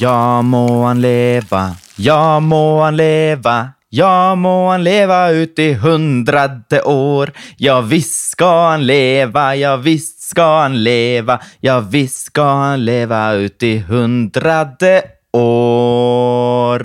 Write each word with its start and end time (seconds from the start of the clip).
Ja 0.00 0.42
må 0.42 0.66
han 0.84 1.00
leve, 1.00 1.62
ja 1.96 2.40
må 2.40 2.82
han 2.82 2.96
leve. 2.98 3.54
Ja 3.94 4.34
må 4.34 4.72
han 4.72 4.82
leve 4.82 5.18
ut 5.38 5.58
i 5.62 5.68
hundrede 5.78 6.80
år. 6.90 7.30
Ja 7.62 7.76
visst 7.86 8.32
skal 8.32 8.62
han 8.72 8.86
leve, 8.88 9.44
ja 9.60 9.76
visst 9.78 10.24
skal 10.32 10.56
han 10.64 10.80
leve. 10.82 11.36
Ja 11.62 11.78
visst 11.78 12.32
skal 12.32 12.56
han 12.64 12.82
leve 12.84 13.20
ut 13.44 13.62
i 13.62 13.76
hundrede 13.86 14.96
år. 15.38 16.82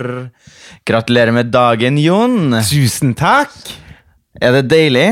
Gratulerer 0.86 1.34
med 1.34 1.50
dagen, 1.50 1.98
Jon. 1.98 2.54
Tusen 2.70 3.16
takk! 3.18 3.58
Er 4.40 4.60
det 4.60 4.68
deilig? 4.70 5.08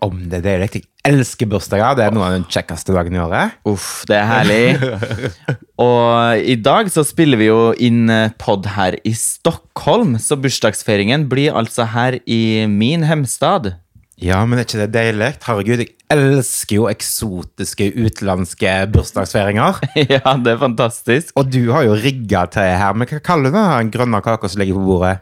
Om 0.00 0.30
det 0.30 0.40
er 0.40 0.48
deilig. 0.54 0.86
Elsker 1.06 1.48
bursdager. 1.50 1.94
Det 1.94 2.04
er 2.06 2.14
noen 2.16 2.26
av 2.26 2.34
de 2.36 2.50
kjekkeste 2.50 2.94
dagene 2.96 3.20
i 3.20 3.22
året. 3.22 3.56
Uff, 3.68 4.02
det 4.10 4.18
er 4.18 4.26
herlig. 4.26 4.90
Og 5.86 6.42
i 6.42 6.58
dag 6.58 6.90
så 6.90 7.04
spiller 7.06 7.38
vi 7.40 7.50
jo 7.50 7.60
inn 7.78 8.10
pod 8.42 8.66
her 8.74 8.98
i 9.06 9.14
Stockholm, 9.16 10.16
så 10.18 10.38
bursdagsfeiringen 10.40 11.28
blir 11.30 11.54
altså 11.54 11.86
her 11.94 12.18
i 12.26 12.66
min 12.70 13.06
hjemstad. 13.06 13.76
Ja, 14.16 14.38
men 14.48 14.56
er 14.56 14.64
ikke 14.64 14.80
det 14.80 14.92
deilig? 14.94 15.26
Herregud, 15.44 15.80
jeg 15.82 15.92
elsker 16.12 16.78
jo 16.78 16.86
eksotiske 16.88 17.90
utenlandske 17.92 18.72
bursdagsfeiringer. 18.94 19.80
Ja, 20.16 20.36
det 20.40 20.54
er 20.54 20.60
fantastisk. 20.62 21.34
Og 21.36 21.50
du 21.52 21.68
har 21.74 21.84
jo 21.84 21.96
rigga 22.00 22.46
til 22.52 22.64
her. 22.80 22.96
Men 22.96 23.10
hva 23.10 23.20
kaller 23.24 23.52
du 23.52 23.58
den 23.58 23.92
grønne 23.92 24.22
kaka 24.24 24.48
som 24.48 24.62
ligger 24.62 24.78
på 24.78 24.86
bordet? 24.88 25.16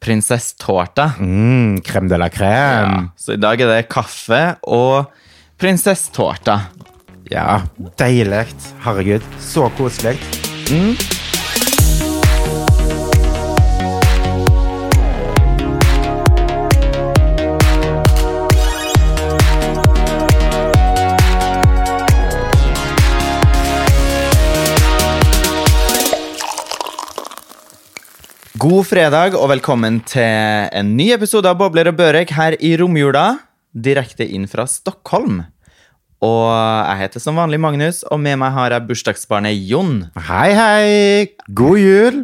Prinsesstårta. 0.00 1.10
Mm, 1.20 1.82
crème 1.84 2.08
de 2.08 2.20
la 2.20 2.30
crème. 2.32 3.10
Så 3.20 3.36
i 3.36 3.40
dag 3.42 3.60
er 3.60 3.72
det 3.74 3.88
kaffe 3.92 4.40
og 4.64 5.10
prinsesstårta. 5.58 6.60
Ja, 7.30 7.62
deilig. 7.98 8.46
Herregud, 8.80 9.22
så 9.38 9.68
koselig. 9.76 10.18
God 28.58 28.86
fredag 28.86 29.36
og 29.38 29.48
velkommen 29.52 30.00
til 30.06 30.22
en 30.22 30.96
ny 30.98 31.12
episode 31.14 31.50
av 31.50 31.58
Bobler 31.60 31.90
og 31.90 31.98
Børek 31.98 32.32
her 32.34 32.56
i 32.58 32.72
romjula. 32.80 33.47
Direkte 33.78 34.26
inn 34.26 34.48
fra 34.50 34.66
Stockholm. 34.70 35.42
Og 36.24 36.48
jeg 36.50 36.98
heter 37.04 37.22
som 37.22 37.38
vanlig 37.38 37.60
Magnus, 37.62 38.00
og 38.10 38.18
med 38.18 38.40
meg 38.40 38.50
har 38.56 38.74
jeg 38.74 38.88
bursdagsbarnet 38.88 39.60
Jon. 39.70 40.00
Hei, 40.26 40.48
hei! 40.56 41.28
God 41.54 41.78
jul! 41.78 42.18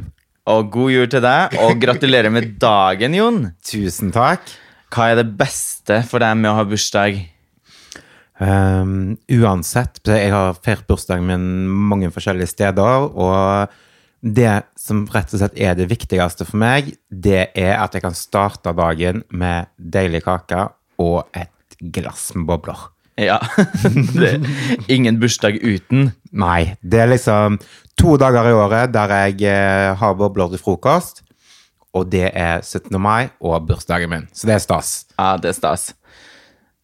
Og 0.50 0.72
god 0.74 0.90
jul 0.92 1.06
til 1.12 1.22
deg, 1.24 1.54
og 1.62 1.78
gratulerer 1.80 2.32
med 2.34 2.56
dagen, 2.60 3.14
Jon. 3.16 3.38
Tusen 3.64 4.10
takk. 4.12 4.50
Hva 4.92 5.12
er 5.12 5.22
det 5.22 5.30
beste 5.38 6.02
for 6.10 6.20
deg 6.20 6.34
med 6.40 6.50
å 6.50 6.58
ha 6.58 6.66
bursdag? 6.68 7.22
Um, 8.42 9.14
uansett, 9.30 10.02
jeg 10.10 10.34
har 10.34 10.58
feiret 10.58 10.88
bursdagen 10.90 11.30
min 11.30 11.48
mange 11.70 12.10
forskjellige 12.12 12.50
steder, 12.50 13.08
og 13.14 13.70
det 14.24 14.64
som 14.80 15.04
rett 15.12 15.30
og 15.30 15.38
slett 15.38 15.58
er 15.60 15.78
det 15.78 15.86
viktigste 15.90 16.46
for 16.48 16.58
meg, 16.60 16.96
det 17.08 17.52
er 17.54 17.76
at 17.78 17.94
jeg 17.94 18.02
kan 18.02 18.16
starte 18.18 18.74
dagen 18.74 19.22
med 19.30 19.70
deilig 19.78 20.24
kake 20.26 20.66
og 21.02 21.24
et 21.36 21.78
glass 21.94 22.30
med 22.36 22.46
bobler. 22.48 22.88
Ja, 23.20 23.38
det 24.18 24.40
Ingen 24.90 25.20
bursdag 25.22 25.60
uten. 25.62 26.10
Nei, 26.34 26.74
det 26.82 27.04
er 27.04 27.12
liksom 27.12 27.60
to 27.98 28.16
dager 28.18 28.50
i 28.50 28.56
året 28.58 28.94
der 28.94 29.12
jeg 29.22 29.44
eh, 29.46 29.92
har 30.00 30.16
bobler 30.18 30.50
til 30.50 30.62
frokost, 30.62 31.22
og 31.94 32.08
det 32.10 32.32
er 32.32 32.62
17. 32.62 32.90
mai 32.98 33.30
og 33.38 33.68
bursdagen 33.68 34.10
min. 34.10 34.26
Så 34.34 34.50
det 34.50 34.56
er 34.56 34.64
stas. 34.64 34.94
Ja, 35.14 35.36
det 35.38 35.52
er 35.52 35.58
stas. 35.60 35.92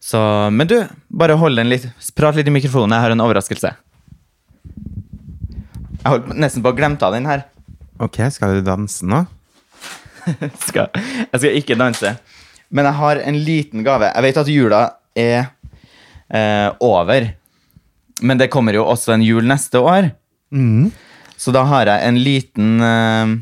Så, 0.00 0.20
men 0.54 0.70
du, 0.70 0.78
bare 1.10 1.36
hold 1.36 1.58
den 1.58 1.68
litt. 1.68 1.90
Prat 2.16 2.38
litt 2.38 2.48
i 2.48 2.54
mikrofonen. 2.54 2.94
Jeg 2.94 3.04
har 3.04 3.14
en 3.14 3.24
overraskelse. 3.26 3.74
Jeg 6.00 6.08
holdt 6.08 6.30
nesten 6.40 6.64
på 6.64 6.70
å 6.72 6.78
glemme 6.78 6.96
av 7.04 7.12
den 7.12 7.28
her. 7.28 7.44
Ok, 8.00 8.22
skal 8.32 8.56
du 8.56 8.64
danse 8.64 9.04
nå? 9.04 9.26
Skal, 10.68 10.90
jeg 10.92 11.40
skal 11.40 11.54
ikke 11.56 11.76
danse. 11.80 12.10
Men 12.70 12.86
jeg 12.86 12.94
har 13.00 13.20
en 13.26 13.38
liten 13.44 13.82
gave. 13.86 14.10
Jeg 14.14 14.22
vet 14.22 14.36
at 14.44 14.48
jula 14.50 14.80
er 15.18 15.40
eh, 16.30 16.68
over. 16.80 17.30
Men 18.22 18.38
det 18.38 18.50
kommer 18.52 18.76
jo 18.76 18.84
også 18.86 19.14
en 19.16 19.24
jul 19.24 19.46
neste 19.48 19.80
år. 19.82 20.10
Så 21.40 21.52
da 21.54 21.62
har 21.70 21.86
jeg 21.88 22.08
en 22.08 22.18
liten 22.18 22.80
eh, 22.82 23.34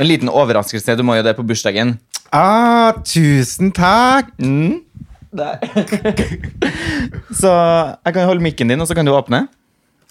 En 0.00 0.06
liten 0.06 0.28
overraskelse. 0.30 0.94
Du 0.96 1.02
må 1.02 1.16
jo 1.18 1.24
det 1.26 1.34
på 1.38 1.42
bursdagen. 1.46 1.96
Ah, 2.32 2.92
tusen 3.02 3.72
takk! 3.74 4.28
Mm. 4.38 4.84
Der. 5.34 5.58
så 7.40 7.50
jeg 8.04 8.14
kan 8.14 8.26
holde 8.26 8.42
mikken 8.42 8.70
din, 8.70 8.80
og 8.82 8.86
så 8.90 8.94
kan 8.98 9.06
du 9.06 9.12
åpne. 9.14 9.44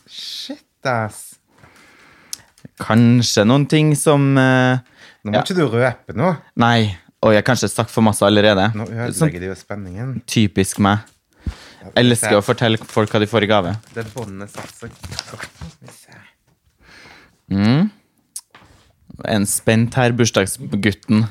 Shit, 0.07 0.63
ass. 0.87 1.35
Kanskje 2.79 3.43
noen 3.47 3.65
ting 3.71 3.93
som 3.99 4.31
eh, 4.39 4.79
Nå 5.23 5.31
må 5.31 5.35
Ja. 5.37 5.43
ikke 5.43 5.55
du 5.57 5.65
røpe 5.71 6.15
noe. 6.15 6.37
Nei. 6.59 6.95
Oi, 7.19 7.33
jeg 7.35 7.41
har 7.41 7.47
kanskje 7.49 7.67
sagt 7.71 7.91
for 7.91 8.05
masse 8.05 8.23
allerede. 8.23 8.69
Nå 8.79 8.85
ødelegger 8.87 9.41
de 9.43 9.49
jo 9.49 9.55
spenningen. 9.59 10.21
typisk 10.29 10.79
meg. 10.79 11.03
Elsker 11.99 12.37
å 12.37 12.43
fortelle 12.43 12.79
folk 12.79 13.11
hva 13.11 13.19
de 13.23 13.27
får 13.27 13.43
i 13.43 13.49
gave. 13.49 13.73
Det 13.95 14.05
båndet 14.13 14.51
satt 14.53 14.71
så. 14.75 14.87
Skal. 15.19 16.23
Mm. 17.51 17.89
En 19.27 19.45
spent 19.49 19.95
her, 19.99 20.15
bursdagsgutten. 20.15 21.25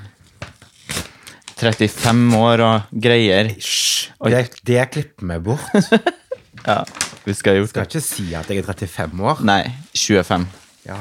35 1.59 2.37
år 2.38 2.62
og 2.62 2.93
greier. 2.93 3.48
Hysj! 3.56 4.10
Det, 4.28 4.44
det 4.69 4.84
klipper 4.94 5.32
vi 5.32 5.41
bort. 5.50 5.69
Ja, 6.66 6.82
vi 7.25 7.32
skal 7.38 7.54
ha 7.54 7.60
gjort 7.60 7.71
Skal 7.71 7.84
det. 7.87 7.91
ikke 7.94 8.00
si 8.03 8.25
at 8.34 8.48
jeg 8.50 8.59
er 8.60 8.66
35 8.66 9.21
år. 9.31 9.38
Nei, 9.47 9.60
25. 9.97 10.43
Ja. 10.88 10.97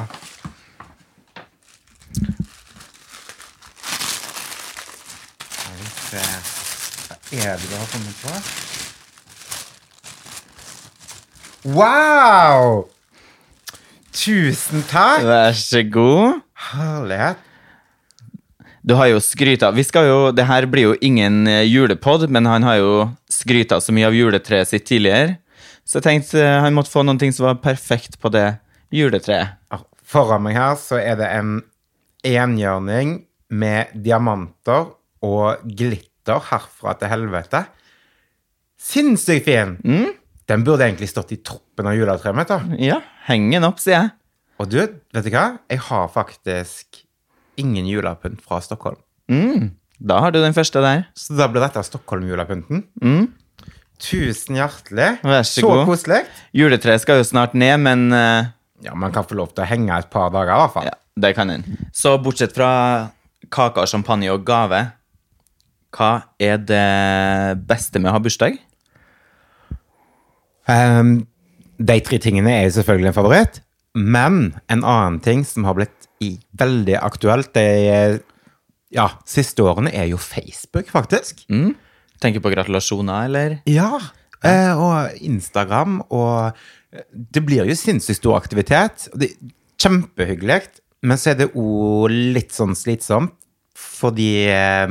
Skal 5.58 5.74
vi 5.80 5.90
se 5.90 6.22
Hva 7.08 7.17
er 7.32 7.58
det 7.60 7.68
du 7.68 7.76
har 7.76 7.90
funnet 7.92 8.16
på? 8.24 8.32
Wow! 11.76 12.88
Tusen 14.16 14.86
takk! 14.88 15.26
Vær 15.28 15.58
så 15.60 15.84
god. 15.84 16.40
Herlighet. 16.72 17.44
Du 18.88 18.96
har 18.96 19.10
jo 19.12 19.20
skryta 19.20 19.68
Vi 19.76 19.84
skal 19.84 20.08
jo 20.08 20.32
Det 20.32 20.46
her 20.48 20.66
blir 20.72 20.88
jo 20.88 20.96
ingen 21.04 21.44
eh, 21.48 21.66
julepod, 21.68 22.30
men 22.32 22.48
han 22.48 22.64
har 22.64 22.80
jo 22.80 22.94
skryta 23.30 23.82
så 23.84 23.92
mye 23.92 24.08
av 24.08 24.16
juletreet 24.16 24.72
sitt 24.72 24.88
tidligere. 24.88 25.36
Så 25.84 26.00
jeg 26.00 26.08
tenkte 26.08 26.40
eh, 26.40 26.60
han 26.64 26.76
måtte 26.78 26.94
få 26.94 27.04
noen 27.04 27.20
ting 27.20 27.36
som 27.36 27.50
var 27.50 27.60
perfekt 27.60 28.16
på 28.24 28.32
det 28.32 28.48
juletreet. 28.96 29.60
Foran 30.08 30.46
meg 30.48 30.56
her 30.56 30.80
så 30.80 31.02
er 31.02 31.20
det 31.20 31.28
en 31.36 31.58
enhjørning 32.24 33.18
med 33.52 33.92
diamanter 34.08 34.94
og 35.28 35.68
glitter 35.68 36.07
herfra 36.36 36.94
til 37.00 37.12
helvete. 37.12 37.64
Sinnssykt 38.78 39.48
fin! 39.48 39.78
Den 40.48 40.64
burde 40.64 40.86
egentlig 40.86 41.10
stått 41.12 41.34
i 41.36 41.42
toppen 41.44 41.88
av 41.90 41.96
juletreet 41.98 42.36
mitt. 42.38 42.54
Ja, 42.80 43.02
heng 43.28 43.50
den 43.52 43.66
opp, 43.68 43.82
sier 43.84 43.98
jeg. 43.98 44.14
Og 44.62 44.70
du, 44.72 44.80
vet 45.14 45.26
du 45.26 45.32
hva? 45.34 45.48
Jeg 45.70 45.82
har 45.90 46.08
faktisk 46.14 47.02
ingen 47.60 47.90
julepynt 47.90 48.42
fra 48.46 48.62
Stockholm. 48.64 49.00
Mm. 49.32 49.74
Da 49.98 50.20
har 50.22 50.32
du 50.32 50.40
den 50.42 50.56
første 50.56 50.82
der. 50.84 51.08
Så 51.18 51.36
da 51.38 51.50
blir 51.50 51.64
dette 51.66 51.82
Stockholm-julepynten. 51.86 52.86
Mm. 53.02 53.28
Tusen 54.02 54.60
hjertelig. 54.60 55.18
Vær 55.26 55.46
så 55.46 55.62
så 55.62 55.72
god. 55.72 55.84
koselig. 55.90 56.22
Juletreet 56.56 57.02
skal 57.02 57.22
jo 57.22 57.28
snart 57.28 57.58
ned, 57.58 57.80
men 57.82 58.08
uh... 58.14 58.54
Ja, 58.86 58.94
man 58.94 59.14
kan 59.14 59.26
få 59.26 59.36
lov 59.40 59.56
til 59.58 59.66
å 59.66 59.70
henge 59.70 59.96
et 59.98 60.10
par 60.14 60.30
dager, 60.30 60.54
i 60.54 60.62
hvert 60.62 60.74
fall. 60.76 60.86
ja, 60.86 60.94
det 61.18 61.32
kan 61.34 61.50
en. 61.50 61.66
Så 61.98 62.14
bortsett 62.22 62.54
fra 62.54 62.70
kaker, 63.54 63.90
champagne 63.90 64.30
og 64.30 64.46
gave, 64.46 64.84
hva 65.96 66.12
er 66.42 66.60
det 66.60 67.60
beste 67.70 68.02
med 68.02 68.12
å 68.12 68.18
ha 68.18 68.24
bursdag? 68.24 68.58
Um, 70.68 71.22
de 71.80 72.00
tre 72.04 72.20
tingene 72.22 72.52
er 72.52 72.68
jo 72.68 72.76
selvfølgelig 72.80 73.12
en 73.12 73.18
favoritt, 73.18 73.62
men 73.98 74.42
en 74.68 74.84
annen 74.84 75.22
ting 75.24 75.46
som 75.48 75.66
har 75.68 75.78
blitt 75.78 76.10
i, 76.24 76.36
veldig 76.60 76.98
aktuelt 77.00 77.54
de 77.56 77.68
ja, 78.94 79.10
siste 79.28 79.64
årene, 79.66 79.92
er 79.94 80.10
jo 80.12 80.20
Facebook, 80.22 80.90
faktisk. 80.92 81.44
Mm? 81.52 81.74
Tenker 82.24 82.44
på 82.44 82.52
gratulasjoner, 82.54 83.28
eller? 83.28 83.58
Ja, 83.70 84.00
eh, 84.42 84.74
og 84.74 85.18
Instagram, 85.22 86.02
og 86.08 86.58
eh, 86.94 87.06
det 87.12 87.44
blir 87.46 87.68
jo 87.68 87.78
sinnssykt 87.78 88.22
stor 88.22 88.40
aktivitet. 88.40 89.10
og 89.12 89.22
Det 89.22 89.32
er 89.32 89.52
kjempehyggelig, 89.84 90.62
men 91.06 91.20
så 91.20 91.34
er 91.34 91.42
det 91.44 91.52
òg 91.54 92.10
litt 92.38 92.56
sånn 92.56 92.78
slitsomt, 92.78 93.36
fordi 93.78 94.48
eh, 94.50 94.88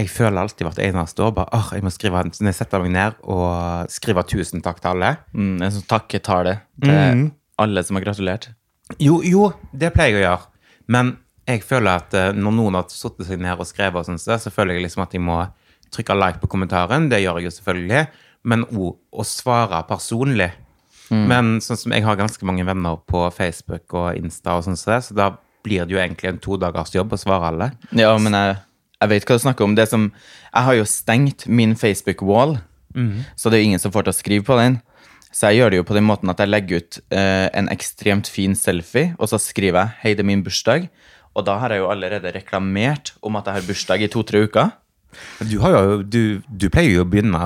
jeg 0.00 0.10
føler 0.12 0.40
alltid 0.42 0.66
hvert 0.66 0.80
eneste 0.82 1.24
år 1.24 1.34
bare, 1.36 1.52
oh, 1.56 1.70
jeg 1.76 1.84
må 1.84 1.92
skrive, 1.92 2.22
så 2.34 2.46
jeg 2.46 2.56
setter 2.56 2.82
meg 2.84 2.94
ned 2.94 3.18
og 3.28 3.90
skriver 3.92 4.26
tusen 4.28 4.64
takk 4.64 4.80
til 4.80 4.94
alle. 4.94 5.14
Mm, 5.34 5.56
en 5.58 5.74
sånn 5.74 5.88
takketale 5.90 6.56
til 6.80 6.94
mm. 6.94 7.26
alle 7.64 7.84
som 7.86 7.98
har 7.98 8.06
gratulert. 8.06 8.50
Jo, 8.98 9.20
jo, 9.26 9.50
det 9.76 9.92
pleier 9.94 10.16
jeg 10.16 10.22
å 10.22 10.24
gjøre. 10.24 10.64
Men 10.90 11.12
jeg 11.50 11.62
føler 11.66 12.02
at 12.02 12.16
eh, 12.16 12.32
når 12.36 12.56
noen 12.56 12.78
har 12.78 12.88
satt 12.92 13.20
seg 13.26 13.42
ned 13.42 13.60
og 13.60 13.68
skrevet, 13.68 14.00
og 14.00 14.08
sånt, 14.08 14.24
så 14.24 14.54
føler 14.54 14.78
jeg 14.78 14.88
liksom 14.88 15.04
at 15.04 15.14
jeg 15.14 15.22
må 15.24 15.38
trykke 15.94 16.16
like 16.16 16.42
på 16.42 16.50
kommentaren. 16.50 17.08
Det 17.10 17.22
gjør 17.22 17.40
jeg 17.40 17.50
jo 17.50 17.54
selvfølgelig. 17.58 18.02
Men 18.50 18.66
òg 18.70 19.20
å 19.20 19.26
svare 19.26 19.82
personlig. 19.88 20.50
Men 21.10 21.56
sånn 21.58 21.78
som 21.78 21.92
jeg 21.94 22.04
har 22.06 22.18
ganske 22.18 22.46
mange 22.46 22.62
venner 22.66 23.00
på 23.10 23.24
Facebook 23.34 23.96
og 23.98 24.18
Insta, 24.18 24.54
og 24.54 24.66
sånt, 24.66 24.78
så 24.78 25.00
så 25.02 25.16
da 25.18 25.32
blir 25.66 25.82
det 25.84 25.96
jo 25.96 26.00
egentlig 26.00 26.30
en 26.30 26.38
todagers 26.38 26.94
jobb 26.94 27.16
å 27.16 27.18
svare 27.18 27.50
alle. 27.50 27.70
Ja, 27.98 28.12
men 28.22 28.36
jeg, 28.36 28.60
jeg 29.00 29.12
vet 29.12 29.26
hva 29.26 29.38
du 29.38 29.42
snakker 29.44 29.66
om. 29.66 29.74
Det 29.78 29.88
som, 29.88 30.10
jeg 30.50 30.68
har 30.68 30.76
jo 30.78 30.86
stengt 30.88 31.46
min 31.48 31.74
Facebook-wall, 31.78 32.58
så 33.38 33.50
det 33.50 33.58
er 33.58 33.62
jo 33.62 33.68
ingen 33.70 33.82
som 33.82 33.92
får 33.94 34.06
til 34.06 34.12
å 34.12 34.18
skrive 34.18 34.44
på 34.44 34.58
den. 34.58 34.80
Så 35.30 35.50
jeg 35.50 35.60
gjør 35.60 35.70
det 35.70 35.78
jo 35.78 35.86
på 35.86 35.94
den 35.94 36.08
måten 36.08 36.30
at 36.32 36.40
jeg 36.42 36.50
legger 36.50 36.82
ut 36.82 36.98
eh, 37.14 37.46
en 37.54 37.70
ekstremt 37.70 38.26
fin 38.26 38.56
selfie, 38.58 39.14
og 39.18 39.30
så 39.30 39.38
skriver 39.38 39.78
jeg 39.78 39.90
'Hei, 40.02 40.14
det 40.14 40.24
er 40.24 40.30
min 40.32 40.44
bursdag'. 40.44 40.88
Og 41.38 41.46
da 41.46 41.58
har 41.62 41.70
jeg 41.70 41.78
jo 41.78 41.90
allerede 41.90 42.34
reklamert 42.34 43.12
om 43.22 43.36
at 43.36 43.46
jeg 43.46 43.54
har 43.54 43.68
bursdag 43.68 44.02
i 44.02 44.08
to-tre 44.10 44.42
uker. 44.42 44.72
Du, 45.38 45.60
har 45.62 45.70
jo, 45.70 46.02
du, 46.02 46.42
du 46.46 46.68
pleier 46.68 46.98
jo 46.98 47.04
å 47.04 47.10
begynne 47.10 47.38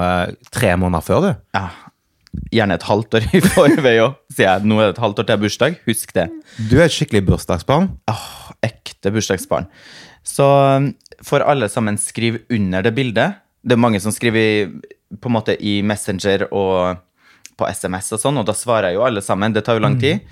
tre 0.51 0.73
måneder 0.77 1.05
før, 1.05 1.21
du. 1.21 1.31
Ja, 1.57 1.69
gjerne 2.55 2.79
et 2.79 2.87
halvt 2.89 3.19
år 3.19 3.29
i 3.37 3.43
forvei 3.45 3.95
òg, 4.03 4.17
sier 4.33 4.49
jeg. 4.49 4.69
Nå 4.69 4.81
er 4.81 4.89
det 4.89 4.97
et 4.97 5.05
halvt 5.05 5.23
år 5.23 5.29
til 5.29 5.43
bursdag. 5.45 5.79
Husk 5.89 6.15
det. 6.17 6.27
Du 6.71 6.77
er 6.79 6.87
et 6.87 6.95
skikkelig 6.95 7.25
bursdagsbarn. 7.29 7.91
Åh, 8.11 8.27
ekte 8.65 9.13
bursdagsbarn. 9.15 9.69
Så 10.25 10.45
um, 10.77 10.91
får 11.25 11.45
alle 11.45 11.69
sammen 11.69 11.99
skrive 12.01 12.43
under 12.53 12.83
det 12.83 12.95
bildet. 12.97 13.41
Det 13.65 13.77
er 13.77 13.81
mange 13.81 14.01
som 14.01 14.13
skriver 14.13 14.73
på 15.21 15.31
en 15.31 15.37
måte 15.37 15.55
i 15.61 15.79
Messenger 15.87 16.47
og 16.51 16.97
på 17.55 17.69
SMS 17.71 18.09
og 18.17 18.21
sånn, 18.23 18.41
og 18.41 18.49
da 18.49 18.55
svarer 18.57 18.91
jeg 18.91 18.99
jo 18.99 19.05
alle 19.07 19.23
sammen. 19.23 19.53
Det 19.55 19.63
tar 19.67 19.79
jo 19.79 19.85
lang 19.85 19.95
tid. 20.01 20.25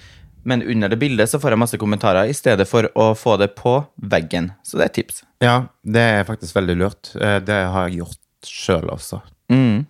Men 0.42 0.62
under 0.66 0.90
det 0.90 0.98
bildet 0.98 1.30
så 1.30 1.38
får 1.38 1.54
jeg 1.54 1.60
masse 1.62 1.78
kommentarer 1.78 2.26
i 2.26 2.34
stedet 2.34 2.66
for 2.66 2.88
å 2.98 3.12
få 3.14 3.36
det 3.38 3.52
på 3.54 3.76
veggen. 4.10 4.50
Så 4.66 4.74
det 4.80 4.88
er 4.88 4.90
et 4.90 4.96
tips. 4.98 5.22
Ja, 5.44 5.54
det 5.86 6.02
er 6.16 6.26
faktisk 6.26 6.56
veldig 6.58 6.76
lurt. 6.80 7.12
Eh, 7.14 7.38
Det 7.46 7.60
har 7.70 7.86
jeg 7.88 8.00
gjort 8.00 8.48
sjøl 8.48 8.90
også. 8.90 9.20
Mm. 9.54 9.84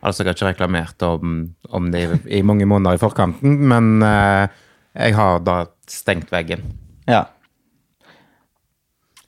Altså, 0.00 0.22
jeg 0.22 0.30
har 0.30 0.36
ikke 0.38 0.52
reklamert 0.52 1.02
om, 1.02 1.34
om 1.74 1.90
det 1.90 2.04
i, 2.04 2.38
i 2.38 2.42
mange 2.46 2.68
måneder 2.70 2.96
i 2.96 3.02
forkanten, 3.02 3.58
men 3.68 3.98
eh, 4.06 4.46
jeg 4.94 5.18
har 5.18 5.42
da 5.44 5.58
stengt 5.90 6.30
veggen. 6.32 6.62
Ja. 7.10 7.24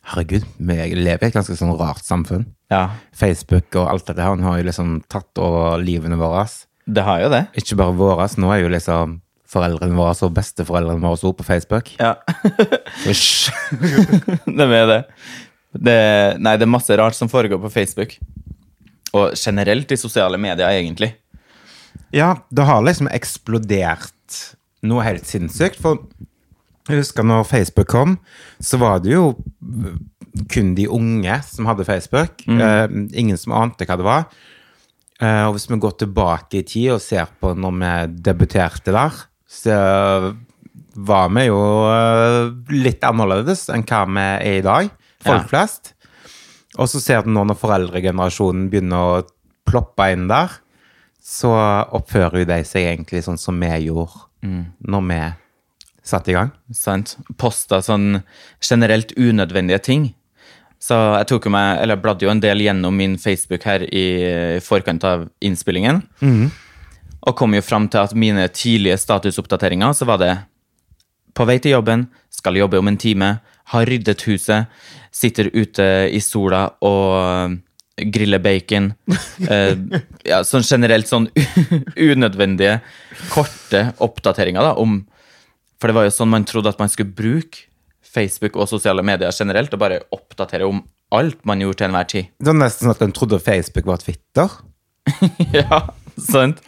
Herregud, 0.02 0.44
vi 0.58 0.76
lever 0.98 1.22
i 1.22 1.30
et 1.30 1.36
ganske 1.36 1.54
sånn 1.56 1.76
rart 1.78 2.02
samfunn. 2.06 2.46
ja. 2.72 2.88
Facebook 3.14 3.76
og 3.78 3.86
alt 3.88 4.06
dette 4.08 4.22
her 4.24 4.40
har 4.42 4.58
jo 4.58 4.66
liksom 4.66 4.96
tatt 5.12 5.38
over 5.38 5.78
livene 5.78 6.18
våre. 6.18 6.46
Det 6.86 7.04
har 7.06 7.20
jo 7.22 7.28
det. 7.30 7.44
Ikke 7.60 7.78
bare 7.78 7.94
våre, 7.94 8.26
nå 8.42 8.50
er 8.50 8.64
jo 8.64 8.72
liksom 8.72 9.20
foreldrene 9.52 9.94
våre 9.94 10.16
og 10.26 10.34
besteforeldrene 10.34 11.02
våre 11.02 11.18
også 11.18 11.32
på 11.38 11.46
Facebook. 11.46 11.92
Ja. 12.00 12.16
Hysj! 13.06 13.52
det 14.58 14.66
er 14.66 14.88
det. 14.90 15.00
det. 15.76 15.98
Nei, 16.42 16.56
det 16.56 16.66
er 16.66 16.72
masse 16.72 16.96
rart 16.98 17.16
som 17.18 17.30
foregår 17.30 17.60
på 17.62 17.70
Facebook. 17.72 18.16
Og 19.12 19.36
generelt 19.36 19.92
i 19.92 20.00
sosiale 20.00 20.40
medier, 20.40 20.66
egentlig. 20.72 21.12
Ja, 22.16 22.34
det 22.50 22.64
har 22.68 22.82
liksom 22.84 23.10
eksplodert 23.12 24.40
noe 24.88 25.04
helt 25.06 25.28
sinnssykt. 25.28 25.78
For 25.80 26.00
jeg 26.88 26.98
husker 26.98 27.22
når 27.26 27.44
Facebook 27.46 27.86
kom, 27.92 28.16
så 28.60 28.78
var 28.80 28.98
det 29.04 29.12
jo 29.14 29.26
kun 30.52 30.72
de 30.74 30.86
unge 30.88 31.34
som 31.46 31.66
hadde 31.68 31.84
Facebook. 31.86 32.42
Eh, 32.48 32.88
ingen 33.14 33.36
som 33.38 33.52
ante 33.52 33.84
hva 33.86 33.96
det 34.00 34.06
var. 34.06 34.24
Eh, 35.20 35.44
og 35.46 35.54
hvis 35.54 35.68
vi 35.70 35.78
går 35.78 35.92
tilbake 36.00 36.58
i 36.58 36.62
tid 36.66 36.94
og 36.96 37.00
ser 37.04 37.28
på 37.40 37.52
når 37.54 37.76
vi 37.78 37.92
debuterte 38.30 38.92
der, 38.96 39.12
så 39.46 39.76
var 40.96 41.28
vi 41.32 41.46
jo 41.46 41.60
eh, 41.92 42.50
litt 42.74 43.04
annerledes 43.06 43.68
enn 43.72 43.84
hva 43.88 44.02
vi 44.08 44.24
er 44.24 44.58
i 44.58 44.64
dag. 44.66 44.90
Folk 45.22 45.44
Ja. 45.44 45.48
flest. 45.52 45.92
Og 46.80 46.88
så 46.88 46.98
ser 47.00 47.22
du 47.22 47.30
nå 47.30 47.44
når 47.46 47.58
foreldregenerasjonen 47.60 48.70
begynner 48.72 48.96
å 49.20 49.26
ploppe 49.68 50.08
inn 50.12 50.26
der, 50.28 50.50
så 51.22 51.52
oppfører 51.94 52.40
jo 52.42 52.48
de 52.48 52.64
seg 52.66 52.88
egentlig 52.88 53.22
sånn 53.22 53.38
som 53.38 53.60
vi 53.60 53.68
gjorde 53.86 54.24
når 54.42 55.02
vi 55.06 55.18
satte 56.02 56.32
i 56.32 56.36
gang. 56.36 56.50
Sant? 56.74 57.16
Posta 57.38 57.80
sånn 57.84 58.22
generelt 58.62 59.14
unødvendige 59.16 59.82
ting. 59.82 60.10
Så 60.82 60.96
jeg 61.14 61.28
tok 61.30 61.46
jo 61.46 61.52
meg, 61.54 61.78
eller 61.84 62.00
bladde 62.02 62.26
jo 62.26 62.32
en 62.32 62.42
del 62.42 62.64
gjennom 62.64 62.96
min 62.98 63.14
Facebook 63.22 63.62
her 63.68 63.84
i 63.86 64.58
forkant 64.66 65.04
av 65.06 65.28
innspillingen. 65.44 66.02
Og 67.22 67.36
kom 67.38 67.54
jo 67.54 67.62
fram 67.62 67.86
til 67.88 68.02
at 68.02 68.16
mine 68.18 68.48
tidlige 68.50 68.98
statusoppdateringer, 68.98 69.94
så 69.94 70.08
var 70.08 70.18
det 70.18 70.32
på 71.38 71.46
vei 71.48 71.60
til 71.62 71.76
jobben, 71.76 72.08
skal 72.34 72.58
jobbe 72.58 72.80
om 72.82 72.90
en 72.90 72.98
time, 72.98 73.36
har 73.72 73.86
ryddet 73.86 74.24
huset, 74.26 74.66
sitter 75.14 75.52
ute 75.54 75.86
i 76.10 76.20
sola 76.20 76.66
og 76.82 77.60
griller 78.12 78.42
bacon. 78.42 78.92
Eh, 79.42 79.74
ja, 80.22 80.38
sånn 80.46 80.62
generelt 80.62 81.08
sånn 81.10 81.24
unødvendige, 82.10 82.76
korte 83.32 83.88
oppdateringer 84.02 84.62
da, 84.62 84.76
om 84.78 85.00
For 85.82 85.90
det 85.90 85.96
var 85.98 86.06
jo 86.06 86.12
sånn 86.14 86.30
man 86.30 86.44
trodde 86.46 86.70
at 86.70 86.78
man 86.78 86.90
skulle 86.92 87.10
bruke 87.18 87.64
Facebook 88.12 88.54
og 88.60 88.68
sosiale 88.70 89.02
medier 89.02 89.32
generelt, 89.34 89.72
og 89.74 89.80
bare 89.82 90.02
oppdatere 90.14 90.68
om 90.68 90.82
alt 91.12 91.40
man 91.48 91.60
gjorde 91.64 91.80
til 91.80 91.88
enhver 91.88 92.06
tid. 92.12 92.28
Det 92.38 92.52
var 92.52 92.58
nesten 92.60 92.86
sånn 92.86 92.94
at 92.94 93.02
en 93.08 93.14
trodde 93.16 93.40
Facebook 93.42 93.88
var 93.90 94.02
Twitter. 94.04 94.52
Ja, 95.56 95.80
sant? 96.20 96.60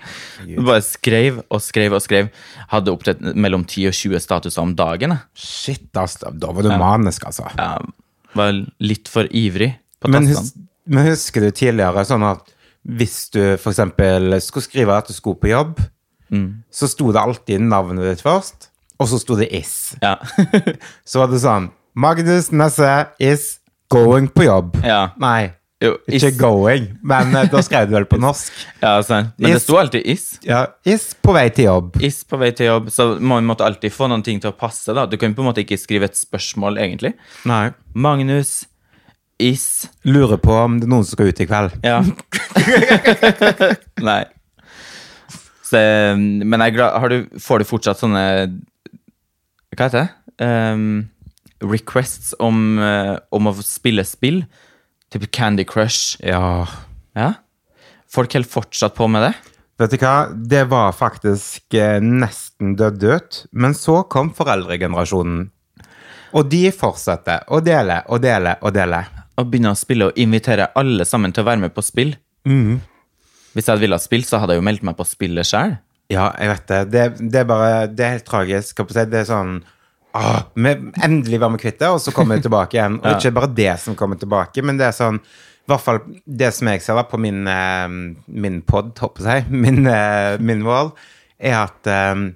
Bare 0.59 0.83
skrev 0.83 1.39
og 1.47 1.61
skrev 1.63 1.95
og 1.95 2.03
skrev. 2.03 2.33
Hadde 2.73 2.91
opptil 2.91 3.21
mellom 3.39 3.63
10 3.69 3.93
og 3.93 3.95
20 3.95 4.25
statuser 4.25 4.65
om 4.65 4.73
dagen. 4.75 5.15
jeg. 5.15 5.23
Shit, 5.39 5.87
altså, 6.01 6.33
da 6.35 6.51
var 6.57 6.67
du 6.67 6.73
manisk, 6.75 7.29
altså. 7.31 7.47
Ja, 7.55 7.79
var 8.35 8.59
litt 8.83 9.07
for 9.13 9.31
ivrig 9.31 9.71
på 10.03 10.11
Men, 10.11 10.27
tastene. 10.27 10.65
hus 10.67 10.71
men 10.91 11.07
husker 11.09 11.41
du 11.47 11.53
tidligere 11.55 12.03
sånn 12.05 12.25
at 12.27 12.51
hvis 12.85 13.31
du 13.33 13.41
for 13.57 13.71
eksempel 13.71 14.35
skulle 14.45 14.67
skrive 14.67 14.97
at 14.99 15.09
du 15.09 15.15
skulle 15.17 15.41
på 15.41 15.49
jobb, 15.53 15.79
så 16.75 16.89
sto 16.91 17.13
det 17.15 17.23
alltid 17.23 17.63
navnet 17.63 18.05
ditt 18.11 18.25
først, 18.25 18.69
og 19.05 19.11
så 19.13 19.19
sto 19.21 19.37
det 19.39 19.51
is. 19.55 19.75
Ja. 20.03 20.17
Så 21.09 21.21
var 21.21 21.29
det 21.33 21.43
sånn 21.45 21.69
Magnus 21.95 22.49
Nesse 22.51 22.89
is 23.23 23.61
going 23.93 24.27
på 24.33 24.49
jobb. 24.49 24.81
Ja. 24.83 25.13
Nei, 25.23 25.53
Jo, 25.85 25.93
ikke 26.09 26.31
is. 26.33 26.37
going, 26.41 26.85
men 27.05 27.35
eh, 27.37 27.45
da 27.53 27.61
skrev 27.63 27.91
du 27.91 27.93
vel 27.95 28.07
på 28.09 28.17
norsk. 28.25 28.51
ja, 28.81 28.95
sant. 29.05 29.35
Men 29.37 29.53
det 29.53 29.59
Is. 29.61 29.65
sto 29.67 29.77
alltid 29.79 30.07
is. 30.09 30.25
Ja, 30.49 30.63
is 30.89 31.11
på 31.23 31.35
vei 31.37 31.51
til 31.55 31.69
jobb. 31.69 31.99
Is 32.03 32.23
på 32.25 32.39
vei 32.41 32.49
til 32.57 32.71
jobb, 32.73 32.89
så 32.95 33.11
man 33.21 33.45
måtte 33.47 33.67
alltid 33.69 33.93
få 33.93 34.09
noen 34.11 34.25
ting 34.25 34.41
til 34.41 34.51
å 34.55 34.57
passe. 34.57 34.95
da. 34.97 35.05
Du 35.07 35.19
kan 35.21 35.35
på 35.37 35.45
en 35.45 35.51
måte 35.53 35.61
ikke 35.63 35.77
skrive 35.79 36.09
et 36.09 36.17
spørsmål, 36.19 36.81
egentlig. 36.81 37.13
Nei. 37.47 37.69
Magnus, 37.95 38.63
is 39.43 39.67
Lurer 40.07 40.39
på 40.41 40.55
om 40.65 40.79
det 40.81 40.87
er 40.87 40.93
noen 40.95 41.05
som 41.05 41.19
skal 41.19 41.31
ut 41.35 41.41
i 41.43 41.47
kveld. 41.51 41.75
Ja. 41.85 42.01
Nei. 44.11 44.23
Så, 45.65 45.81
men 46.21 46.61
jeg 46.65 46.77
har 46.79 47.09
du, 47.11 47.19
Får 47.43 47.63
du 47.63 47.69
fortsatt 47.69 47.99
sånne 48.01 48.25
Hva 49.75 49.89
heter 49.89 50.05
det? 50.05 50.45
Um, 50.45 51.09
requests 51.65 52.35
om, 52.43 52.79
eh, 52.79 53.17
om 53.35 53.51
å 53.51 53.55
spille 53.63 54.05
spill? 54.07 54.45
Type 55.11 55.31
Candy 55.35 55.65
Crush? 55.65 56.17
Ja. 56.23 56.67
Ja? 57.15 57.33
Folk 58.11 58.35
holder 58.35 58.51
fortsatt 58.51 58.95
på 58.95 59.09
med 59.11 59.29
det? 59.29 59.35
Vet 59.79 59.91
du 59.91 59.99
hva, 59.99 60.31
det 60.31 60.63
var 60.71 60.95
faktisk 60.95 61.75
eh, 61.75 61.99
nesten 62.03 62.77
dødd 62.79 63.03
ut, 63.03 63.41
men 63.53 63.75
så 63.75 64.03
kom 64.11 64.31
foreldregenerasjonen. 64.37 65.49
Og 66.35 66.51
de 66.51 66.69
fortsetter 66.75 67.47
å 67.51 67.61
dele 67.63 68.01
og 68.11 68.23
dele 68.23 68.57
og 68.63 68.75
dele. 68.75 69.03
Og 69.39 69.51
begynne 69.51 69.75
å 69.75 69.79
spille 69.79 70.11
og 70.11 70.19
invitere 70.19 70.71
alle 70.79 71.07
sammen 71.07 71.35
til 71.35 71.43
å 71.43 71.49
være 71.51 71.65
med 71.67 71.75
på 71.75 71.83
spill? 71.83 72.15
Hvis 73.55 73.67
jeg 73.67 73.73
hadde 73.73 73.85
villet 73.87 74.03
spilt, 74.03 74.27
så 74.31 74.41
hadde 74.43 74.55
jeg 74.55 74.63
jo 74.63 74.67
meldt 74.67 74.87
meg 74.87 74.97
på 74.99 75.07
spillet 75.07 75.47
sjøl. 75.47 75.77
Ja, 76.13 76.29
jeg 76.39 76.51
vet 76.51 76.67
det. 76.69 76.81
Det, 76.93 77.31
det 77.33 77.41
er 77.41 77.49
bare 77.49 77.87
Det 77.89 78.05
er 78.05 78.13
helt 78.19 78.29
tragisk. 78.29 78.83
Det 78.93 79.23
er 79.23 79.29
sånn 79.29 79.57
Åh, 80.15 80.45
vi 80.55 80.71
endelig 81.03 81.41
var 81.43 81.51
vi 81.51 81.59
kvitt 81.65 81.81
det, 81.81 81.89
og 81.91 81.99
så 81.99 82.13
kommer 82.15 82.39
vi 82.39 82.45
tilbake 82.45 82.77
igjen. 82.77 83.01
Og 83.03 83.09
Ja. 83.09 83.17
ikke 83.19 83.33
bare 83.35 83.51
det 83.57 83.73
som 83.83 83.97
kommer 83.99 84.21
tilbake, 84.21 84.63
men 84.63 84.79
det 84.79 84.87
er 84.87 84.95
sånn 84.95 85.19
i 85.65 85.71
hvert 85.73 85.81
fall 85.81 85.99
det 86.29 86.51
som 86.53 86.69
jeg 86.69 86.83
ser 86.85 86.99
da 86.99 87.03
på 87.09 87.17
min, 87.19 87.41
eh, 87.49 87.89
min 88.29 88.61
pod, 88.69 88.93
håper 89.01 89.27
jeg, 89.27 89.47
min, 89.65 89.87
eh, 89.89 90.37
min 90.39 90.63
wall, 90.63 90.93
er 91.41 91.57
at 91.65 91.89
um, 92.13 92.27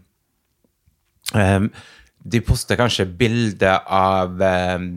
um, 1.37 1.69
de 2.25 2.41
poster 2.41 2.81
kanskje 2.81 3.07
bilde 3.21 3.75
av 3.85 4.41
um, 4.41 4.89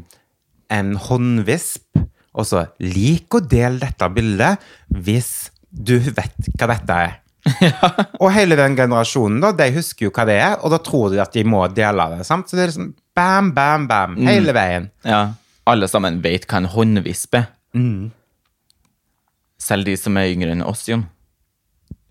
en 0.72 0.94
håndvisp, 0.96 2.02
og 2.32 2.48
så 2.48 2.64
lik 2.80 3.36
og 3.36 3.50
del 3.52 3.78
dette 3.84 4.08
bildet 4.16 4.64
hvis 4.96 5.52
du 5.70 5.98
vet 6.00 6.50
hva 6.58 6.72
dette 6.72 6.98
er. 7.12 7.18
Og 8.22 8.30
hele 8.36 8.58
den 8.60 8.76
generasjonen, 8.78 9.40
da, 9.44 9.52
de 9.58 9.70
husker 9.76 10.08
jo 10.08 10.14
hva 10.14 10.26
det 10.30 10.38
er, 10.42 10.56
og 10.62 10.74
da 10.74 10.80
tror 10.84 11.10
de 11.14 11.22
at 11.24 11.34
de 11.34 11.44
må 11.48 11.64
dele 11.74 12.06
det. 12.16 12.26
sant? 12.28 12.50
Så 12.50 12.58
det 12.58 12.66
er 12.66 12.72
liksom 12.74 12.92
bam, 13.18 13.52
bam, 13.56 13.88
bam, 13.90 14.16
hele 14.28 14.54
veien. 14.56 14.90
Ja. 15.08 15.24
Alle 15.70 15.90
sammen 15.90 16.22
vet 16.24 16.48
hva 16.50 16.62
en 16.62 16.70
håndvisp 16.74 17.38
er. 17.40 17.50
Selv 19.62 19.86
de 19.90 19.98
som 20.00 20.18
er 20.18 20.32
yngre 20.34 20.54
enn 20.56 20.64
oss, 20.66 20.88
Jon. 20.90 21.06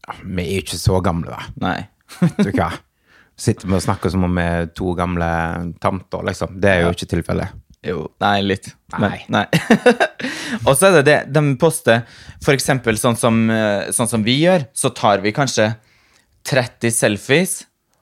Ja, 0.06 0.14
vi 0.22 0.44
er 0.44 0.54
jo 0.60 0.66
ikke 0.66 0.80
så 0.80 1.00
gamle, 1.04 1.34
da. 1.34 1.50
Nei. 1.62 1.78
Vet 2.20 2.46
du 2.48 2.52
hva? 2.56 2.70
Sitter 3.40 3.70
vi 3.70 3.78
og 3.78 3.82
snakker 3.84 4.12
som 4.12 4.26
om 4.26 4.34
vi 4.36 4.44
er 4.44 4.68
to 4.76 4.92
gamle 4.98 5.26
tanter, 5.80 6.24
liksom. 6.28 6.58
Det 6.60 6.70
er 6.74 6.82
jo 6.84 6.94
ikke 6.94 7.08
tilfellet. 7.14 7.54
Jo, 7.86 8.10
nei, 8.20 8.42
litt. 8.44 8.68
Nei. 9.00 9.22
nei. 9.32 9.46
og 10.66 10.74
så 10.76 10.90
er 10.90 10.98
det 10.98 11.04
det, 11.06 11.18
de 11.32 11.54
poster 11.60 12.02
eksempel 12.52 12.98
sånn 13.00 13.16
som, 13.16 13.38
eh, 13.48 13.88
sånn 13.96 14.10
som 14.10 14.24
vi 14.26 14.36
gjør, 14.42 14.66
så 14.76 14.92
tar 14.92 15.22
vi 15.24 15.32
kanskje 15.32 15.70
30 16.50 16.92
selfies, 16.92 17.54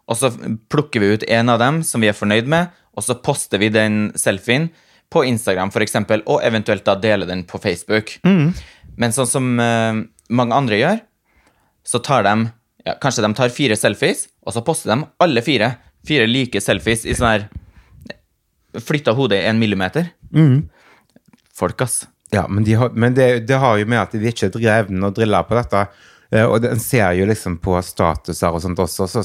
og 0.09 0.19
så 0.19 0.33
plukker 0.73 1.03
vi 1.03 1.13
ut 1.15 1.27
en 1.29 1.53
av 1.53 1.61
dem 1.63 1.83
som 1.87 2.03
vi 2.03 2.11
er 2.11 2.17
fornøyd 2.17 2.51
med, 2.51 2.73
og 2.99 3.07
så 3.07 3.15
poster 3.23 3.63
vi 3.63 3.71
den 3.71 4.09
selfien 4.19 4.71
på 5.13 5.23
Instagram 5.29 5.71
eksempel, 5.85 6.25
og 6.27 6.43
eventuelt 6.45 6.85
da 6.85 6.97
deler 6.99 7.29
den 7.29 7.45
på 7.47 7.61
Facebook. 7.63 8.19
Men 8.99 9.15
sånn 9.15 9.31
som 9.31 9.53
uh, 9.61 10.03
mange 10.29 10.57
andre 10.57 10.81
gjør, 10.81 10.99
så 11.87 12.01
tar 12.05 12.27
de, 12.27 12.35
ja, 12.85 12.97
kanskje 13.01 13.25
de 13.25 13.31
tar 13.39 13.55
fire 13.55 13.77
selfies, 13.79 14.27
og 14.43 14.57
så 14.57 14.65
poster 14.67 14.93
de 14.93 15.07
alle 15.23 15.45
fire, 15.45 15.77
fire 16.09 16.27
like 16.29 16.61
selfies 16.61 17.07
i 17.07 17.15
sånn 17.17 17.31
her, 17.31 17.47
flytta 18.77 19.15
hodet 19.17 19.45
en 19.49 19.59
millimeter. 19.59 20.11
Folk, 21.55 21.81
ass. 21.81 22.07
Ja, 22.31 22.45
men, 22.49 22.65
de 22.65 22.75
har, 22.77 22.91
men 22.93 23.15
det, 23.17 23.47
det 23.49 23.57
har 23.57 23.79
jo 23.81 23.87
med 23.89 24.03
at 24.03 24.13
de 24.13 24.29
ikke 24.29 24.51
er 24.51 24.55
drevne 24.55 25.09
og 25.09 25.17
drilla 25.17 25.43
på 25.49 25.57
dette. 25.57 25.87
Eh, 26.31 26.45
Og 26.45 26.65
en 26.69 26.81
ser 26.83 27.13
jo 27.17 27.27
liksom 27.29 27.57
på 27.65 27.79
statuser 27.83 28.53
og 28.53 28.61
sånt 28.63 28.79
også, 28.85 29.09
så 29.09 29.25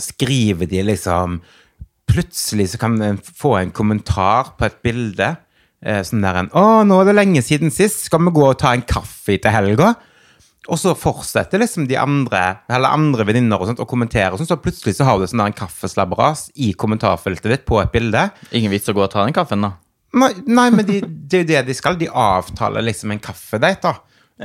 skriver 0.00 0.66
de 0.66 0.82
liksom 0.82 1.42
Plutselig 2.04 2.66
så 2.68 2.78
kan 2.78 2.98
en 3.00 3.16
få 3.16 3.54
en 3.56 3.70
kommentar 3.72 4.50
på 4.58 4.66
et 4.66 4.74
bilde. 4.84 5.30
Sånn 5.80 6.20
der 6.20 6.36
en 6.36 6.50
'Å, 6.52 6.84
nå 6.84 6.98
er 7.00 7.04
det 7.08 7.14
lenge 7.16 7.42
siden 7.42 7.72
sist. 7.72 8.04
Skal 8.04 8.20
vi 8.20 8.32
gå 8.36 8.44
og 8.44 8.58
ta 8.58 8.74
en 8.74 8.84
kaffe 8.84 9.38
til 9.40 9.50
helga?' 9.50 9.94
Og 10.72 10.80
så 10.80 10.94
fortsetter 10.96 11.60
liksom 11.60 11.84
de 11.88 11.98
andre 12.00 12.40
eller 12.72 12.94
andre 12.96 13.26
venninner 13.28 13.60
og 13.60 13.68
sånt 13.68 13.82
å 13.84 13.88
kommentere, 13.88 14.32
og 14.32 14.40
så 14.40 14.56
plutselig 14.60 14.96
så 14.96 15.08
har 15.08 15.20
du 15.20 15.26
sånn 15.28 15.42
der 15.42 15.52
en 15.52 15.58
kaffeslabberas 15.58 16.46
i 16.56 16.72
kommentarfeltet 16.78 17.50
ditt 17.52 17.66
på 17.68 17.82
et 17.82 17.92
bilde. 17.92 18.30
Ingen 18.56 18.72
vits 18.72 18.88
å 18.88 18.96
gå 18.96 19.04
og 19.04 19.12
ta 19.12 19.26
den 19.26 19.36
kaffen, 19.36 19.66
da. 19.66 19.74
Nei, 20.14 20.30
nei 20.46 20.68
men 20.72 20.86
de, 20.88 21.02
det 21.04 21.40
er 21.40 21.44
jo 21.44 21.50
det 21.50 21.62
de 21.68 21.76
skal. 21.76 21.98
De 22.00 22.08
avtaler 22.08 22.86
liksom 22.86 23.12
en 23.12 23.22
kaffedate 23.22 23.90
da, 23.90 23.94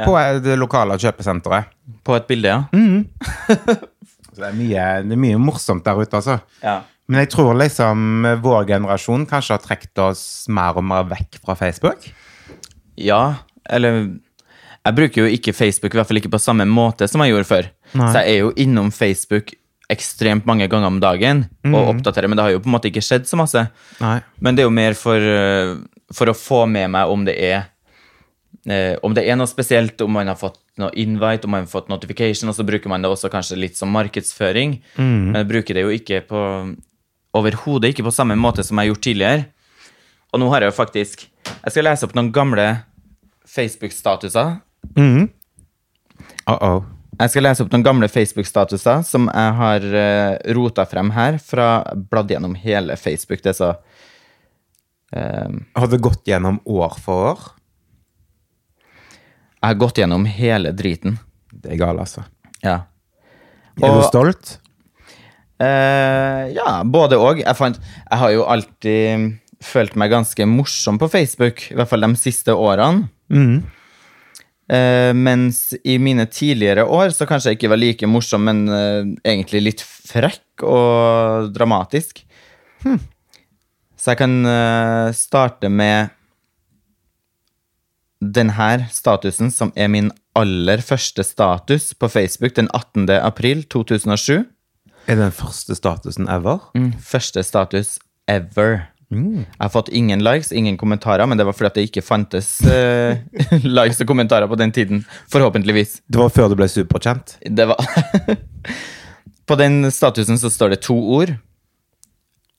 på 0.04 0.18
det 0.44 0.58
lokale 0.60 0.98
kjøpesenteret. 1.00 1.72
På 2.04 2.18
et 2.18 2.28
bilde, 2.30 2.52
ja. 2.52 2.64
Så 4.30 4.44
det 4.44 4.50
er, 4.52 4.56
mye, 4.56 4.88
det 5.06 5.16
er 5.16 5.20
mye 5.20 5.42
morsomt 5.42 5.86
der 5.86 6.00
ute, 6.00 6.20
altså. 6.20 6.40
ja. 6.64 6.80
Men 7.10 7.24
jeg 7.24 7.32
tror 7.34 7.56
liksom 7.58 8.26
vår 8.44 8.68
generasjon 8.70 9.24
kanskje 9.30 9.56
har 9.56 9.62
trukket 9.64 10.02
oss 10.04 10.22
mer 10.54 10.78
og 10.78 10.86
mer 10.86 11.08
vekk 11.10 11.40
fra 11.42 11.56
Facebook. 11.58 12.04
Ja, 13.02 13.40
eller 13.66 14.04
Jeg 14.86 14.96
bruker 14.96 15.26
jo 15.26 15.32
ikke 15.36 15.54
Facebook, 15.54 15.94
i 15.94 16.00
hvert 16.00 16.10
fall 16.10 16.22
ikke 16.22 16.32
på 16.34 16.42
samme 16.42 16.66
måte 16.70 17.08
som 17.10 17.22
jeg 17.24 17.34
gjorde 17.34 17.50
før. 17.50 17.72
Nei. 18.00 18.12
Så 18.12 18.22
jeg 18.22 18.36
er 18.36 18.46
jo 18.46 18.54
innom 18.64 18.92
Facebook 18.96 19.54
ekstremt 19.90 20.46
mange 20.46 20.68
ganger 20.70 20.92
om 20.92 21.00
dagen 21.02 21.48
og 21.66 21.96
oppdaterer, 21.96 22.30
men 22.30 22.38
det 22.38 22.46
har 22.46 22.54
jo 22.54 22.62
på 22.62 22.70
en 22.70 22.76
måte 22.76 22.92
ikke 22.92 23.04
skjedd 23.04 23.26
så 23.26 23.40
masse. 23.40 23.66
Nei. 24.00 24.20
Men 24.40 24.56
det 24.56 24.64
er 24.64 24.70
jo 24.70 24.76
mer 24.76 24.96
for, 24.98 25.18
eh, 25.18 25.76
for 26.14 26.30
å 26.30 26.38
få 26.38 26.64
med 26.70 26.92
meg 26.94 27.10
om 27.10 27.26
det 27.26 27.36
er 27.42 27.58
eh, 28.70 28.96
om 29.02 29.16
det 29.16 29.26
er 29.26 29.36
noe 29.40 29.50
spesielt, 29.50 30.00
om 30.02 30.14
man 30.14 30.30
har 30.30 30.38
fått 30.38 30.60
noe 30.78 30.94
invite, 30.94 31.46
om 31.46 31.52
man 31.56 31.66
har 31.66 31.72
fått 31.72 31.90
notification, 31.90 32.50
og 32.52 32.56
så 32.56 32.66
bruker 32.68 32.92
man 32.92 33.02
det 33.02 33.10
også 33.10 33.32
kanskje 33.34 33.58
litt 33.58 33.78
som 33.78 33.90
markedsføring. 33.90 34.80
Men 35.32 35.42
jeg 35.42 35.50
bruker 35.50 35.74
det 35.74 35.84
jo 35.88 35.96
ikke 35.96 36.22
på 36.30 36.44
overhodet 37.34 37.94
ikke 37.94 38.06
på 38.08 38.14
samme 38.14 38.38
måte 38.40 38.64
som 38.66 38.78
jeg 38.78 38.88
har 38.88 38.94
gjort 38.94 39.06
tidligere. 39.06 39.46
Og 40.34 40.42
nå 40.42 40.50
har 40.54 40.62
jeg 40.62 40.72
jo 40.72 40.78
faktisk 40.78 41.28
Jeg 41.64 41.72
skal 41.74 41.84
lese 41.88 42.06
opp 42.06 42.14
noen 42.14 42.32
gamle 42.32 42.66
Facebook-statuser. 43.50 44.60
Uh-oh. 46.50 46.82
Jeg 47.20 47.34
skal 47.34 47.44
lese 47.44 47.66
opp 47.66 47.74
noen 47.74 47.84
gamle 47.84 48.08
Facebook-statuser 48.12 49.02
som 49.08 49.28
jeg 49.28 49.56
har 49.60 49.86
uh, 49.92 50.36
rota 50.56 50.86
frem 50.88 51.12
her, 51.12 51.40
fra 51.44 51.70
bladd 52.12 52.32
gjennom 52.32 52.56
hele 52.60 52.96
Facebook. 53.00 53.42
Det 53.44 53.52
er 53.52 53.58
så 53.58 53.72
eh, 55.12 55.58
Har 55.76 55.90
du 55.92 55.98
gått 56.00 56.30
gjennom 56.30 56.62
år 56.64 56.96
for 57.04 57.32
år? 57.34 57.42
Jeg 59.60 59.68
har 59.68 59.82
gått 59.82 60.00
gjennom 60.00 60.24
hele 60.32 60.72
driten. 60.72 61.20
Det 61.52 61.76
er 61.76 61.82
galt, 61.82 62.00
altså. 62.06 62.24
Ja. 62.64 62.78
Er 63.84 63.98
du 63.98 64.04
stolt? 64.08 64.56
Uh, 65.60 66.48
ja, 66.56 66.80
både 66.88 67.20
og. 67.20 67.42
Jeg, 67.44 67.56
fant, 67.60 67.82
jeg 67.84 68.22
har 68.22 68.32
jo 68.32 68.46
alltid 68.48 69.36
følt 69.60 69.98
meg 70.00 70.14
ganske 70.14 70.48
morsom 70.48 71.02
på 71.02 71.12
Facebook, 71.12 71.66
i 71.68 71.76
hvert 71.76 71.92
fall 71.92 72.08
de 72.08 72.14
siste 72.16 72.56
årene. 72.56 73.10
Eh, 74.70 75.12
mens 75.18 75.74
i 75.84 75.98
mine 75.98 76.28
tidligere 76.30 76.86
år 76.86 77.10
så 77.16 77.26
kanskje 77.26 77.54
jeg 77.54 77.60
ikke 77.60 77.72
var 77.72 77.82
like 77.82 78.10
morsom, 78.10 78.44
men 78.46 78.68
uh, 78.70 79.02
egentlig 79.26 79.64
litt 79.66 79.82
frekk 79.82 80.66
og 80.68 81.50
dramatisk. 81.56 82.22
Så 84.00 84.14
jeg 84.14 84.20
kan 84.22 84.36
uh, 84.46 85.10
starte 85.12 85.72
med 85.74 86.14
den 88.20 88.54
her 88.56 88.86
statusen, 88.94 89.50
som 89.52 89.74
er 89.76 89.90
min 89.92 90.12
aller 90.38 90.84
første 90.86 91.24
status 91.24 91.94
på 91.98 92.08
Facebook 92.12 92.56
den 92.56 92.70
18. 92.76 93.10
april 93.18 93.64
2007. 93.64 94.46
Er 95.08 95.18
det 95.18 95.24
den 95.24 95.36
første 95.36 95.76
statusen 95.76 96.30
ever? 96.30 96.62
Mm, 96.78 96.94
første 97.02 97.44
status 97.44 97.98
ever. 98.30 98.86
Jeg 99.10 99.46
har 99.58 99.72
fått 99.74 99.88
ingen 99.90 100.22
likes, 100.22 100.52
ingen 100.54 100.76
kommentarer, 100.78 101.26
men 101.26 101.38
det 101.38 101.46
var 101.48 101.56
fordi 101.58 101.80
det 101.80 101.88
ikke 101.88 102.04
fantes 102.06 102.60
uh, 102.62 103.18
likes 103.80 104.02
og 104.04 104.10
kommentarer 104.12 104.50
på 104.50 104.58
den 104.60 104.72
tiden. 104.72 105.02
Forhåpentligvis. 105.34 105.96
Det 106.06 106.20
var 106.22 106.30
før 106.34 106.52
du 106.52 106.58
ble 106.60 106.68
superkjent. 106.70 107.40
Det 107.42 107.66
var 107.72 107.82
På 109.50 109.58
den 109.58 109.82
statusen 109.90 110.38
så 110.38 110.52
står 110.54 110.76
det 110.76 110.84
to 110.86 110.94
ord. 110.94 111.34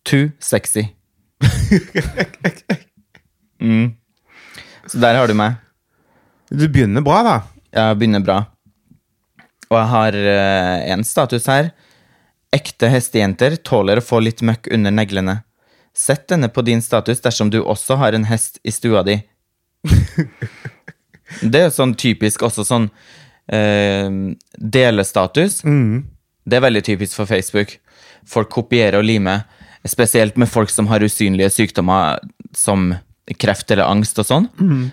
Too 0.02 0.32
sexy. 0.42 0.88
mm. 3.62 3.92
Så 4.90 4.98
der 4.98 5.20
har 5.20 5.30
du 5.30 5.36
meg. 5.38 5.60
Du 6.50 6.66
begynner 6.66 7.04
bra, 7.06 7.20
da. 7.22 7.36
Jeg 7.70 8.00
begynner 8.00 8.24
bra. 8.26 8.40
Og 9.70 9.78
jeg 9.78 9.88
har 9.92 10.18
én 10.18 10.96
en 10.96 11.06
status 11.06 11.46
her. 11.46 11.70
Ekte 12.50 12.90
hestejenter 12.90 13.54
tåler 13.62 14.00
å 14.00 14.02
få 14.02 14.18
litt 14.18 14.42
møkk 14.42 14.66
under 14.74 14.90
neglene. 14.90 15.36
Sett 15.96 16.28
denne 16.30 16.48
på 16.48 16.62
din 16.62 16.82
status 16.82 17.20
dersom 17.20 17.50
du 17.50 17.60
også 17.62 17.96
har 18.00 18.14
en 18.14 18.24
hest 18.30 18.60
i 18.62 18.72
stua 18.74 19.02
di. 19.06 19.20
Det 21.40 21.60
er 21.60 21.68
jo 21.68 21.74
sånn 21.74 21.94
typisk 21.94 22.42
også 22.42 22.64
sånn 22.66 22.88
eh, 23.54 24.10
delestatus. 24.58 25.60
Det 26.42 26.58
er 26.58 26.64
veldig 26.64 26.82
typisk 26.86 27.20
for 27.20 27.30
Facebook. 27.30 27.76
Folk 28.26 28.50
kopierer 28.50 28.98
og 28.98 29.06
limer, 29.06 29.44
spesielt 29.86 30.36
med 30.36 30.50
folk 30.50 30.70
som 30.70 30.90
har 30.90 31.04
usynlige 31.06 31.52
sykdommer 31.54 32.18
som 32.56 32.90
kreft 33.38 33.70
eller 33.70 33.86
angst 33.86 34.18
og 34.18 34.26
sånn. 34.26 34.48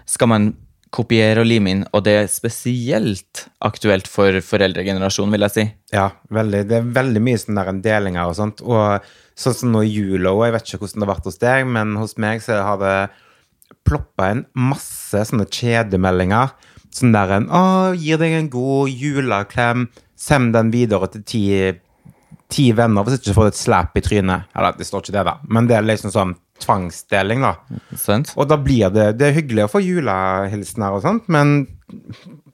Skal 0.06 0.30
man 0.30 0.52
kopiere 0.94 1.44
og 1.44 1.48
lime 1.50 1.74
inn, 1.74 1.84
og 1.92 2.04
det 2.06 2.14
er 2.22 2.30
spesielt 2.32 3.46
aktuelt 3.66 4.08
for 4.10 4.40
foreldregenerasjonen, 4.44 5.34
vil 5.36 5.46
jeg 5.48 5.56
si. 5.56 5.66
Ja, 5.94 6.10
veldig. 6.34 6.64
Det 6.70 6.78
er 6.80 6.92
veldig 6.98 7.24
mye 7.24 7.42
sånn 7.42 7.60
der 7.60 7.72
delinger 7.84 8.32
og 8.32 8.38
sånt. 8.40 8.64
Og 8.64 9.08
sånn 9.38 9.58
som 9.58 9.74
nå 9.74 9.84
i 9.86 9.92
jula, 9.92 10.34
og 10.34 10.46
jeg 10.48 10.56
vet 10.56 10.70
ikke 10.70 10.82
hvordan 10.84 11.04
det 11.04 11.08
har 11.08 11.14
vært 11.14 11.30
hos 11.30 11.42
deg, 11.44 11.68
men 11.76 11.96
hos 12.00 12.18
meg 12.22 12.44
så 12.46 12.62
har 12.64 12.82
det 12.82 12.98
ploppa 13.88 14.32
inn 14.34 14.46
masse 14.58 15.26
sånne 15.30 15.48
kjedemeldinger. 15.52 16.56
Sånn 16.94 17.14
der 17.14 17.36
en 17.36 17.50
'Å, 17.52 17.94
gir 18.00 18.18
deg 18.18 18.34
en 18.34 18.50
god 18.50 18.90
juleklem. 18.90 19.90
Send 20.16 20.54
den 20.54 20.72
videre 20.72 21.12
til 21.12 21.24
ti, 21.24 21.44
ti 22.50 22.72
venner, 22.72 23.04
hvis 23.04 23.20
ikke 23.20 23.36
får 23.36 23.44
du 23.44 23.48
et 23.54 23.64
slap 23.64 23.98
i 23.98 24.02
trynet.' 24.02 24.48
Eller, 24.56 24.72
det 24.78 24.88
står 24.88 25.04
ikke 25.04 25.18
det, 25.20 25.26
da, 25.26 25.38
men 25.48 25.68
det 25.68 25.78
er 25.78 25.84
liksom 25.84 26.12
sånn 26.12 26.36
tvangsdeling, 26.64 27.42
da. 27.46 27.54
Sent. 28.00 28.34
Og 28.38 28.48
da 28.50 28.58
blir 28.62 28.90
det 28.94 29.12
Det 29.20 29.28
er 29.30 29.36
hyggelig 29.38 29.66
å 29.68 29.72
få 29.72 29.82
julehilsener 29.84 30.96
og 30.98 31.04
sånt, 31.06 31.28
men 31.32 31.68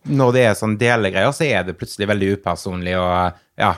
når 0.04 0.34
det 0.36 0.44
er 0.50 0.58
sånn 0.60 0.78
delegreier, 0.78 1.32
så 1.36 1.46
er 1.48 1.64
det 1.68 1.78
plutselig 1.80 2.10
veldig 2.12 2.34
upersonlig 2.38 2.98
og 3.00 3.38
ja. 3.60 3.74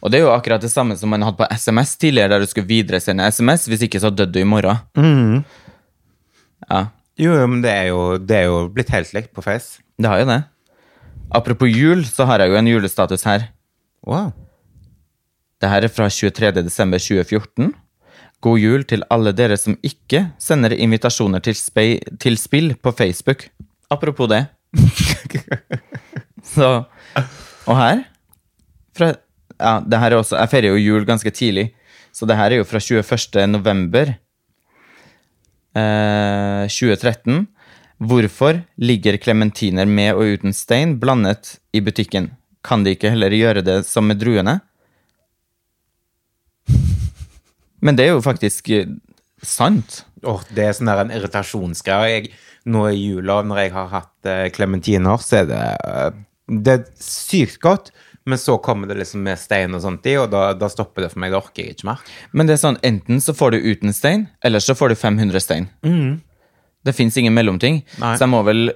Og 0.00 0.10
det 0.12 0.18
er 0.18 0.24
jo 0.26 0.32
akkurat 0.34 0.60
det 0.60 0.70
samme 0.72 0.96
som 1.00 1.08
man 1.12 1.22
hadde 1.24 1.38
på 1.40 1.48
SMS 1.52 1.94
tidligere, 2.00 2.34
der 2.34 2.44
du 2.44 2.48
skulle 2.50 2.68
videresende 2.68 3.24
SMS, 3.32 3.66
hvis 3.68 3.84
ikke 3.86 4.00
så 4.02 4.10
døde 4.12 4.32
du 4.34 4.40
i 4.42 4.48
morgen. 4.48 5.44
Ja, 6.68 6.86
Jo, 7.20 7.34
men 7.46 7.60
det 7.64 7.70
er 7.70 7.86
jo, 7.90 8.16
det 8.18 8.36
er 8.38 8.46
jo 8.48 8.68
blitt 8.72 8.90
helt 8.92 9.12
likt 9.12 9.32
på 9.36 9.42
Face. 9.44 9.80
det 10.00 10.08
har 10.08 10.20
jo 10.22 10.28
det. 10.28 10.42
Apropos 11.32 11.68
jul, 11.68 12.04
så 12.04 12.24
har 12.28 12.40
jeg 12.40 12.52
jo 12.52 12.56
en 12.60 12.68
julestatus 12.68 13.24
her. 13.28 13.46
Wow. 14.04 14.32
Det 15.60 15.68
her 15.70 15.84
er 15.86 15.92
fra 15.92 16.08
23. 16.08 16.64
desember 18.42 18.50
2014. 18.50 18.50
God 18.50 18.58
jul 18.58 18.84
til 18.84 19.04
alle 19.10 19.32
dere 19.32 19.56
som 19.56 19.76
ikke 19.82 20.32
sender 20.38 20.72
invitasjoner 20.74 21.40
til, 21.40 21.54
til 22.18 22.38
spill 22.38 22.74
på 22.74 22.92
Facebook. 22.92 23.48
Apropos 23.90 24.28
det. 24.28 24.46
Så 26.42 26.84
Og 27.66 27.76
her 27.76 28.04
fra, 28.96 29.14
Ja, 29.60 29.80
det 29.80 29.98
her 29.98 30.10
er 30.10 30.16
også 30.16 30.36
Jeg 30.40 30.48
feirer 30.50 30.68
jo 30.72 30.76
jul 30.80 31.04
ganske 31.04 31.30
tidlig, 31.30 31.74
så 32.12 32.26
det 32.26 32.36
her 32.36 32.50
er 32.50 32.56
jo 32.56 32.64
fra 32.64 32.80
21. 32.80 33.46
november 33.46 34.14
eh, 35.76 36.66
2013. 36.66 37.46
Hvorfor 37.98 38.62
ligger 38.76 39.16
klementiner 39.18 39.86
med 39.86 40.14
og 40.14 40.24
uten 40.34 40.52
stein 40.52 40.98
blandet 40.98 41.60
i 41.72 41.80
butikken? 41.80 42.32
Kan 42.64 42.82
de 42.82 42.90
ikke 42.90 43.10
heller 43.10 43.30
gjøre 43.30 43.62
det 43.62 43.86
som 43.86 44.04
med 44.06 44.18
druene? 44.18 44.60
Men 47.82 47.98
det 47.98 48.06
er 48.06 48.14
jo 48.14 48.22
faktisk 48.24 48.70
eh, 48.74 48.94
sant. 49.42 50.04
Åh, 50.22 50.44
det 50.54 50.66
er 50.66 50.76
sånn 50.76 50.90
der 50.90 51.02
en 51.02 51.14
irritasjonsgreie. 51.14 52.30
Nå 52.72 52.86
i 52.92 53.00
jula, 53.00 53.40
når 53.42 53.64
jeg 53.64 53.74
har 53.74 53.88
hatt 53.90 54.32
klementiner, 54.54 55.18
uh, 55.18 55.22
så 55.22 55.40
er 55.40 55.48
det 55.50 55.62
uh, 55.82 56.12
Det 56.46 56.76
er 56.76 56.84
sykt 57.02 57.58
godt, 57.64 57.90
men 58.22 58.38
så 58.38 58.54
kommer 58.62 58.86
det 58.86 59.00
liksom 59.00 59.24
med 59.26 59.40
stein 59.40 59.74
og 59.74 59.82
sånt 59.82 60.06
i, 60.06 60.14
og 60.20 60.28
da, 60.30 60.52
da 60.54 60.68
stopper 60.70 61.02
det 61.02 61.10
for 61.10 61.22
meg. 61.24 61.34
Det 61.34 61.40
orker 61.40 61.64
jeg 61.64 61.74
ikke 61.74 61.88
mer. 61.90 62.04
Men 62.30 62.46
det 62.46 62.54
er 62.54 62.62
sånn, 62.62 62.78
enten 62.86 63.18
så 63.24 63.34
får 63.34 63.56
du 63.56 63.66
uten 63.66 63.96
stein, 63.96 64.28
eller 64.46 64.62
så 64.62 64.78
får 64.78 64.94
du 64.94 65.00
500 65.00 65.42
stein. 65.42 65.66
Det 66.86 66.94
fins 66.94 67.18
ingen 67.18 67.34
mellomting. 67.34 67.82
Nei. 68.02 68.14
Så 68.14 68.26
jeg 68.26 68.32
må 68.32 68.44
vel 68.46 68.70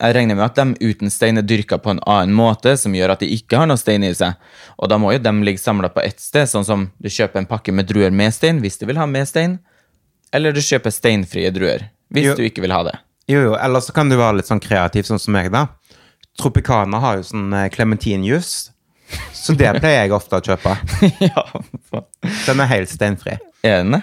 jeg 0.00 0.14
regner 0.16 0.36
med 0.38 0.46
at 0.46 0.56
de 0.56 0.90
uten 0.90 1.10
stein 1.12 1.36
er 1.38 1.44
dyrka 1.44 1.76
på 1.78 1.90
en 1.92 2.00
annen 2.08 2.32
måte, 2.36 2.72
som 2.80 2.94
gjør 2.96 3.12
at 3.14 3.20
de 3.20 3.28
ikke 3.36 3.58
har 3.60 3.68
noe 3.68 3.76
stein 3.80 4.04
i 4.06 4.12
seg. 4.16 4.34
Og 4.80 4.88
da 4.88 4.96
må 5.00 5.12
jo 5.12 5.20
de 5.20 5.32
ligge 5.44 5.60
samla 5.60 5.90
på 5.92 6.00
ett 6.04 6.20
sted, 6.20 6.48
sånn 6.48 6.64
som 6.64 6.86
du 6.98 7.08
kjøper 7.12 7.42
en 7.42 7.48
pakke 7.50 7.72
med 7.76 7.86
druer 7.90 8.10
med 8.14 8.32
stein 8.34 8.60
hvis 8.64 8.78
du 8.80 8.86
vil 8.88 8.96
ha 9.00 9.06
med 9.06 9.28
stein, 9.28 9.58
eller 10.32 10.54
du 10.56 10.60
kjøper 10.64 10.92
steinfrie 10.94 11.50
druer 11.52 11.88
hvis 12.10 12.26
Jo. 12.30 12.34
du 12.38 12.42
ikke 12.46 12.62
vil 12.64 12.72
ha 12.74 12.82
det. 12.88 12.96
Jo, 13.30 13.40
jo, 13.50 13.54
eller 13.60 13.80
så 13.84 13.92
kan 13.94 14.08
du 14.10 14.16
være 14.18 14.40
litt 14.40 14.48
sånn 14.48 14.62
kreativ, 14.62 15.04
sånn 15.06 15.20
som 15.22 15.34
meg, 15.36 15.52
da. 15.54 15.66
Tropicana 16.40 16.98
har 17.02 17.20
jo 17.20 17.26
sånn 17.28 17.52
klementinjuice, 17.74 18.70
så 19.34 19.54
det 19.58 19.70
pleier 19.82 20.04
jeg 20.06 20.12
ofte 20.14 20.38
å 20.38 20.42
kjøpe. 20.42 20.72
ja, 21.28 21.44
faen. 21.90 22.06
Den 22.46 22.62
er 22.64 22.70
helt 22.72 22.90
steinfri. 22.90 23.36
Er 23.66 23.82
den 23.84 23.94
det? 23.98 24.02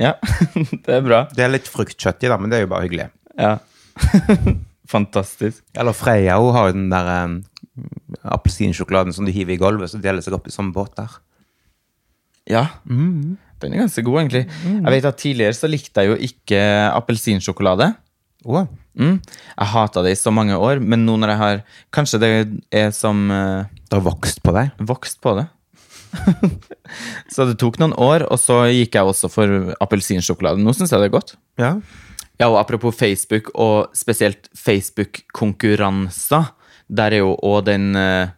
Ja, 0.00 0.14
det 0.86 0.94
er 1.00 1.04
bra. 1.04 1.24
Det 1.36 1.44
er 1.44 1.52
litt 1.52 1.68
fruktkjøtt 1.70 2.24
i, 2.24 2.30
da, 2.32 2.38
men 2.40 2.50
det 2.50 2.58
er 2.60 2.66
jo 2.66 2.72
bare 2.72 2.86
hyggelig. 2.88 3.08
Ja. 3.38 3.56
Fantastisk. 4.90 5.62
Eller 5.76 5.96
Freya 5.96 6.38
hun 6.42 6.54
har 6.54 6.70
jo 6.70 6.76
den 6.76 6.90
der 6.92 7.10
um, 7.24 7.36
appelsinsjokoladen 8.36 9.14
som 9.14 9.26
du 9.26 9.32
hiver 9.34 9.56
i 9.56 9.60
gulvet, 9.60 9.90
så 9.92 10.00
deler 10.02 10.24
seg 10.24 10.36
opp 10.36 10.46
i 10.48 10.54
sånne 10.54 10.74
båter. 10.76 11.18
Ja. 12.46 12.68
Den 12.86 13.72
er 13.72 13.82
ganske 13.82 14.04
god, 14.06 14.20
egentlig. 14.22 14.44
Jeg 14.62 14.92
vet 14.94 15.08
at 15.08 15.18
Tidligere 15.18 15.56
så 15.58 15.70
likte 15.70 16.04
jeg 16.04 16.12
jo 16.12 16.18
ikke 16.30 16.60
appelsinsjokolade. 16.94 17.94
Åh, 18.46 18.68
Mm. 18.96 19.18
Jeg 19.20 19.68
hata 19.74 20.00
det 20.06 20.14
i 20.14 20.16
så 20.16 20.32
mange 20.32 20.56
år, 20.56 20.78
men 20.80 21.02
nå 21.04 21.18
når 21.20 21.34
jeg 21.34 21.40
har 21.42 21.58
Kanskje 21.92 22.20
det 22.22 22.30
er 22.72 22.94
som 22.96 23.26
uh, 23.28 23.68
det 23.68 23.98
har 23.98 24.04
vokst 24.06 24.40
på 24.40 24.54
deg. 24.56 24.70
vokst 24.88 25.20
på 25.20 25.34
det. 25.36 25.44
så 27.34 27.44
det 27.44 27.58
tok 27.60 27.76
noen 27.82 27.92
år, 27.92 28.24
og 28.32 28.40
så 28.40 28.62
gikk 28.72 28.96
jeg 28.96 29.10
også 29.10 29.28
for 29.28 29.74
appelsinsjokolade. 29.84 30.62
Nå 30.64 30.72
syns 30.72 30.94
jeg 30.94 31.02
det 31.02 31.10
er 31.10 31.16
godt. 31.18 31.34
Ja. 31.60 31.74
Ja, 32.36 32.50
og 32.50 32.58
apropos 32.60 32.96
Facebook, 32.96 33.50
og 33.54 33.94
spesielt 33.96 34.50
Facebook-konkurranser. 34.56 36.50
Der 36.88 37.16
er 37.16 37.24
jo 37.24 37.32
òg 37.42 37.64
den 37.70 37.96
eh, 37.96 38.28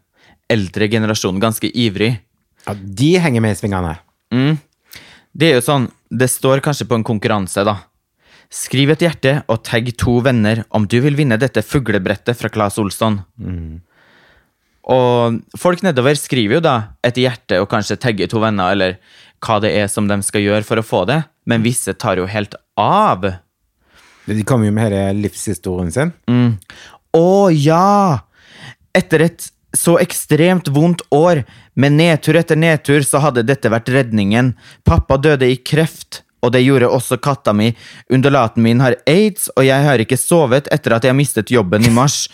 eldre 0.49 0.89
generasjonen 0.89 1.43
ganske 1.43 1.71
ivrig. 1.75 2.21
ja, 2.67 2.75
de 2.75 3.19
henger 3.19 3.41
med 3.41 3.57
i 3.57 3.59
svingene. 3.59 3.97
Det 5.39 5.51
er 5.51 5.59
jo 5.59 5.65
sånn, 5.65 5.91
det 6.11 6.31
står 6.31 6.61
kanskje 6.65 6.87
på 6.89 6.97
en 6.99 7.05
konkurranse, 7.07 7.65
da. 7.65 7.77
Skriv 8.49 8.91
et 8.95 9.03
hjerte 9.05 9.43
og 9.49 9.61
tagg 9.67 9.91
to 10.01 10.21
venner 10.25 10.63
om 10.73 10.87
du 10.89 11.01
vil 11.05 11.17
vinne 11.19 11.37
dette 11.37 11.61
fuglebrettet 11.63 12.37
fra 12.37 12.49
Claes 12.49 12.79
Olsson. 12.81 13.19
Og 14.89 15.41
folk 15.61 15.83
nedover 15.85 16.17
skriver 16.17 16.57
jo 16.57 16.63
da 16.65 16.77
et 17.05 17.19
hjerte 17.21 17.59
og 17.61 17.69
kanskje 17.69 17.99
tagger 18.01 18.31
to 18.31 18.41
venner, 18.41 18.73
eller 18.73 18.97
hva 19.45 19.59
det 19.61 19.75
er 19.77 19.91
som 19.93 20.09
de 20.09 20.17
skal 20.25 20.47
gjøre 20.47 20.65
for 20.65 20.81
å 20.81 20.87
få 20.87 21.05
det, 21.11 21.21
men 21.45 21.63
visse 21.67 21.93
tar 21.95 22.17
jo 22.17 22.27
helt 22.27 22.57
av. 22.81 23.27
De 24.29 24.45
kommer 24.45 24.69
jo 24.69 24.75
med 24.77 24.89
hele 24.89 25.05
livshistorien 25.23 25.93
sin. 25.93 26.13
Å 27.17 27.49
ja! 27.55 28.25
Etter 28.97 29.25
et 29.25 29.49
så 29.77 29.99
ekstremt 30.01 30.69
vondt 30.73 31.03
år, 31.15 31.43
med 31.75 31.95
nedtur 31.99 32.39
etter 32.41 32.59
nedtur, 32.59 33.03
så 33.05 33.21
hadde 33.23 33.47
dette 33.47 33.71
vært 33.71 33.91
redningen. 33.93 34.55
Pappa 34.85 35.19
døde 35.21 35.49
i 35.49 35.59
kreft, 35.61 36.23
og 36.43 36.55
det 36.55 36.65
gjorde 36.65 36.91
også 36.91 37.19
katta 37.23 37.55
mi. 37.57 37.73
Undulaten 38.13 38.65
min 38.65 38.81
har 38.83 38.99
aids, 39.07 39.49
og 39.57 39.67
jeg 39.69 39.85
har 39.85 40.03
ikke 40.03 40.19
sovet 40.19 40.71
etter 40.75 40.97
at 40.97 41.07
jeg 41.07 41.19
mistet 41.19 41.53
jobben 41.55 41.85
i 41.87 41.93
mars. 41.95 42.27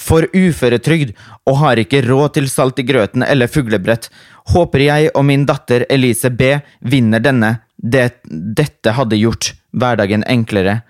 For 0.00 0.24
uføretrygd, 0.32 1.12
og 1.50 1.58
har 1.60 1.80
ikke 1.82 2.02
råd 2.06 2.36
til 2.38 2.46
salt 2.48 2.78
i 2.80 2.86
grøten 2.88 3.24
eller 3.26 3.50
fuglebrett. 3.52 4.08
Håper 4.54 4.86
jeg 4.86 5.10
og 5.12 5.26
min 5.28 5.44
datter 5.48 5.84
Elise 5.92 6.30
B 6.32 6.54
vinner 6.80 7.20
denne. 7.20 7.58
Det, 7.76 8.22
dette 8.24 8.94
hadde 8.96 9.18
gjort 9.20 9.52
hverdagen 9.76 10.24
enklere. 10.30 10.80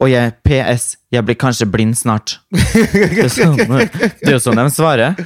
Og 0.00 0.08
jeg, 0.08 0.32
PS, 0.46 0.94
jeg 1.12 1.24
blir 1.28 1.36
kanskje 1.36 1.68
blind 1.68 1.96
snart. 1.98 2.38
Det 2.50 3.26
er, 3.26 3.28
sånn, 3.32 3.58
det 3.60 4.28
er 4.30 4.36
jo 4.38 4.42
sånn 4.46 4.56
de 4.62 4.64
svarer. 4.72 5.18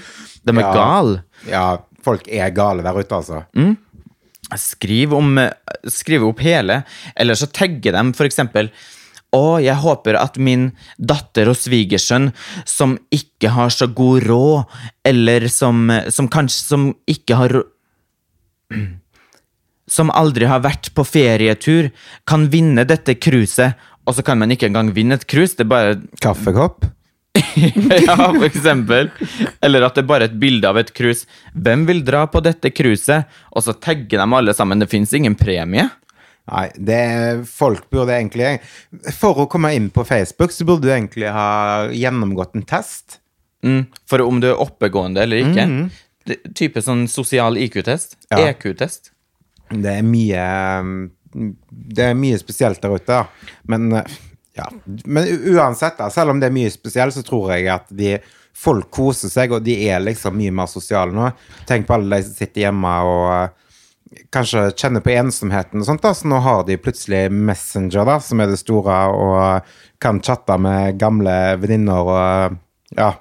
De 0.45 0.51
er 0.57 0.61
Ja. 0.65 0.73
gale. 0.75 1.21
Ja, 1.49 1.67
folk 2.05 2.27
er 2.29 2.51
gale 2.57 2.83
der 2.85 2.99
ute, 2.99 3.15
altså. 3.21 3.45
Skriv, 4.61 5.15
om, 5.17 5.39
skriv 5.89 6.27
opp 6.27 6.43
hele, 6.45 6.83
eller 7.17 7.39
så 7.39 7.47
tagger 7.49 7.95
dem 7.97 8.11
for 8.15 8.27
eksempel 8.29 8.69
Å, 9.35 9.57
jeg 9.59 9.75
håper 9.83 10.15
at 10.21 10.37
min 10.39 10.69
datter 10.99 11.49
og 11.51 11.57
svigersønn, 11.59 12.29
som 12.69 12.93
ikke 13.11 13.51
har 13.57 13.73
så 13.75 13.89
god 13.91 14.23
råd, 14.29 14.77
eller 15.11 15.49
som, 15.51 15.89
som 16.15 16.29
kanskje 16.31 16.61
som 16.69 16.85
ikke 17.11 17.39
har 17.41 17.57
Som 19.91 20.13
aldri 20.15 20.49
har 20.49 20.63
vært 20.65 20.93
på 20.97 21.05
ferietur, 21.05 21.91
kan 22.29 22.49
vinne 22.53 22.87
dette 22.89 23.17
cruiset. 23.21 23.77
Og 24.05 24.17
så 24.17 24.25
kan 24.25 24.41
man 24.41 24.53
ikke 24.53 24.69
engang 24.69 24.93
vinne 24.97 25.17
et 25.17 25.27
cruise, 25.29 25.57
det 25.57 25.65
er 25.65 25.73
bare 25.73 25.97
Kaffekopp. 26.21 26.87
ja, 28.07 28.17
for 28.17 28.47
eksempel. 28.47 29.11
Eller 29.65 29.87
at 29.87 29.97
det 29.97 30.05
er 30.05 30.09
bare 30.09 30.29
et 30.29 30.39
bilde 30.39 30.69
av 30.69 30.79
et 30.81 30.93
cruise. 30.95 31.29
Hvem 31.55 31.85
vil 31.89 32.05
dra 32.07 32.25
på 32.31 32.43
dette 32.45 32.71
cruiset? 32.75 33.31
Og 33.55 33.65
så 33.67 33.75
tagger 33.75 34.21
de 34.21 34.39
alle 34.39 34.55
sammen. 34.57 34.83
Det 34.83 34.91
fins 34.93 35.15
ingen 35.17 35.37
premie. 35.39 35.89
Nei, 36.45 36.67
det 36.77 37.01
folk 37.49 37.87
burde 37.89 38.13
egentlig 38.19 38.59
For 39.17 39.39
å 39.41 39.47
komme 39.49 39.71
inn 39.73 39.87
på 39.89 40.05
Facebook, 40.05 40.53
så 40.53 40.67
burde 40.69 40.85
du 40.85 40.93
egentlig 40.93 41.31
ha 41.33 41.89
gjennomgått 41.89 42.59
en 42.59 42.67
test. 42.69 43.19
Mm, 43.65 43.87
for 44.05 44.21
om 44.21 44.43
du 44.43 44.51
er 44.51 44.61
oppegående 44.61 45.25
eller 45.25 45.41
ikke. 45.41 45.65
Det, 46.29 46.37
type 46.57 46.83
sånn 46.85 47.07
sosial 47.09 47.57
IQ-test. 47.61 48.19
Ja. 48.29 48.45
EQ-test. 48.51 49.14
Det 49.83 49.99
er 49.99 50.07
mye 50.07 50.45
Det 51.35 52.05
er 52.11 52.15
mye 52.19 52.39
spesielt 52.39 52.83
der 52.83 52.95
ute, 52.95 53.11
da. 53.11 53.51
Men 53.71 53.93
eh, 53.99 54.17
ja. 54.55 54.69
Men 55.05 55.27
uansett, 55.51 55.99
da, 55.99 56.11
selv 56.15 56.31
om 56.31 56.41
det 56.41 56.51
er 56.51 56.55
mye 56.55 56.71
spesielt, 56.71 57.15
så 57.17 57.25
tror 57.27 57.51
jeg 57.57 57.67
at 57.75 57.91
de 57.91 58.17
folk 58.55 58.87
koser 58.95 59.33
seg, 59.33 59.53
og 59.53 59.65
de 59.67 59.75
er 59.89 60.03
liksom 60.05 60.37
mye 60.39 60.55
mer 60.55 60.71
sosiale 60.71 61.15
nå. 61.15 61.33
Tenk 61.67 61.89
på 61.89 61.97
alle 61.97 62.21
de 62.21 62.29
som 62.29 62.37
sitter 62.39 62.69
hjemme 62.69 62.93
og 63.09 63.25
eh, 63.35 63.65
kanskje 64.35 64.69
kjenner 64.79 65.03
på 65.03 65.15
ensomheten 65.15 65.83
og 65.83 65.89
sånt, 65.89 66.05
da. 66.05 66.15
Så 66.15 66.31
nå 66.31 66.39
har 66.45 66.63
de 66.69 66.79
plutselig 66.81 67.27
Messenger, 67.35 68.07
da, 68.07 68.19
som 68.23 68.43
er 68.43 68.53
det 68.53 68.61
store, 68.63 69.01
og 69.11 69.75
kan 70.03 70.23
chatte 70.23 70.59
med 70.61 71.01
gamle 71.01 71.35
venninner 71.63 72.15
og 72.15 72.61
ja. 72.95 73.15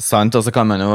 Sant? 0.00 0.34
Og 0.34 0.46
så 0.46 0.52
kan 0.54 0.64
man 0.70 0.80
jo, 0.80 0.94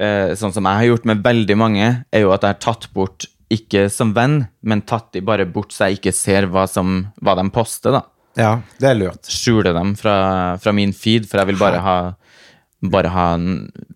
eh, 0.00 0.32
sånn 0.38 0.54
som 0.56 0.64
jeg 0.64 0.80
har 0.80 0.88
gjort 0.88 1.06
med 1.10 1.22
veldig 1.24 1.56
mange, 1.60 1.90
er 2.10 2.24
jo 2.24 2.32
at 2.32 2.46
jeg 2.46 2.56
har 2.56 2.62
tatt 2.64 2.88
bort, 2.96 3.28
ikke 3.50 3.88
som 3.90 4.14
venn, 4.14 4.44
men 4.62 4.84
tatt 4.86 5.10
de 5.16 5.22
bare 5.26 5.48
bort 5.50 5.74
så 5.74 5.88
jeg 5.88 6.00
ikke 6.00 6.14
ser 6.14 6.46
hva, 6.52 6.66
som, 6.70 7.08
hva 7.20 7.34
de 7.38 7.46
poster, 7.54 7.94
da. 7.96 8.04
Ja, 8.38 8.52
det 8.78 8.92
er 8.92 8.98
lurt. 8.98 9.26
skjule 9.26 9.72
dem 9.74 9.96
fra, 9.98 10.56
fra 10.62 10.72
min 10.76 10.94
feed, 10.94 11.26
for 11.28 11.42
jeg 11.42 11.50
vil 11.50 11.60
bare 11.60 11.82
ha 11.82 11.96
bare 12.80 13.10
ha 13.12 13.26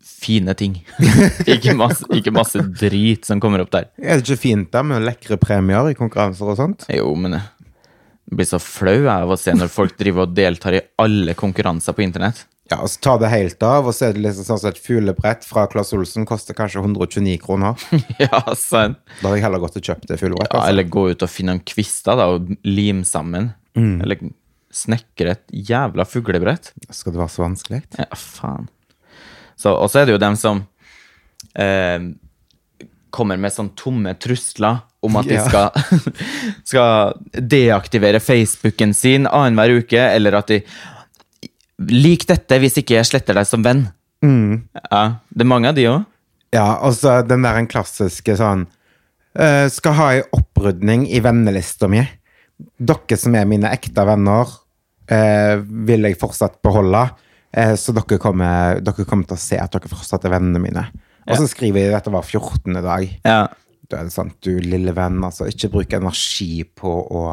fine 0.04 0.54
ting. 0.54 0.76
ikke, 1.54 1.74
masse, 1.76 2.04
ikke 2.12 2.34
masse 2.34 2.60
drit 2.76 3.24
som 3.24 3.40
kommer 3.40 3.64
opp 3.64 3.72
der. 3.72 3.88
Er 3.96 4.20
det 4.20 4.26
ikke 4.26 4.42
fint 4.42 4.70
da 4.74 4.82
med 4.84 5.04
lekre 5.06 5.38
premier 5.40 5.88
i 5.90 5.96
konkurranser 5.98 6.52
og 6.52 6.58
sånt? 6.60 6.84
Jo, 6.92 7.14
men 7.16 7.38
jeg 7.38 8.36
blir 8.36 8.48
så 8.48 8.60
flau 8.60 9.06
av 9.10 9.32
å 9.32 9.38
se 9.40 9.54
når 9.56 9.72
folk 9.72 9.96
driver 10.00 10.26
og 10.26 10.36
deltar 10.36 10.76
i 10.76 10.84
alle 11.00 11.36
konkurranser 11.38 11.96
på 11.96 12.04
internett. 12.04 12.44
Ja, 12.72 12.78
og 12.80 12.88
så 12.88 13.00
tar 13.04 13.18
det 13.20 13.28
helt 13.28 13.62
av, 13.66 13.84
og 13.90 13.92
så 13.92 14.06
er 14.08 14.14
det 14.16 14.22
liksom 14.24 14.46
sånn 14.46 14.60
som 14.62 14.70
et 14.70 14.78
fuglebrett 14.80 15.44
fra 15.44 15.66
Claes 15.68 15.90
Olsen 15.92 16.24
koster 16.28 16.56
kanskje 16.56 16.80
129 16.80 17.34
kroner. 17.42 17.76
ja, 18.22 18.40
sant. 18.56 18.96
Da 19.20 19.26
hadde 19.28 19.36
jeg 19.36 19.44
heller 19.44 19.60
gått 19.66 19.76
og 19.76 19.84
kjøpt 19.90 20.08
det 20.08 20.16
fuglebrettet. 20.22 20.54
Ja, 20.56 20.62
altså. 20.62 20.70
eller 20.72 20.88
gå 20.96 21.02
ut 21.12 21.24
og 21.26 21.32
finne 21.32 21.58
en 21.58 21.60
kvister 21.68 22.16
da, 22.16 22.30
og 22.32 22.48
lim 22.64 23.02
sammen. 23.04 23.50
Eller 23.76 24.22
snekre 24.74 25.34
et 25.36 25.44
jævla 25.68 26.06
fuglebrett. 26.08 26.72
Skal 26.90 27.12
det 27.14 27.20
være 27.20 27.34
så 27.34 27.44
vanskelig? 27.44 27.82
Ja, 28.00 28.08
faen. 28.16 28.70
Så, 29.60 29.70
og 29.76 29.86
så 29.92 30.00
er 30.00 30.08
det 30.08 30.16
jo 30.16 30.22
dem 30.24 30.34
som 30.40 30.64
eh, 31.54 32.08
kommer 33.14 33.38
med 33.38 33.54
sånn 33.54 33.68
tomme 33.78 34.16
trusler 34.18 34.80
om 35.04 35.20
at 35.20 35.28
de 35.28 35.36
Ja. 35.36 35.44
skal, 35.46 35.68
skal 36.72 37.12
deaktivere 37.36 38.22
Facebooken 38.24 38.94
sin 38.96 39.28
annenhver 39.28 39.82
uke, 39.84 40.00
eller 40.00 40.40
at 40.40 40.48
de 40.50 40.62
Lik 41.82 42.26
dette 42.30 42.58
hvis 42.62 42.78
ikke 42.80 42.98
jeg 42.98 43.08
sletter 43.08 43.36
deg 43.38 43.48
som 43.48 43.64
venn. 43.64 43.86
Ja, 44.24 45.20
Det 45.28 45.44
er 45.44 45.50
mange 45.50 45.68
av 45.68 45.76
de 45.76 45.88
òg. 45.90 46.04
Ja, 46.54 46.78
og 46.86 46.94
så 46.96 47.18
den 47.26 47.42
der 47.44 47.58
en 47.58 47.66
klassiske 47.68 48.36
sånn 48.38 48.68
eh, 49.34 49.66
Skal 49.74 49.96
ha 49.98 50.10
ei 50.14 50.20
opprydning 50.32 51.08
i 51.10 51.20
vennelista 51.24 51.88
mi. 51.90 52.04
Dere 52.78 53.18
som 53.18 53.34
er 53.34 53.48
mine 53.50 53.72
ekte 53.74 54.04
venner, 54.06 54.52
eh, 55.10 55.58
vil 55.58 56.06
jeg 56.06 56.20
fortsatt 56.20 56.60
beholde. 56.64 57.08
Eh, 57.50 57.74
så 57.78 57.94
dere 57.96 58.20
kommer, 58.22 58.80
dere 58.84 59.06
kommer 59.06 59.26
til 59.28 59.36
å 59.36 59.42
se 59.42 59.58
at 59.58 59.74
dere 59.74 59.90
fortsatt 59.90 60.24
er 60.28 60.36
vennene 60.36 60.62
mine. 60.62 60.86
Og 61.24 61.40
så 61.40 61.48
skriver 61.50 61.86
jeg 61.86 61.94
dette 61.94 62.12
var 62.12 62.24
14. 62.24 62.80
dag. 62.84 63.04
Ja. 63.24 63.42
er 63.94 64.08
det 64.08 64.12
sant, 64.14 64.36
du 64.42 64.58
lille 64.60 64.94
venn. 64.96 65.22
Altså, 65.24 65.48
ikke 65.50 65.70
bruk 65.72 65.92
energi 65.96 66.64
på 66.64 66.90
å 66.90 67.24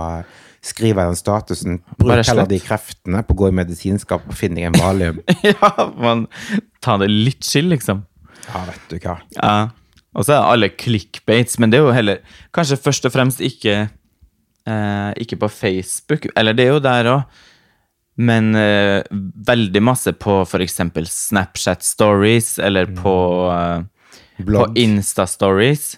skrive 0.61 1.03
den 1.03 1.17
statusen. 1.17 1.81
Bruk 1.97 2.21
heller 2.27 2.49
de 2.49 2.59
kreftene 2.61 3.23
på 3.25 3.35
å 3.35 3.39
gå 3.43 3.49
i 3.49 3.57
medisinskap 3.61 4.27
og 4.29 4.37
finne 4.37 4.67
en 4.69 4.77
valium. 4.77 5.21
ja, 5.47 5.71
man 5.97 6.27
tar 6.83 7.01
det 7.01 7.09
litt 7.11 7.45
chill, 7.45 7.71
liksom. 7.73 8.03
Ja, 8.47 8.65
vet 8.69 8.89
du 8.89 8.97
hva. 9.01 9.19
Ja. 9.37 9.55
Og 10.11 10.27
så 10.27 10.35
er 10.35 10.37
det 10.37 10.51
alle 10.53 10.69
clickbaits, 10.75 11.57
men 11.61 11.71
det 11.71 11.79
er 11.79 11.85
jo 11.85 11.95
heller 11.95 12.17
Kanskje 12.51 12.79
først 12.83 13.05
og 13.07 13.13
fremst 13.13 13.39
ikke 13.45 13.75
eh, 13.87 15.11
Ikke 15.23 15.37
på 15.39 15.47
Facebook, 15.47 16.27
eller 16.35 16.57
det 16.57 16.65
er 16.65 16.73
jo 16.73 16.83
der 16.83 17.09
òg, 17.13 17.39
men 18.21 18.51
eh, 18.59 18.99
veldig 19.47 19.81
masse 19.87 20.11
på 20.19 20.41
f.eks. 20.43 20.81
Snapchat 21.07 21.85
Stories 21.87 22.57
eller 22.59 22.91
på, 22.91 23.15
eh, 23.55 24.43
på 24.43 24.65
Insta 24.77 25.25
Stories, 25.31 25.95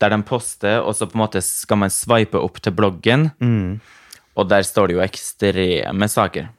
der 0.00 0.16
de 0.16 0.22
poster, 0.24 0.80
og 0.80 0.96
så 0.96 1.06
på 1.06 1.18
en 1.18 1.22
måte 1.26 1.44
skal 1.44 1.82
man 1.84 1.92
swipe 1.92 2.40
opp 2.40 2.62
til 2.64 2.74
bloggen, 2.74 3.28
og 4.40 4.48
der 4.50 4.64
står 4.66 4.88
det 4.88 4.96
jo 4.96 5.04
ekstreme 5.04 6.08
saker. 6.10 6.50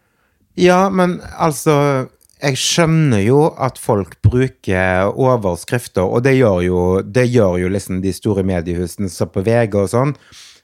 Ja, 0.59 0.89
men 0.89 1.19
altså 1.39 2.07
Jeg 2.41 2.57
skjønner 2.57 3.21
jo 3.21 3.41
at 3.61 3.77
folk 3.77 4.15
bruker 4.25 5.11
overskrifter, 5.13 6.01
og 6.01 6.23
det 6.25 6.39
gjør 6.39 6.63
jo, 6.65 6.79
det 7.05 7.27
gjør 7.29 7.59
jo 7.61 7.67
liksom 7.69 7.99
de 8.01 8.09
store 8.17 8.41
mediehusene 8.41 9.11
som 9.13 9.29
på 9.29 9.43
VG 9.45 9.77
og 9.77 9.91
sånn. 9.91 10.15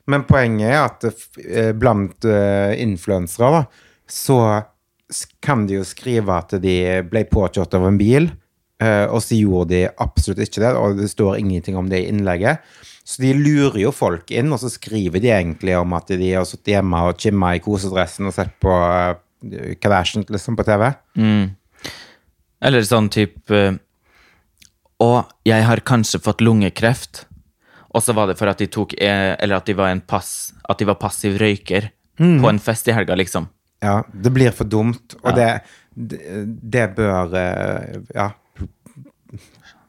Men 0.09 0.25
poenget 0.25 0.71
er 0.71 0.79
at 0.81 1.05
eh, 1.45 1.69
blant 1.77 2.25
uh, 2.25 2.73
influensere, 2.81 3.67
så 4.09 4.39
kan 5.43 5.67
de 5.67 5.77
jo 5.77 5.85
skrive 5.85 6.33
at 6.33 6.57
de 6.63 6.75
ble 7.07 7.23
påkjørt 7.29 7.77
av 7.77 7.85
en 7.87 7.99
bil, 7.99 8.31
eh, 8.83 9.05
og 9.05 9.21
så 9.23 9.37
gjorde 9.37 9.75
de 9.75 9.83
absolutt 10.03 10.41
ikke 10.47 10.63
det, 10.63 10.73
og 10.79 10.97
det 10.97 11.11
står 11.11 11.37
ingenting 11.43 11.77
om 11.79 11.91
det 11.91 12.01
i 12.03 12.09
innlegget. 12.11 12.63
Så 13.07 13.23
de 13.23 13.29
lurer 13.37 13.79
jo 13.85 13.93
folk 13.95 14.31
inn, 14.35 14.51
og 14.51 14.59
så 14.59 14.67
skriver 14.71 15.21
de 15.23 15.31
egentlig 15.31 15.77
om 15.79 15.93
at 15.95 16.11
de 16.11 16.33
har 16.33 16.43
sittet 16.47 16.73
hjemme 16.75 17.05
og 17.07 17.15
chimma 17.21 17.53
i 17.55 17.61
kosedressen 17.63 18.27
og 18.27 18.35
sett 18.35 18.51
på 18.59 18.73
uh, 18.73 19.15
Kardashian 19.79 20.25
liksom 20.27 20.57
på 20.59 20.65
TV. 20.67 20.89
Eller 22.67 22.83
sånn 22.83 23.07
type 23.13 23.59
Å, 24.97 25.09
jeg 25.45 25.65
har 25.67 25.83
kanskje 25.85 26.19
fått 26.25 26.41
lungekreft. 26.41 27.27
Og 27.93 28.01
så 28.03 28.15
var 28.17 28.27
det 28.27 28.35
for 28.39 28.49
at 28.49 28.59
de 28.59 28.67
tok 28.67 28.95
eh, 28.97 29.35
Eller 29.37 29.59
at 29.59 29.67
de 29.69 29.75
var 29.77 29.93
en 29.93 30.01
pass 30.01 30.51
At 30.67 30.81
de 30.81 30.87
var 30.89 30.97
passiv 30.99 31.37
røyker 31.39 31.91
på 32.17 32.49
en 32.49 32.59
fest 32.59 32.89
i 32.89 32.95
helga, 32.97 33.13
liksom. 33.13 33.45
Ja, 33.85 34.01
det 34.09 34.31
blir 34.33 34.49
for 34.57 34.65
dumt, 34.65 35.13
og 35.21 35.35
det, 35.37 35.61
det, 35.93 36.17
det 36.65 36.87
bør 36.97 37.35
eh, 37.37 37.99
Ja. 38.17 38.31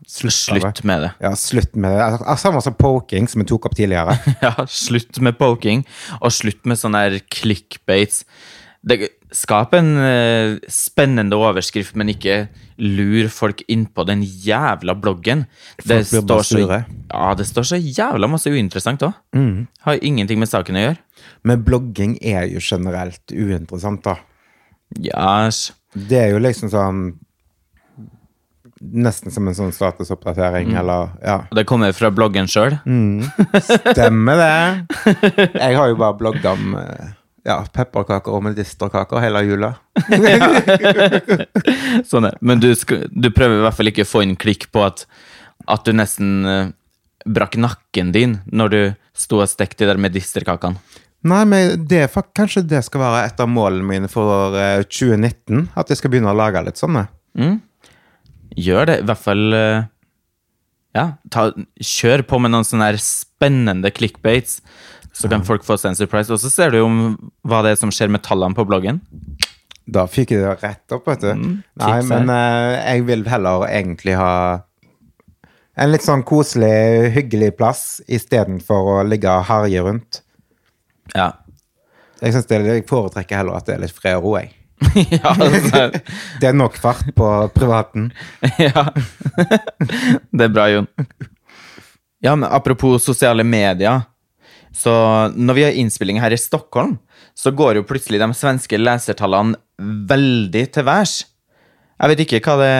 Slutt, 0.09 0.49
med 0.49 0.57
det. 0.57 0.69
Slutt 0.73 0.85
med 0.89 1.03
det. 1.05 1.11
Ja, 1.21 1.35
slutt 1.37 1.75
med 1.77 1.93
det. 1.93 2.05
Altså, 2.05 2.37
Samme 2.41 2.63
som 2.65 2.77
poking, 2.79 3.29
som 3.29 3.43
vi 3.43 3.49
tok 3.51 3.69
opp 3.69 3.77
tidligere. 3.77 4.17
Ja, 4.47 4.55
slutt 4.65 5.21
med 5.21 5.37
poking, 5.37 5.85
og 6.23 6.33
slutt 6.33 6.65
med 6.69 6.81
sånne 6.81 7.05
her 7.05 7.19
clickbaits. 7.29 8.25
Det 8.81 9.03
Skap 9.35 9.75
en 9.77 9.91
uh, 10.01 10.55
spennende 10.73 11.37
overskrift, 11.37 11.93
men 12.01 12.09
ikke 12.09 12.47
lur 12.81 13.27
folk 13.29 13.61
inn 13.69 13.85
på 13.93 14.07
den 14.09 14.23
jævla 14.25 14.95
bloggen. 14.97 15.43
Det 15.83 15.99
blir 16.09 16.25
bare 16.25 16.47
står 16.47 16.65
så, 16.65 16.79
ja, 17.11 17.27
det 17.37 17.45
står 17.51 17.67
så 17.69 17.77
jævla 17.77 18.31
masse 18.33 18.49
uinteressant 18.49 19.05
òg. 19.05 19.19
Har 19.85 20.01
ingenting 20.01 20.41
med 20.41 20.49
saken 20.49 20.81
å 20.81 20.87
gjøre. 20.87 21.01
Men 21.45 21.67
blogging 21.67 22.17
er 22.25 22.49
jo 22.49 22.63
generelt 22.65 23.35
uinteressant, 23.35 24.01
da. 24.07 24.17
Yes. 24.97 25.75
Det 25.93 26.23
er 26.23 26.33
jo 26.33 26.41
liksom 26.41 26.73
sånn 26.73 27.03
Nesten 28.81 29.33
som 29.35 29.49
en 29.51 29.57
sånn 29.59 29.73
statusoppdatering, 29.75 30.73
eller 30.79 31.09
Ja. 31.25 31.37
og 31.51 31.55
det 31.59 31.65
kommer 31.67 31.91
fra 31.97 32.11
bloggen 32.15 32.47
sjøl. 32.47 32.77
Stemmer 33.93 34.39
det. 34.39 34.59
Jeg 35.59 35.77
har 35.77 35.89
jo 35.91 35.97
bare 35.99 36.15
blogg 36.21 36.45
om 36.47 36.77
eh, 36.79 37.09
ja, 37.49 37.57
pepperkaker 37.75 38.37
og 38.37 38.45
medisterkaker 38.47 39.19
hele 39.25 39.43
jula. 39.49 39.73
Sånn 42.09 42.29
er. 42.29 42.37
Men 42.41 42.61
du, 42.63 42.71
du 43.11 43.31
prøver 43.35 43.59
i 43.59 43.65
hvert 43.67 43.77
fall 43.79 43.91
ikke 43.93 44.07
å 44.07 44.11
få 44.13 44.23
inn 44.27 44.37
klikk 44.41 44.69
på 44.75 44.85
at, 44.87 45.05
at 45.67 45.85
du 45.87 45.93
nesten 45.97 46.33
eh, 46.49 46.71
brakk 47.29 47.59
nakken 47.61 48.13
din 48.15 48.39
når 48.47 48.75
du 48.75 48.81
sto 49.19 49.43
og 49.43 49.51
stekte 49.51 49.85
de 49.85 49.91
der 49.93 50.01
medisterkakene. 50.01 50.79
Nei, 51.27 51.41
men 51.51 51.83
det 51.91 52.05
kanskje 52.39 52.63
det 52.71 52.85
skal 52.87 53.03
være 53.03 53.25
et 53.27 53.41
av 53.43 53.49
målene 53.51 53.83
mine 53.89 54.11
for 54.13 54.55
eh, 54.55 54.85
2019. 54.87 55.71
At 55.75 55.91
jeg 55.91 55.99
skal 55.99 56.13
begynne 56.15 56.31
å 56.31 56.39
lage 56.39 56.63
litt 56.69 56.79
sånne. 56.79 57.09
Gjør 58.59 58.91
det, 58.91 58.99
i 59.03 59.07
hvert 59.09 59.23
fall 59.23 59.57
eh, 59.57 59.89
Ja, 60.97 61.05
ta, 61.31 61.51
kjør 61.79 62.25
på 62.27 62.41
med 62.43 62.55
noen 62.55 62.67
sånne 62.67 62.91
spennende 63.03 63.93
clickbaits, 63.95 64.59
så 65.15 65.31
kan 65.31 65.45
folk 65.47 65.67
få 65.67 65.77
seg 65.79 65.93
en 65.93 65.99
surprise. 65.99 66.33
Og 66.33 66.41
så 66.43 66.51
ser 66.51 66.73
du 66.73 66.81
jo 66.81 66.89
hva 67.47 67.63
det 67.65 67.75
er 67.75 67.81
som 67.81 67.93
skjer 67.95 68.11
med 68.13 68.25
tallene 68.27 68.57
på 68.57 68.67
bloggen. 68.67 69.01
Da 69.89 70.05
fikk 70.11 70.35
jeg 70.35 70.45
det 70.45 70.57
rett 70.61 70.95
opp, 70.95 71.07
vet 71.09 71.25
du. 71.25 71.45
Nei, 71.81 71.99
men 72.07 72.31
uh, 72.31 72.77
jeg 72.77 73.07
vil 73.09 73.25
heller 73.31 73.65
egentlig 73.71 74.19
ha 74.19 74.33
en 75.79 75.93
litt 75.93 76.05
sånn 76.05 76.25
koselig, 76.27 77.13
hyggelig 77.15 77.53
plass 77.59 77.83
istedenfor 78.11 78.93
å 78.97 78.97
ligge 79.07 79.31
og 79.31 79.47
harje 79.49 79.85
rundt. 79.87 80.21
Ja. 81.15 81.31
Jeg, 82.19 82.35
det, 82.51 82.59
jeg 82.67 82.87
foretrekker 82.89 83.41
heller 83.41 83.61
at 83.61 83.69
det 83.69 83.77
er 83.77 83.85
litt 83.87 83.95
fred 83.95 84.19
og 84.19 84.27
ro, 84.27 84.35
jeg. 84.41 84.58
ja, 85.11 85.33
altså, 85.35 85.91
Det 86.41 86.51
er 86.51 86.57
nok 86.57 86.77
fart 86.81 87.09
på 87.17 87.31
privaten. 87.55 88.11
ja. 88.69 88.87
Det 90.31 90.47
er 90.47 90.53
bra, 90.53 90.69
Jon. 90.73 90.89
Ja, 92.25 92.35
men 92.35 92.49
apropos 92.51 93.05
sosiale 93.05 93.45
medier. 93.47 94.03
Så 94.75 94.93
når 95.35 95.55
vi 95.57 95.65
har 95.67 95.79
innspilling 95.81 96.21
her 96.23 96.35
i 96.35 96.39
Stockholm, 96.39 96.99
så 97.35 97.51
går 97.55 97.79
jo 97.79 97.87
plutselig 97.87 98.21
de 98.21 98.29
svenske 98.37 98.79
lesertallene 98.79 99.59
veldig 100.11 100.65
til 100.75 100.87
værs. 100.87 101.21
Jeg 101.99 102.13
vet 102.13 102.21
ikke 102.23 102.39
hva 102.47 102.55
det 102.61 102.75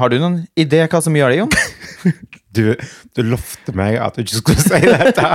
Har 0.00 0.08
du 0.08 0.16
noen 0.16 0.38
idé 0.56 0.78
hva 0.88 1.00
som 1.04 1.16
gjør 1.16 1.32
det, 1.32 1.38
Jon? 1.42 1.52
Du, 2.52 2.76
du 3.16 3.20
lovte 3.24 3.72
meg 3.76 3.96
at 4.00 4.16
du 4.16 4.20
ikke 4.24 4.40
skulle 4.40 4.60
si 4.60 4.80
dette. 4.84 5.28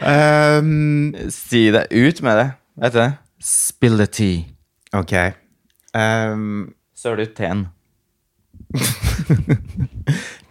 Um, 0.00 1.14
Si 1.32 1.68
det 1.74 1.86
ut 1.90 2.22
med 2.22 2.38
det. 2.40 2.48
Vet 2.82 2.94
du 2.94 3.00
det? 3.00 3.12
Spill 3.42 3.98
the 4.00 4.06
tea. 4.06 4.44
ok. 4.96 5.14
Um, 5.96 6.74
Søl 6.96 7.22
ut 7.24 7.34
teen. 7.36 7.66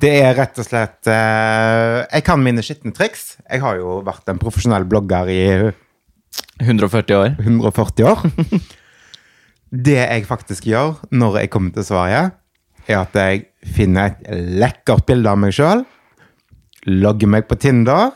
det 0.01 0.11
er 0.23 0.37
rett 0.37 0.57
og 0.61 0.65
slett 0.65 1.09
uh, 1.09 2.05
Jeg 2.07 2.23
kan 2.25 2.41
mine 2.41 2.63
skitne 2.65 2.95
triks. 2.95 3.35
Jeg 3.43 3.61
har 3.61 3.77
jo 3.81 3.99
vært 4.05 4.29
en 4.31 4.41
profesjonell 4.41 4.87
blogger 4.89 5.29
i 5.29 5.41
140 6.63 7.19
år. 7.19 7.37
140 7.43 8.09
år. 8.09 8.25
Det 9.85 9.97
jeg 9.97 10.27
faktisk 10.27 10.67
gjør 10.69 11.01
når 11.11 11.41
jeg 11.41 11.49
kommer 11.51 11.73
til 11.75 11.83
Sverige, 11.83 12.29
er 12.87 12.99
at 13.01 13.17
jeg 13.17 13.47
finner 13.75 14.13
et 14.13 14.27
lekkert 14.61 15.05
bilde 15.09 15.31
av 15.31 15.39
meg 15.41 15.55
sjøl, 15.57 15.81
logger 16.85 17.31
meg 17.33 17.47
på 17.49 17.57
Tinder, 17.59 18.13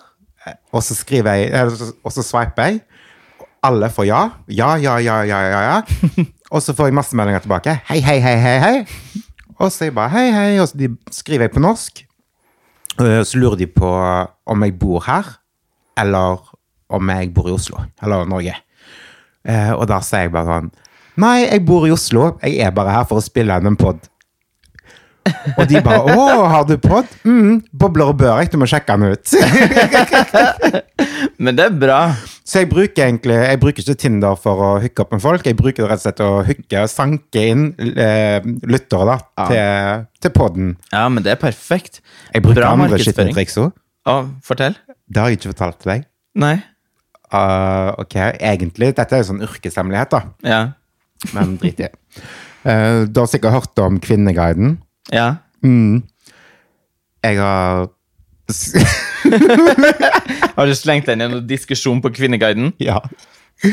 og 0.72 0.84
så 0.84 0.96
skriver 0.96 1.34
jeg 1.34 1.72
Og 2.04 2.12
så 2.14 2.24
swiper 2.24 2.64
jeg. 2.64 2.82
Alle 3.64 3.90
får 3.92 4.06
ja. 4.08 4.22
Ja, 4.48 4.76
ja, 4.80 4.98
ja, 5.04 5.22
ja, 5.28 5.40
ja. 5.52 5.62
ja. 5.62 5.82
Og 6.56 6.62
så 6.64 6.74
får 6.74 6.88
jeg 6.90 6.96
masse 6.98 7.16
meldinger 7.16 7.44
tilbake. 7.44 7.76
Hei, 7.90 8.00
hei, 8.02 8.20
hei, 8.24 8.38
hei. 8.42 8.58
hei. 8.64 9.26
Og 9.60 9.72
så 9.72 9.90
jeg 9.90 9.94
bare 9.94 10.10
hei, 10.14 10.30
hei, 10.32 10.60
og 10.62 10.70
så 10.72 10.78
de 10.80 10.88
skriver 11.12 11.46
jeg 11.50 11.52
på 11.52 11.60
norsk. 11.60 12.06
og 12.98 13.26
Så 13.28 13.38
lurer 13.38 13.60
de 13.60 13.68
på 13.68 13.90
om 14.46 14.64
jeg 14.64 14.80
bor 14.80 15.04
her, 15.04 15.28
eller 16.00 16.40
om 16.90 17.10
jeg 17.10 17.34
bor 17.34 17.50
i 17.50 17.52
Oslo, 17.52 17.84
eller 18.02 18.26
Norge. 18.26 18.56
Eh, 19.44 19.74
og 19.76 19.86
da 19.92 20.00
sier 20.04 20.28
jeg 20.28 20.32
bare 20.34 20.48
sånn 20.48 20.72
Nei, 21.20 21.44
jeg 21.44 21.66
bor 21.68 21.84
i 21.88 21.92
Oslo. 21.92 22.38
Jeg 22.40 22.62
er 22.64 22.72
bare 22.72 22.94
her 22.96 23.04
for 23.08 23.20
å 23.20 23.24
spille 23.24 23.58
inn 23.60 23.68
en 23.68 23.76
pod. 23.80 24.06
Og 25.58 25.68
de 25.70 25.82
bare 25.84 26.16
'Å, 26.16 26.48
har 26.50 26.66
du 26.66 26.78
pod?' 26.82 27.10
Mm, 27.24 27.62
bobler 27.74 28.12
og 28.12 28.18
børek, 28.18 28.52
du 28.52 28.58
må 28.58 28.68
sjekke 28.70 28.96
den 28.98 29.14
ut. 29.14 29.34
Men 31.44 31.56
det 31.56 31.66
er 31.70 31.76
bra. 31.80 32.00
Så 32.44 32.64
jeg 32.64 32.70
bruker 32.72 33.06
egentlig 33.06 33.36
Jeg 33.38 33.60
bruker 33.62 33.84
ikke 33.84 33.96
Tinder 34.02 34.36
for 34.40 34.64
å 34.66 34.70
hooke 34.82 35.04
opp 35.04 35.14
med 35.14 35.22
folk. 35.24 35.46
Jeg 35.46 35.58
bruker 35.60 35.86
det 35.86 35.90
rett 35.92 36.02
og 36.02 36.06
slett 36.08 36.24
å 36.26 36.32
hooke, 36.48 36.88
sanke 36.92 37.46
inn 37.52 37.68
eh, 37.78 38.42
lyttere 38.68 39.06
da, 39.12 39.18
til, 39.52 40.08
til 40.24 40.34
poden. 40.36 40.74
Ja, 40.92 41.06
men 41.10 41.24
det 41.24 41.36
er 41.36 41.42
perfekt. 41.42 42.02
Jeg 42.34 42.44
bruker 42.44 42.64
Bra 42.64 42.74
andre 42.74 43.00
skitne 43.00 43.30
triks 43.36 43.60
òg. 43.62 43.72
Fortell. 44.44 44.76
Det 45.08 45.22
har 45.22 45.30
jeg 45.30 45.40
ikke 45.40 45.54
fortalt 45.54 45.82
til 45.84 45.94
deg. 45.94 46.06
Nei. 46.40 46.58
Uh, 47.30 47.94
ok, 48.02 48.16
egentlig. 48.42 48.94
Dette 48.98 49.16
er 49.16 49.22
jo 49.22 49.30
sånn 49.30 49.44
yrkeshemmelighet, 49.46 50.16
da. 50.16 50.22
Ja. 50.50 50.62
Men 51.36 51.58
drit 51.62 51.84
i. 51.84 51.90
Eh, 52.68 53.06
du 53.08 53.20
har 53.22 53.30
sikkert 53.30 53.56
hørt 53.56 53.82
om 53.84 54.00
Kvinneguiden. 54.04 54.80
Ja. 55.14 55.36
Jeg 57.24 57.40
har 57.40 57.88
Har 60.58 60.66
du 60.66 60.74
slengt 60.78 61.10
deg 61.10 61.18
i 61.18 61.22
noen 61.22 61.48
diskusjon 61.50 62.02
på 62.02 62.10
Kvinneguiden? 62.16 62.72
Ja. 62.82 63.02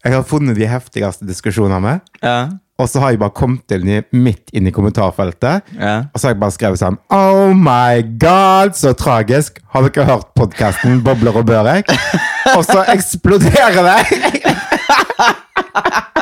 Jeg 0.00 0.16
har 0.16 0.24
funnet 0.24 0.56
de 0.56 0.64
heftigste 0.68 1.26
diskusjonene, 1.28 2.00
Ja. 2.24 2.48
Og 2.80 2.86
så 2.88 2.96
har 3.02 3.10
jeg 3.12 3.18
bare 3.20 3.34
kommet 3.36 3.66
til 3.68 3.82
den 3.84 4.06
midt 4.16 4.48
inn 4.56 4.64
i 4.64 4.70
kommentarfeltet. 4.72 5.66
Ja. 5.76 6.06
Og 6.14 6.16
så 6.16 6.28
har 6.28 6.32
jeg 6.32 6.38
bare 6.40 6.54
skrevet 6.54 6.80
sånn 6.80 6.96
Oh 7.12 7.50
my 7.52 8.00
god, 8.22 8.72
så 8.78 8.94
tragisk. 8.96 9.58
Har 9.74 9.84
dere 9.84 10.06
hørt 10.08 10.30
podkasten 10.38 11.02
Bobler 11.04 11.36
og 11.36 11.44
Børek? 11.50 11.92
og 12.56 12.64
så 12.64 12.80
eksploderer 12.88 13.84
det! 13.84 14.49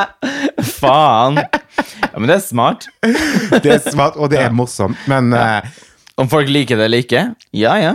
Faen. 0.81 1.39
Ja, 1.39 2.15
men 2.17 2.29
det 2.31 2.39
er 2.39 2.45
smart. 2.45 2.89
Det 3.03 3.75
er 3.77 3.83
smart, 3.85 4.19
og 4.19 4.33
det 4.33 4.41
er 4.43 4.55
morsomt. 4.55 4.99
Men 5.11 5.33
eh, 5.37 5.69
Om 6.19 6.31
folk 6.31 6.51
liker 6.51 6.81
det 6.81 6.89
eller 6.89 7.05
ikke? 7.05 7.29
Ja, 7.57 7.77
ja. 7.83 7.95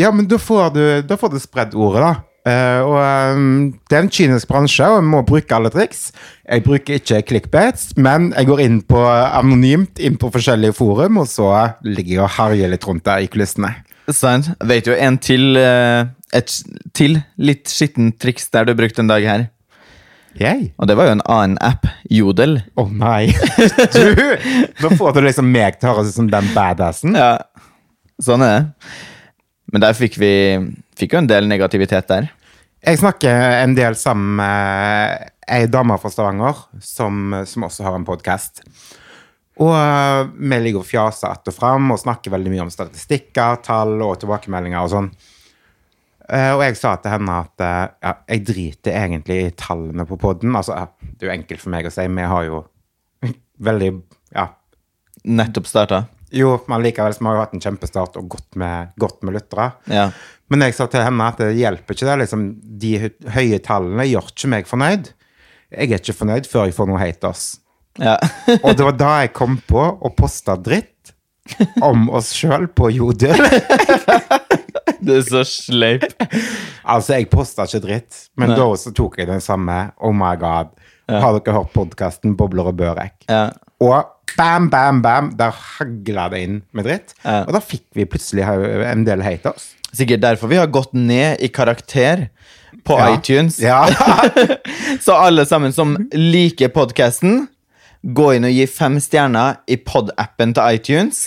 ja, 0.00 0.12
men 0.14 0.28
da 0.30 0.38
får 0.40 0.74
du, 0.76 0.84
da 1.08 1.18
får 1.20 1.34
du 1.34 1.40
spredd 1.42 1.76
ordet, 1.78 2.04
da. 2.04 2.12
Eh, 2.42 2.80
og 2.82 2.96
eh, 2.98 3.42
det 3.86 3.96
er 3.96 4.02
en 4.02 4.12
kynisk 4.12 4.50
bransje, 4.50 4.88
og 4.88 5.02
en 5.02 5.10
må 5.12 5.22
bruke 5.26 5.54
alle 5.54 5.70
triks. 5.72 6.08
Jeg 6.42 6.64
bruker 6.66 6.98
ikke 6.98 7.22
clickbaits, 7.30 7.92
men 7.96 8.32
jeg 8.34 8.50
går 8.50 8.64
inn 8.64 8.80
på 8.86 9.04
anonymt 9.06 10.02
inn 10.02 10.18
på 10.20 10.32
forskjellige 10.34 10.76
forum, 10.78 11.22
og 11.22 11.30
så 11.30 11.52
ligger 11.86 12.16
jeg 12.16 12.24
og 12.26 12.36
herjer 12.38 12.74
litt 12.74 12.88
rundt 12.88 13.06
der 13.06 13.22
i 13.22 13.30
kulissene. 13.30 13.74
Sant. 14.10 14.50
Vet 14.66 14.88
du 14.88 14.96
en 14.96 15.16
til 15.22 15.56
eh, 15.60 16.10
Et 16.32 16.48
til 16.96 17.18
litt 17.36 17.68
skittent 17.68 18.16
triks 18.18 18.48
der 18.50 18.64
du 18.64 18.72
brukte 18.74 19.02
en 19.04 19.10
dag 19.10 19.22
her. 19.28 19.42
Yay. 20.40 20.70
Og 20.80 20.88
det 20.88 20.96
var 20.96 21.08
jo 21.08 21.16
en 21.16 21.24
annen 21.28 21.58
app. 21.64 21.86
Jodel. 22.10 22.60
Å 22.78 22.86
nei. 22.88 23.32
Du! 23.94 24.38
Da 24.80 24.90
får 24.96 25.16
du 25.16 25.24
liksom 25.26 25.50
meg 25.52 25.78
til 25.78 25.90
å 25.90 25.96
høres 25.96 26.12
ut 26.12 26.20
som 26.20 26.30
den 26.32 26.48
badassen. 26.56 27.16
Ja. 27.18 27.36
Sånn 28.22 28.44
er 28.44 28.54
det. 28.54 28.94
Men 29.72 29.84
der 29.84 29.96
fikk 29.96 30.18
vi 30.20 30.32
fikk 30.98 31.14
jo 31.14 31.22
en 31.22 31.30
del 31.30 31.48
negativitet 31.48 32.08
der. 32.10 32.30
Jeg 32.82 32.98
snakker 33.00 33.60
en 33.62 33.76
del 33.76 33.94
sammen 33.98 34.40
med 34.40 35.30
ei 35.52 35.68
dame 35.70 35.96
fra 36.00 36.10
Stavanger 36.10 36.64
som, 36.82 37.36
som 37.46 37.68
også 37.68 37.86
har 37.86 37.96
en 37.96 38.06
podkast. 38.06 38.64
Og 39.62 39.72
eh, 39.76 40.30
vi 40.38 40.60
ligger 40.64 40.82
og 40.82 40.88
fjaser 40.88 41.28
att 41.28 41.48
og 41.48 41.54
fram 41.54 41.90
og 41.92 42.00
snakker 42.00 42.32
veldig 42.32 42.52
mye 42.52 42.64
om 42.64 42.72
statistikker, 42.72 43.60
tall 43.64 44.00
og 44.02 44.18
tilbakemeldinger 44.22 44.80
og 44.80 44.92
sånn. 44.92 45.10
Eh, 46.32 46.50
og 46.56 46.62
jeg 46.64 46.78
sa 46.80 46.94
til 47.02 47.12
henne 47.12 47.34
at 47.44 47.62
eh, 47.66 47.82
ja, 48.06 48.12
jeg 48.32 48.44
driter 48.48 48.94
egentlig 49.02 49.38
i 49.42 49.52
tallene 49.58 50.06
på 50.08 50.16
poden. 50.20 50.54
Altså, 50.56 50.78
det 51.02 51.26
er 51.26 51.30
jo 51.30 51.34
enkelt 51.36 51.60
for 51.60 51.74
meg 51.74 51.88
å 51.88 51.92
si, 51.92 52.06
vi 52.08 52.28
har 52.34 52.48
jo 52.48 52.62
veldig 53.68 53.92
Ja. 54.32 54.48
Nettopp 55.28 55.68
starta. 55.70 56.04
Jo, 56.34 56.54
men 56.66 56.80
likevel 56.82 57.12
så 57.14 57.22
har 57.28 57.36
vi 57.36 57.42
hatt 57.44 57.52
en 57.54 57.62
kjempestart 57.62 58.16
og 58.18 58.30
godt 58.32 58.56
med, 58.58 58.94
godt 58.98 59.20
med 59.22 59.36
lyttere. 59.36 59.68
Ja. 59.92 60.06
Men 60.50 60.64
jeg 60.64 60.74
sa 60.74 60.86
til 60.90 61.04
henne 61.04 61.26
at 61.28 61.38
det 61.38 61.50
hjelper 61.58 61.94
ikke 61.94 62.08
det. 62.08 62.16
Liksom, 62.24 62.46
de 62.80 62.92
høye 63.36 63.60
tallene 63.62 64.06
gjør 64.08 64.30
ikke 64.32 64.50
meg 64.54 64.70
fornøyd. 64.70 65.12
Jeg 65.72 65.92
er 65.92 66.00
ikke 66.00 66.16
fornøyd 66.16 66.48
før 66.48 66.66
jeg 66.68 66.76
får 66.76 66.88
noe 66.88 67.00
haters. 67.00 67.44
ja. 68.00 68.16
Og 68.62 68.72
det 68.76 68.88
var 68.88 68.96
da 68.96 69.12
jeg 69.22 69.34
kom 69.36 69.58
på 69.68 69.84
å 69.84 70.10
poste 70.16 70.56
dritt 70.64 71.11
om 71.82 72.08
oss 72.14 72.32
sjøl 72.36 72.68
på 72.76 72.90
Jodel. 72.94 73.38
Det 75.02 75.16
er 75.18 75.24
så 75.26 75.40
sleip. 75.46 76.04
Altså, 76.86 77.16
jeg 77.18 77.26
posta 77.32 77.64
ikke 77.66 77.80
dritt, 77.82 78.18
men 78.38 78.52
Nei. 78.52 78.56
da 78.58 78.66
også 78.70 78.92
tok 78.94 79.16
jeg 79.18 79.26
den 79.30 79.42
samme. 79.42 79.76
Oh 80.02 80.14
my 80.14 80.34
god. 80.38 80.70
Har 81.10 81.34
dere 81.40 81.56
hørt 81.56 81.72
podkasten 81.74 82.36
Bobler 82.38 82.70
og 82.70 82.76
Børek? 82.78 83.16
Ja. 83.30 83.48
Og 83.82 84.06
bam, 84.38 84.68
bam, 84.72 85.00
bam, 85.04 85.32
der 85.38 85.50
hagla 85.58 86.28
det 86.32 86.42
inn 86.46 86.60
med 86.72 86.86
dritt. 86.86 87.16
Ja. 87.24 87.40
Og 87.48 87.52
da 87.56 87.60
fikk 87.64 87.84
vi 87.98 88.06
plutselig 88.08 88.46
en 88.46 89.02
del 89.08 89.24
haters. 89.26 89.72
Sikkert 89.92 90.22
derfor 90.22 90.48
vi 90.52 90.60
har 90.62 90.70
gått 90.72 90.94
ned 90.96 91.42
i 91.44 91.50
karakter 91.52 92.28
på 92.86 92.96
Ja. 92.98 93.10
iTunes. 93.16 93.58
Ja. 93.60 93.82
Så 95.04 95.18
alle 95.18 95.44
sammen 95.50 95.74
som 95.74 95.96
liker 96.14 96.70
podkasten, 96.72 97.48
gå 98.02 98.28
inn 98.36 98.44
og 98.48 98.50
gi 98.52 98.66
fem 98.66 98.96
stjerner 99.00 99.60
i 99.70 99.76
pod-appen 99.76 100.54
til 100.56 100.76
iTunes. 100.78 101.26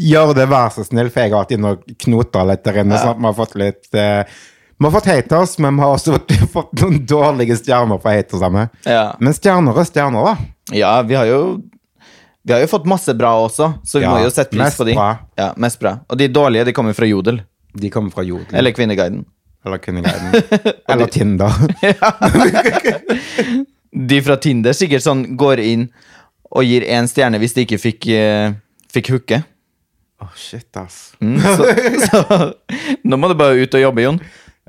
Gjør 0.00 0.32
det, 0.34 0.48
vær 0.50 0.70
så 0.74 0.84
snill, 0.86 1.10
for 1.10 1.20
jeg 1.22 1.30
har 1.32 1.42
vært 1.44 1.52
inne 1.56 1.74
og 1.74 1.82
knota 2.02 2.44
litt 2.46 2.62
der 2.64 2.80
inne. 2.84 2.98
sånn 2.98 3.10
at 3.16 3.20
vi 3.20 3.28
har 3.30 3.36
fått 3.38 3.54
litt 3.60 3.88
Uh, 3.94 4.24
Vi 4.80 4.86
har 4.86 4.92
fått 4.94 5.06
haters, 5.10 5.58
men 5.60 5.76
vi 5.76 5.82
har 5.84 5.92
også 5.98 6.14
fått 6.54 6.70
noen 6.80 7.02
dårlige 7.06 7.56
stjerner 7.60 7.98
fra 8.00 8.14
hatersene. 8.16 8.68
Ja. 8.88 9.02
Men 9.20 9.34
stjerner 9.36 9.76
er 9.76 9.84
stjerner, 9.84 10.24
da. 10.24 10.36
Ja, 10.72 10.94
vi 11.02 11.14
har 11.18 11.26
jo 11.28 11.40
Vi 12.46 12.54
har 12.54 12.60
jo 12.62 12.70
fått 12.72 12.86
masse 12.88 13.12
bra 13.14 13.34
også, 13.44 13.74
så 13.84 13.98
vi 14.00 14.06
Ja, 14.06 14.14
må 14.14 14.22
jo 14.24 14.30
sette 14.32 14.56
pris 14.56 14.78
på 14.78 14.86
de. 14.88 14.94
bra. 14.96 15.10
Ja, 15.36 15.50
mest 15.60 15.78
bra. 15.82 15.98
Og 16.08 16.16
de 16.16 16.28
dårlige 16.32 16.64
de 16.64 16.72
kommer 16.72 16.94
fra 16.96 17.04
Jodel. 17.10 17.42
De 17.76 17.90
kommer 17.92 18.10
fra 18.10 18.22
Jodel. 18.24 18.54
Eller 18.56 18.72
Kvinneguiden. 18.72 19.26
Eller 19.66 19.76
Kvinneguiden. 19.78 20.32
Eller 20.88 21.06
Tinder. 21.16 21.52
De 23.92 24.20
fra 24.22 24.36
Tinder 24.38 24.72
sikkert 24.76 25.02
sånn 25.02 25.24
går 25.40 25.58
inn 25.64 25.88
og 26.50 26.62
gir 26.66 26.82
én 26.86 27.08
stjerne 27.10 27.38
hvis 27.42 27.54
de 27.56 27.64
ikke 27.66 27.78
fikk, 27.82 28.06
uh, 28.14 28.52
fikk 28.94 29.10
hooke. 29.14 29.38
Å, 30.20 30.26
shit, 30.36 30.68
ass. 30.76 31.14
Mm, 31.22 31.38
så, 31.40 31.64
så 32.06 32.18
nå 33.08 33.16
må 33.18 33.30
du 33.30 33.34
bare 33.40 33.56
ut 33.62 33.74
og 33.78 33.82
jobbe, 33.86 34.02
Jon. 34.04 34.20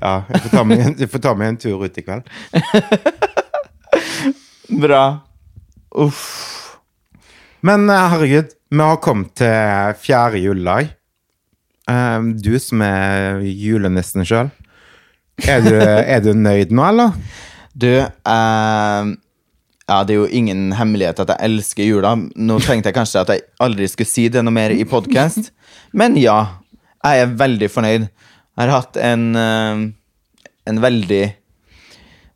Ja, 0.02 0.14
jeg 0.32 0.40
får 0.46 0.50
ta 0.56 0.62
meg 0.66 0.78
en, 0.86 0.94
får 1.12 1.20
ta 1.22 1.32
meg 1.38 1.46
en 1.52 1.58
tur 1.62 1.82
ut 1.84 1.98
i 2.00 2.04
kveld. 2.06 2.24
Bra. 4.82 5.02
Uff. 6.02 6.22
Men 7.60 7.90
eh, 7.90 8.08
herregud, 8.14 8.48
vi 8.72 8.80
har 8.82 8.96
kommet 9.04 9.34
til 9.38 9.94
fjerde 10.02 10.40
juledag. 10.42 10.90
Um, 11.90 12.32
Du 12.40 12.54
som 12.62 12.80
er 12.86 13.42
julenissen 13.44 14.24
sjøl, 14.26 14.48
er, 15.42 15.60
du- 15.64 15.74
er 15.82 16.20
du 16.22 16.30
nøyd 16.38 16.70
nå, 16.72 16.84
eller? 16.88 17.10
Du, 17.72 17.88
eh, 17.88 19.12
ja, 19.88 19.98
det 20.04 20.14
er 20.14 20.18
jo 20.18 20.28
ingen 20.28 20.72
hemmelighet 20.76 21.22
at 21.24 21.32
jeg 21.34 21.48
elsker 21.48 21.88
jula. 21.88 22.14
Nå 22.16 22.58
tenkte 22.64 22.90
jeg 22.90 22.98
kanskje 22.98 23.22
at 23.24 23.32
jeg 23.32 23.44
aldri 23.64 23.88
skulle 23.90 24.10
si 24.10 24.28
det 24.32 24.44
noe 24.44 24.54
mer 24.54 24.74
i 24.74 24.84
podkast, 24.88 25.52
men 25.96 26.18
ja. 26.20 26.58
Jeg 27.02 27.18
er 27.18 27.32
veldig 27.34 27.66
fornøyd. 27.66 28.04
Jeg 28.06 28.60
har 28.60 28.70
hatt 28.70 28.98
en, 29.02 29.22
eh, 29.34 29.80
en 30.70 30.76
veldig 30.84 31.24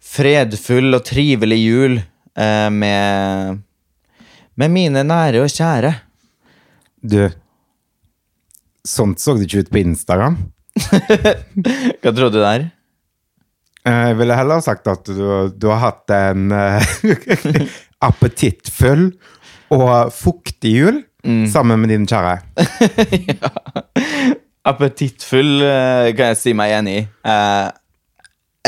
fredfull 0.02 0.96
og 0.96 1.04
trivelig 1.06 1.58
jul 1.60 1.94
eh, 2.00 2.70
med, 2.74 3.60
med 4.58 4.74
mine 4.74 5.04
nære 5.06 5.44
og 5.44 5.52
kjære. 5.52 5.92
Du, 6.98 7.20
sånt 8.82 9.22
så 9.22 9.36
det 9.36 9.46
ikke 9.46 9.66
ut 9.66 9.72
på 9.76 9.82
Instagram. 9.84 10.40
Hva 12.02 12.10
trodde 12.10 12.34
du 12.34 12.42
der? 12.42 12.66
Eh, 13.86 14.06
Jeg 14.10 14.18
ville 14.18 14.36
heller 14.38 14.60
sagt 14.64 14.88
at 14.90 15.06
du, 15.06 15.50
du 15.54 15.66
har 15.70 15.82
hatt 15.84 16.10
en 16.14 16.50
eh, 16.52 16.94
appetittfull 18.08 19.08
og 19.74 20.12
fuktig 20.14 20.72
jul 20.76 21.02
sammen 21.50 21.80
med 21.82 21.90
din 21.90 22.04
kjære. 22.06 22.36
Appetittfull 24.70 25.60
eh, 25.62 26.12
kan 26.14 26.32
jeg 26.32 26.38
si 26.38 26.52
meg 26.58 26.74
enig 26.76 26.94
i. 27.00 27.04
Jeg 27.26 27.72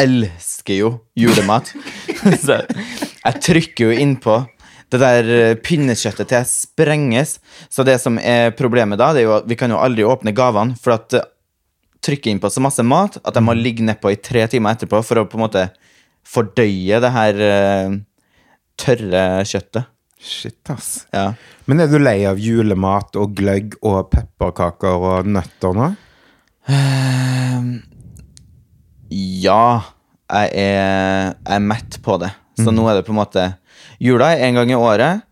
elsker 0.05 0.79
jo 0.81 0.91
julemat. 1.19 1.71
Så 2.45 2.61
jeg 2.63 3.43
trykker 3.47 3.89
jo 3.93 3.99
innpå. 4.03 4.41
Det 4.89 4.99
der 5.03 5.31
pinnekjøttet 5.63 6.31
til 6.31 6.39
jeg 6.41 6.51
sprenges. 6.51 7.37
Så 7.71 7.85
det 7.87 7.99
som 8.03 8.19
er 8.19 8.55
problemet 8.59 8.99
da, 8.99 9.11
det 9.15 9.23
er 9.25 9.29
jo 9.29 9.37
at 9.41 9.49
vi 9.51 9.59
kan 9.59 9.75
jo 9.75 9.79
aldri 9.83 10.07
åpne 10.07 10.33
gavene. 10.35 10.79
For 10.83 10.95
at 10.97 11.15
eh, 11.99 12.05
trykke 12.05 12.31
innpå 12.31 12.51
så 12.51 12.63
masse 12.63 12.85
mat 12.87 13.19
at 13.25 13.35
jeg 13.35 13.45
må 13.45 13.55
ligge 13.59 13.85
nedpå 13.87 14.13
i 14.15 14.21
tre 14.23 14.47
timer 14.51 14.77
etterpå 14.77 15.03
for 15.05 15.23
å 15.23 15.29
på 15.29 15.39
en 15.39 15.45
måte 15.47 15.69
fordøye 16.29 17.01
det 17.03 17.13
her 17.15 17.45
eh, 17.45 17.99
tørre 18.79 19.25
kjøttet. 19.49 19.91
Shit, 20.19 20.59
ass. 20.73 21.07
Ja. 21.15 21.33
Men 21.71 21.85
er 21.85 21.91
du 21.91 21.99
lei 22.01 22.25
av 22.27 22.41
julemat 22.43 23.15
og 23.21 23.37
gløgg 23.39 23.77
og 23.87 24.09
pepperkaker 24.11 25.05
og 25.11 25.29
nøtter 25.31 25.77
nå? 25.79 25.93
Ja, 29.15 29.63
jeg 30.29 30.51
er, 30.59 31.31
jeg 31.39 31.55
er 31.55 31.63
mett 31.65 32.01
på 32.05 32.19
det. 32.21 32.33
Så 32.59 32.75
nå 32.75 32.89
er 32.91 32.99
det 32.99 33.07
på 33.07 33.15
en 33.15 33.21
måte 33.21 33.45
Jula 34.03 34.33
er 34.35 34.49
en 34.49 34.59
gang 34.59 34.71
i 34.73 34.79
året, 34.79 35.23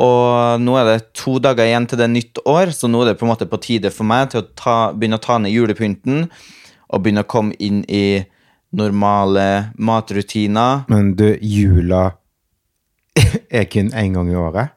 og 0.00 0.62
nå 0.64 0.76
er 0.80 0.88
det 0.88 0.98
to 1.18 1.36
dager 1.42 1.68
igjen 1.68 1.86
til 1.88 2.00
det 2.00 2.06
er 2.06 2.14
nytt 2.14 2.40
år, 2.48 2.72
så 2.72 2.88
nå 2.88 3.02
er 3.02 3.12
det 3.12 3.20
på 3.20 3.26
en 3.26 3.32
måte 3.34 3.48
på 3.50 3.60
tide 3.60 3.92
for 3.92 4.08
meg 4.08 4.32
til 4.32 4.42
å 4.42 4.48
ta, 4.56 4.76
begynne 4.96 5.20
å 5.20 5.24
ta 5.24 5.36
ned 5.42 5.52
julepynten 5.52 6.26
og 6.90 7.02
begynne 7.04 7.24
å 7.26 7.30
komme 7.30 7.56
inn 7.60 7.82
i 7.84 8.22
normale 8.76 9.72
matrutiner. 9.78 10.86
Men 10.90 11.14
du, 11.18 11.28
jula 11.42 12.10
er 13.50 13.66
kun 13.70 13.92
én 13.92 14.16
gang 14.16 14.30
i 14.30 14.38
året. 14.38 14.76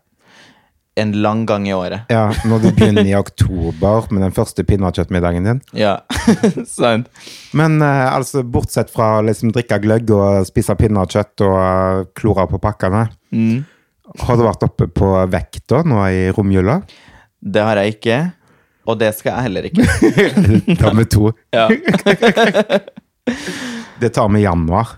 En 1.00 1.10
lang 1.24 1.48
gang 1.50 1.64
i 1.66 1.74
året. 1.74 2.10
Ja, 2.14 2.28
når 2.46 2.68
du 2.68 2.70
begynner 2.78 3.08
i 3.08 3.16
oktober 3.18 4.12
med 4.12 4.28
den 4.28 4.36
første 4.36 4.66
pinnekjøttmiddagen 4.68 5.48
din. 5.48 5.62
Ja, 5.78 6.02
sant. 6.70 7.10
Men 7.58 7.80
eh, 7.82 8.08
altså, 8.12 8.44
bortsett 8.46 8.94
fra 8.94 9.16
å 9.18 9.26
liksom 9.26 9.56
drikke 9.56 9.80
gløgg 9.82 10.14
og 10.14 10.44
spise 10.50 10.76
pinnekjøtt 10.78 11.46
og 11.48 11.58
eh, 11.64 12.02
klore 12.20 12.46
på 12.52 12.62
pakkene, 12.62 13.08
har 14.22 14.38
du 14.38 14.44
vært 14.46 14.66
oppe 14.68 14.88
på 14.94 15.10
vekta 15.32 15.82
nå 15.88 16.04
i 16.14 16.28
romjula? 16.36 16.82
Det 17.44 17.64
har 17.66 17.82
jeg 17.82 17.96
ikke, 17.98 18.20
og 18.88 19.00
det 19.02 19.14
skal 19.18 19.36
jeg 19.36 19.48
heller 19.48 19.70
ikke. 19.70 19.86
Ta 20.82 20.94
med 20.96 21.10
to. 21.14 21.32
Ja. 21.56 21.68
Det 24.04 24.10
tar 24.12 24.28
vi 24.34 24.42
i 24.42 24.44
januar. 24.44 24.98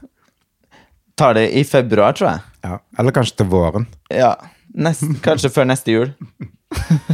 Tar 1.19 1.35
det 1.37 1.43
i 1.59 1.61
februar, 1.67 2.15
tror 2.17 2.31
jeg. 2.31 2.39
Ja. 2.65 2.77
Eller 2.97 3.13
kanskje 3.13 3.35
til 3.37 3.49
våren. 3.51 3.85
Ja, 4.09 4.31
Nest, 4.75 5.05
kanskje 5.23 5.51
før 5.53 5.67
neste 5.69 5.93
jul. 5.93 6.09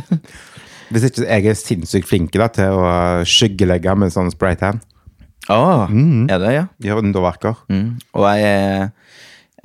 Hvis 0.91 1.05
ikke 1.07 1.25
jeg 1.27 1.51
er 1.51 1.57
sinnssykt 1.57 2.07
flink 2.09 2.33
da, 2.35 2.47
til 2.51 2.79
å 2.79 2.87
skyggelegge 3.27 3.93
med 3.99 4.13
sånn 4.13 4.31
spraytan. 4.33 4.81
Å, 5.51 5.87
er 5.91 6.41
det, 6.41 6.53
ja? 6.55 6.65
Gjør 6.85 7.03
underverker. 7.03 7.61
Mm. 7.71 7.99
Og 8.17 8.25
jeg 8.29 8.47
er 8.47 8.89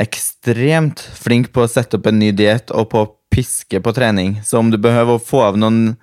ekstremt 0.02 1.00
flink 1.16 1.52
på 1.54 1.64
å 1.64 1.70
sette 1.70 1.98
opp 1.98 2.08
en 2.10 2.18
ny 2.20 2.32
diett 2.36 2.72
og 2.74 2.90
på 2.92 3.04
å 3.04 3.12
piske 3.32 3.80
på 3.82 3.94
trening. 3.96 4.36
Så 4.44 4.60
om 4.60 4.70
du 4.72 4.78
behøver 4.80 5.16
å 5.16 5.22
få 5.22 5.42
av 5.46 5.58
noen, 5.60 5.96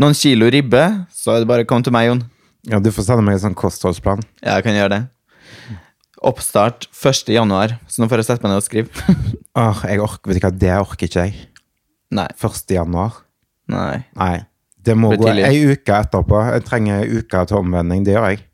noen 0.00 0.16
kilo 0.16 0.48
ribbe, 0.52 0.84
så 1.12 1.34
er 1.34 1.42
det 1.42 1.50
bare 1.50 1.66
å 1.66 1.68
komme 1.68 1.86
til 1.86 1.94
meg, 1.94 2.08
Jon. 2.10 2.24
Ja, 2.66 2.80
du 2.82 2.90
får 2.90 3.08
sende 3.10 3.24
meg 3.26 3.38
en 3.38 3.44
sånn 3.44 3.58
kostholdsplan. 3.58 4.24
Ja, 4.42 4.56
jeg 4.56 4.66
kan 4.66 4.78
gjøre 4.78 4.94
det. 4.96 5.02
Oppstart 6.26 6.88
1. 6.96 7.28
januar, 7.36 7.76
så 7.86 8.02
nå 8.02 8.08
får 8.10 8.22
jeg 8.22 8.28
sette 8.30 8.46
meg 8.46 8.54
ned 8.54 8.62
og 8.62 8.66
skrive. 8.66 9.06
Åh, 9.62 9.84
jeg 9.86 10.02
orker, 10.02 10.32
vet 10.32 10.40
du 10.40 10.46
hva, 10.48 10.52
det 10.64 10.74
orker 10.80 11.10
ikke 11.10 11.28
jeg. 11.28 11.46
Nei. 12.16 12.28
1. 12.40 12.74
januar. 12.74 13.22
Nei. 13.70 14.04
Nei. 14.18 14.36
Det 14.86 14.94
må 14.94 15.10
gå 15.18 15.28
ei 15.34 15.64
uke 15.66 15.96
etterpå. 15.98 16.40
Jeg 16.54 16.64
trenger 16.66 17.02
ei 17.02 17.18
uke 17.18 17.40
til 17.50 17.58
omvending. 17.58 18.04
Det 18.06 18.14
gjør 18.14 18.28
jeg. 18.30 18.44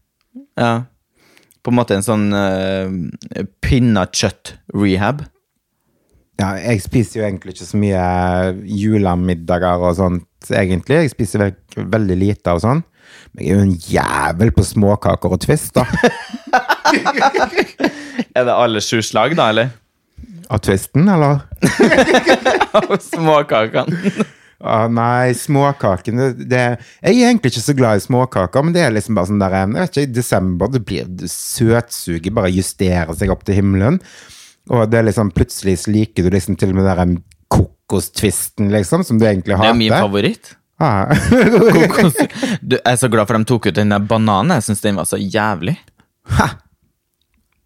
Ja. 0.56 0.72
På 1.62 1.70
en 1.70 1.78
måte 1.78 1.94
en 1.94 2.06
sånn 2.06 2.26
uh, 2.34 2.90
pinnekjøtt-rehab. 3.62 5.22
Ja, 6.40 6.56
jeg 6.58 6.82
spiser 6.82 7.20
jo 7.20 7.26
egentlig 7.28 7.54
ikke 7.54 7.68
så 7.68 7.78
mye 7.78 8.06
julemiddager 8.66 9.84
og 9.86 9.94
sånt, 10.00 10.26
egentlig. 10.50 11.04
Jeg 11.04 11.12
spiser 11.12 11.44
ve 11.44 11.52
veldig 11.92 12.16
lite 12.18 12.56
og 12.56 12.64
sånn. 12.64 12.82
Men 13.32 13.44
jeg 13.44 13.52
er 13.52 13.60
jo 13.60 13.66
en 13.68 13.76
jævel 13.92 14.50
på 14.56 14.64
småkaker 14.66 15.36
og 15.36 15.42
twist, 15.44 15.78
da. 15.78 15.86
Er 18.36 18.44
det 18.44 18.52
alle 18.52 18.80
sju 18.84 19.00
slag, 19.04 19.36
da, 19.38 19.48
eller? 19.52 19.70
Av 20.52 20.60
twisten, 20.60 21.08
eller? 21.08 21.40
Av 22.80 22.92
småkakene. 23.00 24.26
Ah, 24.62 24.86
nei, 24.86 25.32
småkakene 25.34 26.28
det, 26.38 26.60
Jeg 27.02 27.16
er 27.16 27.32
egentlig 27.32 27.50
ikke 27.50 27.64
så 27.64 27.74
glad 27.74 27.98
i 27.98 28.04
småkaker, 28.04 28.62
men 28.62 28.74
det 28.76 28.84
er 28.84 28.94
liksom 28.94 29.16
bare 29.18 29.26
sånn 29.32 29.42
der 29.42 29.56
Jeg 29.58 29.72
vet 29.74 29.90
ikke, 29.90 30.04
i 30.06 30.12
desember 30.20 30.70
det 30.70 30.84
blir 30.86 31.08
søtsuget, 31.26 32.30
bare 32.36 32.52
justerer 32.54 33.10
seg 33.18 33.32
opp 33.34 33.42
til 33.48 33.58
himmelen. 33.58 33.98
Og 34.70 34.86
det 34.90 35.00
er 35.00 35.08
liksom 35.08 35.32
plutselig 35.34 35.80
så 35.82 35.94
liker 35.94 36.28
du 36.28 36.30
liksom 36.36 36.58
til 36.60 36.70
og 36.70 36.78
med 36.78 36.90
den 37.00 37.16
kokostvisten, 37.52 38.70
liksom, 38.72 39.02
som 39.04 39.18
du 39.18 39.26
egentlig 39.26 39.58
Det 39.58 39.72
er 39.72 39.78
min 39.78 39.92
favoritt. 39.92 40.54
Ah. 40.82 41.10
Kokos. 41.74 42.16
Du, 42.62 42.78
jeg 42.78 42.86
er 42.94 42.98
så 42.98 43.10
glad 43.10 43.28
for 43.28 43.38
de 43.38 43.46
tok 43.48 43.68
ut 43.70 43.76
den 43.76 43.92
der 43.92 44.02
bananen. 44.02 44.56
Jeg 44.58 44.70
syns 44.70 44.82
den 44.82 44.98
var 44.98 45.06
så 45.10 45.18
jævlig. 45.20 45.76
Ha! 46.38 46.48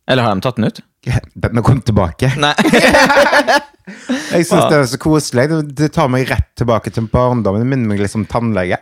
Eller 0.08 0.26
har 0.26 0.36
de 0.36 0.44
tatt 0.44 0.58
den 0.58 0.68
ut? 0.70 0.80
Har 1.12 1.62
kommet 1.62 1.86
tilbake. 1.86 2.32
Nei. 2.40 2.54
Jeg 4.32 4.46
syns 4.48 4.66
det 4.66 4.78
er 4.80 4.88
så 4.90 4.98
koselig. 4.98 5.46
Det, 5.52 5.60
det 5.78 5.88
tar 5.94 6.10
meg 6.10 6.26
rett 6.30 6.48
tilbake 6.58 6.90
til 6.94 7.06
barndommen. 7.12 7.62
Det 7.62 7.70
minner 7.70 7.92
meg 7.92 8.02
litt 8.02 8.16
om 8.18 8.24
tannlege. 8.26 8.80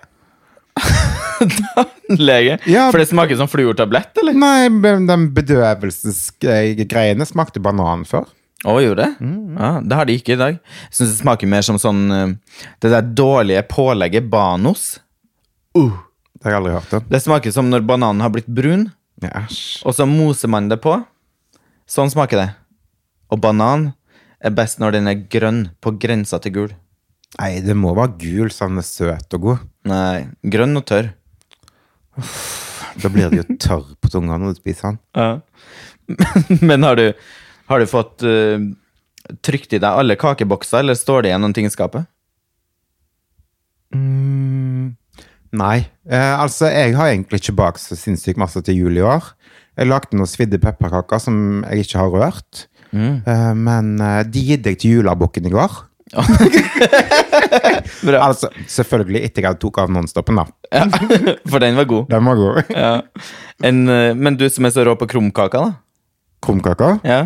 tannlege? 2.08 2.56
Ja. 2.70 2.86
For 2.88 3.02
det 3.02 3.10
smaker 3.10 3.36
som 3.38 3.50
fluortablett, 3.52 4.16
eller? 4.22 4.38
Nei, 4.38 4.70
den 5.08 5.28
bedøvelsesgreiene 5.36 7.28
smakte 7.28 7.62
banan 7.64 8.06
før. 8.08 8.26
Å, 8.64 8.78
gjorde 8.80 9.04
det? 9.04 9.30
Ja, 9.58 9.70
det 9.84 9.96
har 9.98 10.08
de 10.08 10.16
ikke 10.16 10.38
i 10.38 10.40
dag. 10.40 10.58
Jeg 10.88 10.96
syns 10.96 11.10
det 11.12 11.20
smaker 11.20 11.50
mer 11.52 11.64
som 11.66 11.76
sånn 11.80 12.04
eh, 12.14 12.30
Det 12.80 12.92
der 12.94 13.10
dårlige 13.12 13.60
pålegget 13.68 14.30
Banos. 14.32 14.94
Det 15.76 16.46
har 16.46 16.54
jeg 16.54 16.60
aldri 16.62 16.72
hørt 16.78 16.94
om. 16.96 17.04
Det 17.12 17.20
smaker 17.20 17.52
som 17.52 17.68
når 17.68 17.84
bananen 17.84 18.24
har 18.24 18.32
blitt 18.32 18.48
brun, 18.48 18.88
Ja, 19.22 19.44
og 19.84 19.94
så 19.96 20.06
moser 20.08 20.50
man 20.52 20.70
det 20.72 20.80
på. 20.84 20.96
Sånn 21.90 22.12
smaker 22.12 22.40
det. 22.40 22.48
Og 23.32 23.40
banan 23.42 23.90
er 24.44 24.54
best 24.56 24.80
når 24.80 24.98
den 24.98 25.10
er 25.10 25.22
grønn, 25.30 25.68
på 25.80 25.94
grensa 26.00 26.40
til 26.42 26.54
gul. 26.54 26.72
Nei, 27.38 27.58
det 27.64 27.74
må 27.76 27.94
være 27.96 28.14
gul, 28.20 28.52
så 28.54 28.68
den 28.70 28.80
er 28.80 28.86
søt 28.86 29.36
og 29.36 29.48
god. 29.48 29.64
Nei, 29.90 30.26
grønn 30.54 30.78
og 30.78 30.86
tørr. 30.88 31.10
Da 33.02 33.10
blir 33.10 33.32
det 33.32 33.42
jo 33.42 33.58
tørr 33.58 33.90
på 33.98 34.10
tunga 34.12 34.38
når 34.38 34.54
du 34.54 34.62
spiser 34.62 34.94
den. 34.94 35.00
Ja. 35.18 35.30
Men 36.68 36.86
har 36.86 37.00
du, 37.00 37.06
har 37.70 37.82
du 37.82 37.90
fått 37.90 38.22
uh, 38.22 38.60
trykt 39.44 39.74
i 39.74 39.80
deg 39.82 39.88
alle 40.04 40.18
kakebokser, 40.20 40.84
eller 40.84 40.98
står 40.98 41.24
det 41.24 41.32
igjen 41.32 41.42
noen 41.44 41.56
ting 41.56 41.66
i 41.68 41.74
skapet? 41.74 42.06
Nei. 45.54 45.78
Eh, 46.10 46.34
altså, 46.34 46.68
jeg 46.72 46.96
har 46.98 47.10
egentlig 47.12 47.42
ikke 47.42 47.56
bakt 47.58 47.82
så 47.82 47.96
sinnssykt 47.98 48.40
masse 48.40 48.60
til 48.66 48.84
jul 48.84 48.98
i 48.98 49.04
år. 49.06 49.32
Jeg 49.74 49.90
lagde 49.90 50.16
noen 50.16 50.30
svidde 50.30 50.60
pepperkaker 50.62 51.22
som 51.22 51.64
jeg 51.66 51.86
ikke 51.86 52.00
har 52.02 52.14
rørt. 52.14 52.66
Eh, 52.94 53.52
men 53.58 53.96
uh, 53.98 54.22
de 54.22 54.44
gitt 54.52 54.68
jeg 54.68 54.78
til 54.80 54.98
julebukken 54.98 55.48
i 55.48 55.52
går. 55.52 55.80
Bra. 58.04 58.20
Altså, 58.20 58.50
selvfølgelig 58.70 59.24
etter 59.26 59.48
jeg 59.48 59.58
tok 59.62 59.80
av 59.82 59.92
nonstopen, 59.92 60.38
da. 60.38 60.44
Ja, 60.70 60.84
for 61.50 61.62
den 61.64 61.78
var 61.78 61.88
god. 61.90 62.10
Den 62.12 62.28
var 62.28 62.40
god. 62.40 62.70
Ja. 62.70 62.92
En, 63.64 63.84
eh, 63.90 64.12
men 64.14 64.38
du 64.38 64.46
som 64.52 64.68
er 64.68 64.74
så 64.74 64.84
rå 64.86 64.94
på 65.00 65.08
krumkaker, 65.10 65.70
da? 65.70 66.18
Krumkaker? 66.44 67.00
Ja. 67.06 67.22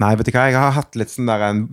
Nei, 0.00 0.14
vet 0.18 0.28
du 0.28 0.34
hva, 0.34 0.48
jeg 0.48 0.58
har 0.58 0.74
hatt 0.74 0.96
litt 0.98 1.12
sånn 1.12 1.28
der 1.28 1.42
en 1.44 1.66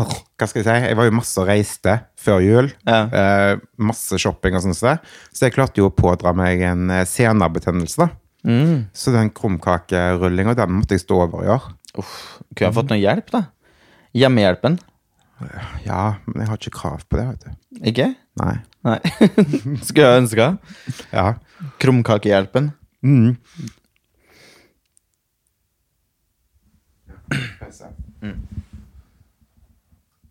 oh, 0.00 0.12
Hva 0.40 0.46
skal 0.48 0.62
jeg 0.62 0.66
si? 0.66 0.88
Jeg 0.88 0.96
var 0.96 1.08
jo 1.10 1.16
masse 1.18 1.36
og 1.42 1.48
reiste 1.48 1.98
før 2.20 2.40
jul. 2.44 2.72
Ja. 2.88 3.02
Eh, 3.08 3.52
masse 3.80 4.20
shopping 4.20 4.56
og 4.58 4.64
sånn. 4.64 4.76
Så 4.76 4.96
så 5.32 5.46
jeg 5.46 5.56
klarte 5.56 5.80
jo 5.80 5.88
å 5.88 5.94
pådra 5.94 6.34
meg 6.36 6.64
en 6.66 6.90
senebetennelse, 7.08 8.04
da. 8.04 8.10
Mm. 8.46 8.86
Så 8.96 9.12
den 9.14 9.32
krumkakerullinga, 9.36 10.54
den 10.58 10.78
måtte 10.78 10.96
jeg 10.96 11.04
stå 11.04 11.18
over 11.26 11.44
i 11.44 11.50
år. 11.52 11.66
Uff, 12.00 12.14
kunne 12.54 12.68
jeg 12.68 12.76
fått 12.78 12.92
noe 12.92 13.00
hjelp, 13.00 13.32
da? 13.34 13.42
Hjemmehjelpen? 14.16 14.78
Ja, 15.86 16.20
men 16.26 16.42
jeg 16.42 16.50
har 16.50 16.60
ikke 16.60 16.76
krav 16.76 17.04
på 17.08 17.20
det, 17.20 17.26
vet 17.30 17.44
du. 17.46 17.80
Ikke? 17.90 18.08
Nei. 18.40 18.56
Nei. 18.86 18.98
Skulle 19.86 20.06
jeg 20.06 20.22
ønska. 20.24 20.48
Ja. 21.12 21.26
Krumkakehjelpen. 21.80 22.72
Mm. 23.00 23.36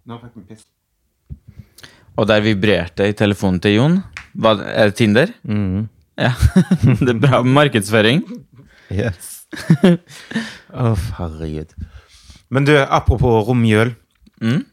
Nå 0.09 0.17
fikk 0.21 0.35
vi 0.37 0.43
piss. 0.51 0.65
Og 2.19 2.27
der 2.29 2.41
vibrerte 2.43 3.07
i 3.07 3.15
telefonen 3.17 3.61
til 3.63 3.77
Jon. 3.77 3.99
Er 4.43 4.89
det 4.89 4.97
Tinder? 4.99 5.31
Ja. 6.19 6.33
det 7.05 7.13
er 7.15 7.21
bra 7.23 7.41
markedsføring. 7.47 8.25
Yes. 8.91 9.47
Å, 10.83 10.93
herregud. 11.17 11.73
Men 12.49 12.67
du, 12.67 12.75
apropos 12.81 13.45
romjul. 13.47 13.93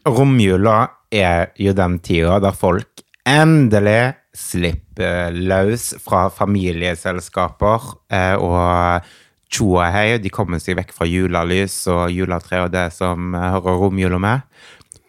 Romjula 0.07 0.77
er 1.13 1.51
jo 1.59 1.73
den 1.75 1.99
tida 2.03 2.37
der 2.43 2.55
folk 2.55 3.03
endelig 3.27 4.15
slipper 4.37 5.33
løs 5.35 5.89
fra 6.03 6.27
familieselskaper 6.31 7.87
eh, 8.13 8.35
og 8.39 9.07
tjoahei. 9.51 10.19
De 10.21 10.31
kommer 10.33 10.61
seg 10.63 10.77
vekk 10.79 10.93
fra 10.95 11.07
julelys 11.09 11.79
og 11.91 12.07
juletre 12.13 12.63
og 12.65 12.71
det 12.75 12.87
som 12.95 13.35
hører 13.35 13.81
romjula 13.81 14.21
med, 14.21 14.45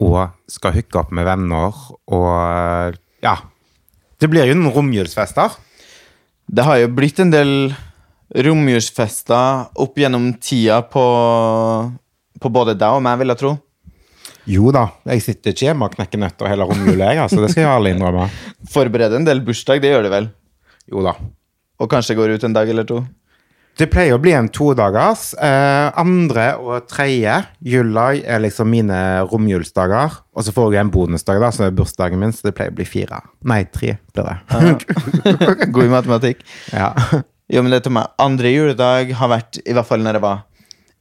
og 0.03 0.35
skal 0.51 0.75
hooke 0.77 1.01
opp 1.01 1.15
med 1.15 1.29
venner 1.29 1.87
og 2.15 2.99
ja. 3.25 3.37
Det 4.19 4.27
blir 4.31 4.49
jo 4.51 4.57
noen 4.59 4.75
romjulsfester. 4.75 5.55
Det 6.49 6.65
har 6.65 6.79
jo 6.81 6.91
blitt 6.97 7.19
en 7.21 7.33
del 7.33 7.53
romjulsfester 8.45 9.69
opp 9.81 9.99
gjennom 10.01 10.31
tida 10.41 10.81
på, 10.89 11.05
på 12.41 12.51
både 12.53 12.77
deg 12.77 12.97
og 12.97 13.05
meg, 13.05 13.19
vil 13.21 13.33
jeg 13.35 13.41
tro. 13.43 13.55
Jo 14.49 14.73
da, 14.73 14.87
jeg 15.13 15.25
sitter 15.25 15.53
ikke 15.53 15.67
hjemme 15.67 15.89
og 15.89 15.97
knekker 15.97 16.21
nøtter 16.23 16.49
hele 16.49 16.65
romjula, 16.69 17.11
jeg, 17.13 17.21
altså. 17.27 17.43
Det 17.45 17.51
skal 17.53 17.67
jeg 17.67 17.73
alle 17.73 17.93
innrømme. 17.93 18.29
Forberede 18.75 19.21
en 19.21 19.29
del 19.29 19.43
bursdag, 19.45 19.83
det 19.85 19.93
gjør 19.93 20.09
du 20.09 20.13
vel? 20.15 20.31
Jo 20.89 21.05
da. 21.05 21.15
Og 21.79 21.91
kanskje 21.93 22.17
går 22.17 22.33
ut 22.37 22.47
en 22.49 22.57
dag 22.57 22.71
eller 22.73 22.89
to? 22.89 23.03
Det 23.79 23.87
pleier 23.93 24.17
å 24.17 24.19
bli 24.19 24.33
en 24.35 24.49
todagers. 24.51 25.31
Eh, 25.39 25.89
andre 26.01 26.49
og 26.59 26.89
tredje 26.91 27.37
juli 27.63 28.25
er 28.27 28.43
liksom 28.43 28.73
mine 28.73 28.99
romjulsdager. 29.31 30.19
Og 30.35 30.47
så 30.47 30.55
får 30.55 30.75
jeg 30.75 30.83
en 30.83 30.91
bonusdag, 30.95 31.39
da, 31.43 31.53
som 31.55 31.69
er 31.69 31.77
bursdagen 31.79 32.19
min, 32.19 32.35
så 32.35 32.49
det 32.49 32.57
pleier 32.59 32.75
å 32.75 32.79
bli 32.79 32.89
fire. 32.89 33.23
Nei, 33.47 33.63
tre 33.71 33.95
blir 34.17 34.27
det. 34.27 34.37
God 35.75 35.85
i 35.85 35.93
matematikk. 35.95 36.43
Ja. 36.73 36.91
Jo, 37.49 37.63
men 37.63 37.71
det 37.73 37.85
er 37.87 37.95
meg. 37.95 38.11
Andre 38.21 38.51
juledag 38.51 39.15
har 39.21 39.31
vært, 39.31 39.63
i 39.63 39.77
hvert 39.77 39.89
fall 39.89 40.03
når 40.03 40.19
jeg 40.19 40.27
var 40.27 40.45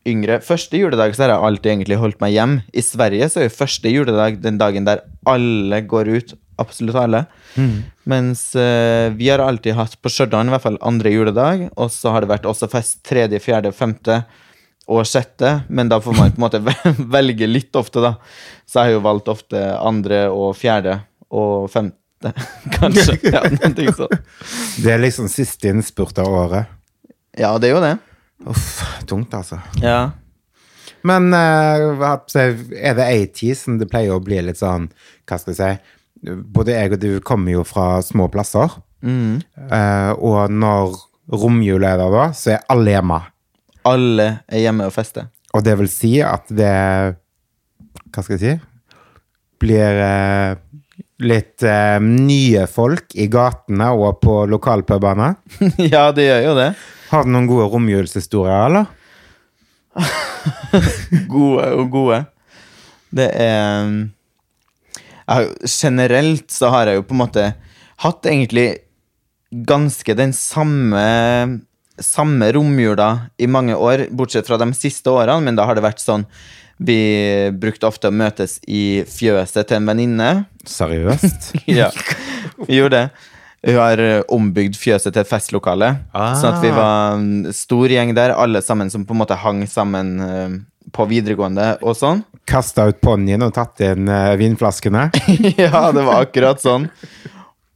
yngre 0.08 0.38
Første 0.46 0.80
juledag 0.80 1.16
så 1.16 1.26
har 1.26 1.34
jeg 1.34 1.48
alltid 1.50 1.72
egentlig 1.74 1.98
holdt 2.00 2.22
meg 2.24 2.36
hjem. 2.36 2.60
I 2.72 2.84
Sverige 2.86 3.28
så 3.32 3.42
er 3.42 3.50
jo 3.50 3.58
første 3.58 3.92
juledag 3.92 4.38
den 4.44 4.62
dagen 4.62 4.86
der 4.88 5.02
alle 5.28 5.82
går 5.84 6.14
ut. 6.14 6.38
Absolutt 6.58 6.98
alle. 6.98 7.24
Mens 8.10 8.42
uh, 8.56 9.14
vi 9.18 9.30
har 9.30 9.44
alltid 9.44 9.78
hatt 9.78 9.98
på 10.02 10.12
Stjørdal 10.12 10.50
i 10.50 10.54
hvert 10.56 10.66
fall 10.66 10.80
andre 10.86 11.14
juledag, 11.14 11.68
og 11.76 11.92
så 11.94 12.14
har 12.14 12.24
det 12.24 12.32
vært 12.32 12.48
også 12.50 12.70
fest 12.72 13.04
tredje, 13.08 13.42
fjerde, 13.44 13.74
femte 13.76 14.24
og 14.88 15.04
sjette, 15.08 15.52
men 15.68 15.90
da 15.92 16.00
får 16.02 16.16
man 16.16 16.34
på 16.34 16.40
en 16.40 16.46
måte 16.46 16.62
velge 17.18 17.50
litt 17.50 17.76
ofte, 17.76 18.02
da. 18.04 18.16
Så 18.66 18.80
jeg 18.80 18.92
har 18.92 18.98
jo 18.98 19.06
valgt 19.08 19.32
ofte 19.32 19.64
andre 19.76 20.28
og 20.32 20.56
fjerde 20.58 21.00
og 21.36 21.68
femte, 21.72 22.34
kanskje. 22.78 23.20
Ja. 23.34 23.44
Det 24.78 24.94
er 24.94 25.02
liksom 25.02 25.28
siste 25.32 25.74
innspurt 25.74 26.18
av 26.24 26.32
året. 26.32 26.72
Ja, 27.38 27.52
det 27.62 27.70
er 27.70 27.76
jo 27.76 27.84
det. 27.84 27.98
Uff, 28.48 28.80
tungt, 29.10 29.34
altså. 29.36 29.60
Ja. 29.84 30.14
Men 31.06 31.30
uh, 31.34 32.18
er 32.34 32.98
det 32.98 33.06
80 33.06 33.60
som 33.60 33.78
det 33.82 33.90
pleier 33.92 34.16
å 34.16 34.24
bli 34.24 34.40
litt 34.44 34.60
sånn 34.60 34.88
Hva 35.28 35.38
skal 35.40 35.54
jeg 35.54 35.60
si 35.60 35.97
Både 36.26 36.74
jeg 36.74 36.96
og 36.96 37.02
du 37.02 37.10
kommer 37.26 37.60
jo 37.60 37.64
fra 37.68 38.02
små 38.06 38.28
plasser. 38.34 38.80
Eh, 39.06 40.12
og 40.18 40.52
når 40.52 40.96
romjul 41.38 41.84
er 41.86 42.00
der, 42.00 42.14
da, 42.14 42.28
så 42.36 42.56
er 42.56 42.66
alle 42.74 42.96
hjemme. 42.96 43.20
Alle 43.88 44.28
er 44.48 44.64
hjemme 44.66 44.88
og 44.90 44.96
fester. 44.96 45.30
Og 45.56 45.64
det 45.66 45.78
vil 45.80 45.90
si 45.92 46.18
at 46.22 46.50
det 46.54 46.74
Hva 48.12 48.24
skal 48.24 48.36
jeg 48.36 48.42
si? 48.42 48.56
Blir 49.62 50.02
eh, 50.04 50.58
litt 51.26 51.64
eh, 51.66 51.98
nye 52.04 52.68
folk 52.70 53.16
i 53.18 53.28
gatene 53.32 53.90
og 53.96 54.20
på 54.22 54.42
lokalpubene. 54.50 55.32
ja, 55.94 56.10
det 56.16 56.28
gjør 56.28 56.46
jo 56.50 56.56
det. 56.60 56.70
Har 57.08 57.26
du 57.26 57.32
noen 57.34 57.50
gode 57.50 57.70
romjulshistorier, 57.72 58.68
eller? 58.68 58.94
Gode 61.32 61.72
og 61.74 61.88
gode. 61.90 62.20
Det 63.18 63.32
er 63.34 63.48
jeg 63.48 64.17
har, 65.28 65.48
Generelt 65.68 66.52
så 66.52 66.72
har 66.74 66.90
jeg 66.90 67.02
jo 67.02 67.08
på 67.08 67.16
en 67.18 67.24
måte 67.26 67.48
hatt 68.04 68.30
egentlig 68.30 68.68
ganske 69.68 70.14
den 70.18 70.34
samme 70.36 71.06
samme 71.98 72.52
romjula 72.54 73.30
i 73.38 73.48
mange 73.50 73.76
år, 73.76 74.08
bortsett 74.14 74.48
fra 74.48 74.60
de 74.62 74.70
siste 74.78 75.10
årene, 75.10 75.42
men 75.46 75.58
da 75.58 75.66
har 75.66 75.78
det 75.78 75.86
vært 75.86 76.04
sånn 76.04 76.28
Vi 76.78 77.50
brukte 77.58 77.88
ofte 77.88 78.12
å 78.12 78.14
møtes 78.14 78.60
i 78.70 79.02
fjøset 79.10 79.66
til 79.66 79.80
en 79.80 79.88
venninne. 79.90 80.30
Seriøst? 80.62 81.56
Ja, 81.80 81.90
vi 82.68 82.78
gjorde 82.78 83.00
det. 83.00 83.32
Hun 83.66 83.80
har 83.82 84.02
ombygd 84.30 84.78
fjøset 84.78 85.10
til 85.10 85.24
et 85.24 85.32
festlokale. 85.32 85.90
Ah. 86.14 86.36
Sånn 86.38 86.54
at 86.54 86.62
vi 86.62 86.70
var 86.76 87.18
en 87.18 87.50
stor 87.50 87.90
gjeng 87.90 88.14
der, 88.14 88.36
alle 88.38 88.62
sammen 88.62 88.94
som 88.94 89.08
på 89.10 89.18
en 89.18 89.24
måte 89.24 89.40
hang 89.42 89.64
sammen 89.66 90.14
eh, 90.22 90.54
på 90.94 91.08
videregående 91.10 91.76
og 91.82 91.98
sånn. 91.98 92.24
Kasta 92.48 92.88
ut 92.90 93.02
ponnien 93.04 93.44
og 93.44 93.54
tatt 93.56 93.82
inn 93.86 94.08
eh, 94.12 94.36
vinflaskene? 94.40 95.10
ja, 95.60 95.90
det 95.96 96.06
var 96.08 96.24
akkurat 96.24 96.64
sånn. 96.64 96.88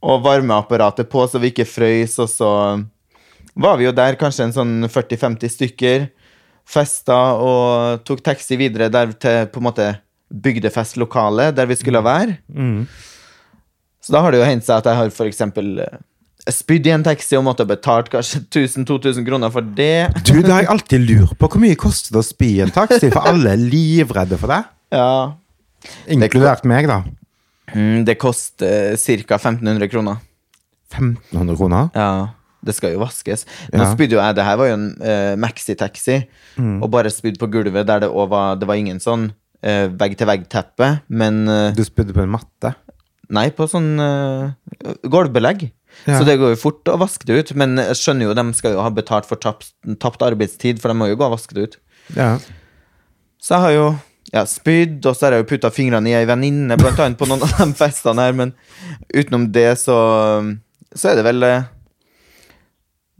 Og 0.02 0.22
varmeapparatet 0.24 1.10
på 1.10 1.26
så 1.30 1.40
vi 1.42 1.52
ikke 1.52 1.68
frøys, 1.68 2.16
og 2.22 2.30
så 2.30 2.50
var 3.54 3.78
vi 3.78 3.86
jo 3.86 3.94
der 3.94 4.16
kanskje 4.20 4.48
en 4.48 4.56
sånn 4.56 4.74
40-50 4.88 5.54
stykker. 5.56 6.08
Festa 6.68 7.18
og 7.42 8.02
tok 8.06 8.22
taxi 8.24 8.56
videre 8.58 8.88
der 8.92 9.12
til 9.20 9.48
på 9.52 9.60
en 9.60 9.66
måte 9.68 9.88
bygdefestlokalet 10.32 11.54
der 11.54 11.68
vi 11.68 11.76
skulle 11.76 12.00
være. 12.02 12.38
Så 14.02 14.14
da 14.14 14.22
har 14.24 14.32
det 14.32 14.40
jo 14.40 14.48
hendt 14.48 14.66
seg 14.66 14.80
at 14.80 14.88
jeg 14.88 14.98
har 14.98 15.12
for 15.14 15.30
eksempel 15.30 15.74
eh, 16.46 16.52
spydd 16.54 16.86
i 16.88 16.92
en 16.94 17.04
taxi 17.06 17.36
og 17.38 17.44
måtte 17.46 17.64
ha 17.66 17.70
betalt 17.70 18.10
kanskje 18.12 18.42
1000-2000 18.64 19.26
kroner 19.28 19.52
for 19.54 19.62
det. 19.62 20.08
Du, 20.26 20.34
det 20.42 20.50
har 20.52 20.64
jeg 20.64 20.72
alltid 20.74 21.06
lurt 21.08 21.36
på. 21.38 21.48
Hvor 21.52 21.62
mye 21.62 21.78
koster 21.78 22.14
det 22.16 22.22
å 22.22 22.26
spy 22.26 22.50
i 22.56 22.62
en 22.66 22.74
taxi? 22.74 23.10
For 23.12 23.24
alle 23.30 23.54
er 23.56 23.62
livredde 23.62 24.38
for 24.40 24.52
det. 24.54 24.62
Ja. 24.92 25.32
Inkludert 26.12 26.66
meg, 26.68 26.84
da. 26.90 26.98
Mm, 27.72 28.02
det 28.04 28.18
koster 28.20 28.92
ca. 29.00 29.38
1500 29.38 29.88
kroner. 29.88 30.18
1500 30.92 31.56
kroner. 31.56 31.88
Ja, 31.96 32.10
det 32.62 32.74
skal 32.76 32.92
jo 32.92 33.00
vaskes. 33.00 33.46
Nå 33.72 33.80
Ja. 33.80 33.88
spydde 33.94 34.18
jo 34.18 34.20
jeg, 34.20 34.36
det 34.36 34.44
her 34.44 34.58
var 34.60 34.68
jo 34.68 34.74
en 34.76 34.84
uh, 35.00 35.32
maxitaxi, 35.40 36.18
og 36.60 36.90
bare 36.92 37.10
spydd 37.10 37.40
på 37.40 37.48
gulvet 37.50 37.88
der 37.88 38.04
det 38.04 38.10
òg 38.12 38.28
var 38.30 38.60
Det 38.60 38.68
var 38.68 38.76
ingen 38.78 39.00
sånn 39.00 39.30
uh, 39.32 39.86
vegg-til-vegg-teppe, 39.96 40.90
men 41.08 41.40
uh, 41.48 41.72
Du 41.72 41.82
spydde 41.88 42.12
på 42.14 42.22
en 42.26 42.34
matte. 42.36 42.74
Nei, 43.32 43.48
på 43.56 43.64
sånn 43.72 43.94
uh, 43.96 44.52
gulvbelegg. 45.08 45.70
Ja. 46.06 46.18
Så 46.18 46.26
det 46.26 46.38
går 46.40 46.54
jo 46.54 46.60
fort 46.60 46.88
å 46.90 46.98
vaske 46.98 47.28
det 47.28 47.38
ut, 47.38 47.52
men 47.58 47.76
jeg 47.78 47.98
skjønner 48.00 48.28
jo 48.28 48.36
de 48.38 48.46
skal 48.58 48.76
jo 48.76 48.82
ha 48.82 48.90
betalt 48.94 49.28
for 49.28 49.40
tapt, 49.40 49.70
tapt 50.02 50.24
arbeidstid, 50.26 50.80
for 50.82 50.90
de 50.90 50.98
må 50.98 51.10
jo 51.10 51.18
gå 51.20 51.28
og 51.28 51.36
vaske 51.36 51.54
det 51.56 51.66
ut. 51.68 51.76
Ja. 52.16 52.32
Så 53.42 53.54
jeg 53.54 53.64
har 53.66 53.76
jo 53.76 53.86
ja, 54.32 54.46
spydd, 54.48 55.04
og 55.04 55.14
så 55.14 55.26
har 55.26 55.36
jeg 55.36 55.44
jo 55.44 55.50
putta 55.52 55.70
fingrene 55.74 56.10
i 56.10 56.16
ei 56.16 56.26
venninne, 56.28 56.78
blant 56.80 57.00
annet 57.02 57.20
på 57.20 57.28
noen 57.28 57.44
av 57.46 57.54
de 57.60 57.68
festene 57.78 58.24
her, 58.24 58.34
men 58.38 58.54
utenom 59.12 59.50
det 59.54 59.70
så, 59.82 59.98
så 60.94 61.12
er 61.12 61.18
det 61.18 61.26
vel 61.26 61.46
eh, 61.46 61.68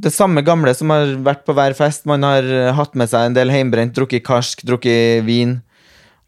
det 0.03 0.13
samme 0.15 0.43
gamle 0.47 0.73
som 0.75 0.91
har 0.95 1.15
vært 1.23 1.45
på 1.47 1.55
hver 1.57 1.77
fest. 1.79 2.09
Man 2.11 2.25
har 2.27 2.47
eh, 2.47 2.73
hatt 2.75 2.97
med 2.99 3.11
seg 3.13 3.29
en 3.29 3.37
del 3.37 3.53
heimbrent, 3.53 3.95
drukket 3.97 4.25
karsk, 4.27 4.65
drukket 4.67 5.27
vin, 5.29 5.61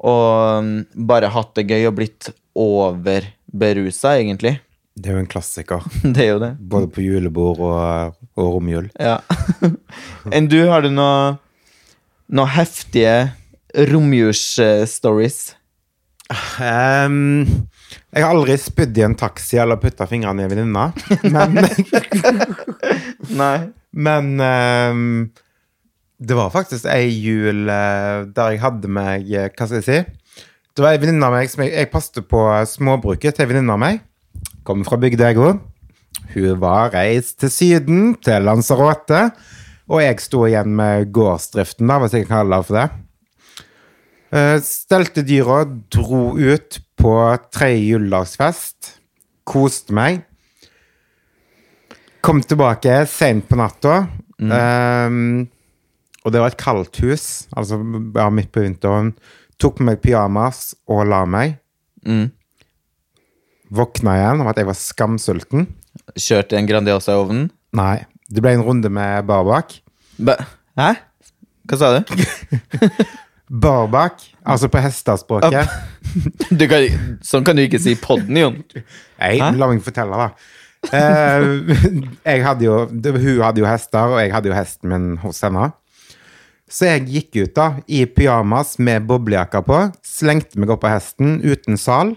og 0.04 0.66
mm, 0.66 0.74
bare 1.08 1.32
hatt 1.32 1.54
det 1.58 1.66
gøy 1.70 1.88
og 1.88 1.96
blitt 1.98 2.30
overberusa, 2.54 4.18
egentlig. 4.20 4.58
Det 4.94 5.10
er 5.10 5.16
jo 5.16 5.24
en 5.24 5.30
klassiker. 5.30 5.86
Det 6.14 6.22
er 6.22 6.30
jo 6.34 6.42
det. 6.42 6.52
Både 6.60 6.90
på 6.92 7.02
julebord 7.02 7.62
og, 7.66 8.14
og 8.38 8.52
romjul. 8.58 8.90
Ja. 9.00 9.18
Enn 10.34 10.46
du, 10.50 10.60
har 10.70 10.86
du 10.86 10.92
noen 10.94 11.40
noe 12.34 12.48
heftige 12.54 13.34
romjulsstories? 13.90 15.54
Um, 16.58 17.66
jeg 18.14 18.24
har 18.24 18.30
aldri 18.32 18.56
spydd 18.58 18.96
i 18.96 19.04
en 19.04 19.16
taxi 19.18 19.58
eller 19.60 19.78
putta 19.82 20.06
fingrene 20.08 20.42
i 20.42 20.46
en 20.46 20.52
venninne. 20.54 20.86
Men, 21.34 21.58
Nei. 23.40 23.58
men 23.92 24.30
um, 24.40 25.02
det 26.18 26.38
var 26.38 26.54
faktisk 26.54 26.88
ei 26.90 27.10
jul 27.10 27.68
eh, 27.68 28.24
der 28.32 28.54
jeg 28.54 28.62
hadde 28.62 28.88
meg 28.88 29.28
eh, 29.28 29.50
Hva 29.50 29.66
skal 29.66 29.80
jeg 29.82 29.86
si? 29.88 30.44
Det 30.74 30.82
var 30.82 30.94
ei 30.94 31.00
venninne 31.02 31.26
av 31.26 31.34
meg 31.36 31.50
som 31.50 31.64
jeg, 31.66 31.74
jeg 31.74 31.90
passet 31.92 32.24
på 32.30 32.40
småbruket 32.70 33.36
til 33.36 33.44
en 33.44 33.50
venninne 33.52 33.76
av 33.76 33.82
meg. 33.82 34.00
Kommer 34.64 34.88
fra 34.88 34.96
bygda, 35.00 35.30
jeg 35.30 35.40
òg. 35.44 35.60
Hun 36.32 36.60
var 36.62 36.94
reist 36.94 37.36
til 37.42 37.50
Syden, 37.52 38.04
til 38.24 38.46
Lanzarote. 38.46 39.26
Og 39.92 40.00
jeg 40.00 40.22
sto 40.24 40.46
igjen 40.48 40.72
med 40.78 41.10
gårdsdriften, 41.12 41.90
da, 41.90 41.98
hvis 42.00 42.14
jeg 42.16 42.24
kan 42.24 42.38
kalle 42.38 42.60
det 42.60 42.68
for 42.68 42.78
det. 42.78 42.86
Eh, 44.34 44.56
Stelte 44.64 45.24
dyra, 45.26 45.62
dro 45.92 46.22
ut 46.38 46.78
på 46.96 47.14
tredje 47.52 47.90
juledagsfest. 47.92 48.94
Koste 49.44 49.92
meg. 49.92 50.22
Kom 52.24 52.40
tilbake 52.40 53.02
sent 53.10 53.44
på 53.50 53.58
natta. 53.60 54.06
Ehm, 54.40 55.44
og 56.24 56.32
det 56.32 56.40
var 56.40 56.52
et 56.52 56.60
kaldt 56.60 56.96
hus, 57.04 57.46
altså 57.52 57.76
ja, 58.16 58.30
midt 58.32 58.50
på 58.52 58.64
vinteren. 58.64 59.12
Tok 59.60 59.76
på 59.78 59.86
meg 59.86 60.00
pyjamas 60.02 60.72
og 60.88 61.04
la 61.10 61.20
meg. 61.28 61.58
Mm. 62.08 62.30
Våkna 63.74 64.18
igjen 64.18 64.42
av 64.44 64.52
at 64.52 64.60
jeg 64.60 64.68
var 64.68 64.78
skamsulten. 64.78 65.66
Kjørte 66.14 66.58
en 66.58 66.68
Grandiosa 66.68 67.14
i 67.14 67.18
ovnen? 67.18 67.48
Nei. 67.74 68.04
Det 68.30 68.42
ble 68.42 68.54
en 68.56 68.64
runde 68.66 68.90
med 68.92 69.26
barbak. 69.28 69.78
Ba 70.18 70.38
Hæ? 70.78 70.94
Hva 71.68 71.78
sa 71.80 71.90
du? 71.96 72.14
Barbak, 73.64 74.22
altså 74.42 74.68
på 74.72 74.80
hestespråket. 74.82 75.70
du 76.58 76.64
kan, 76.68 76.86
sånn 77.22 77.44
kan 77.46 77.56
du 77.56 77.62
ikke 77.64 77.80
si 77.82 77.94
podden, 78.00 78.38
Jon. 78.40 78.56
Nei, 79.20 79.36
la 79.38 79.68
meg 79.70 79.82
fortelle, 79.84 80.16
da. 80.16 80.30
Eh, 80.90 82.40
hadde 82.48 82.66
jo, 82.66 82.78
hun 82.88 83.42
hadde 83.44 83.62
jo 83.62 83.68
hester, 83.68 84.16
og 84.16 84.20
jeg 84.22 84.32
hadde 84.34 84.50
jo 84.50 84.56
hesten 84.56 84.92
min 84.92 85.08
hos 85.22 85.42
henne. 85.44 85.70
Så 86.70 86.88
jeg 86.88 87.04
gikk 87.12 87.40
ut 87.42 87.54
da, 87.56 87.68
i 87.86 88.02
pyjamas 88.08 88.78
med 88.82 89.04
boblejakke 89.08 89.60
på, 89.66 89.80
slengte 90.04 90.58
meg 90.60 90.72
opp 90.74 90.82
på 90.86 90.90
hesten 90.90 91.38
uten 91.44 91.78
sal, 91.80 92.16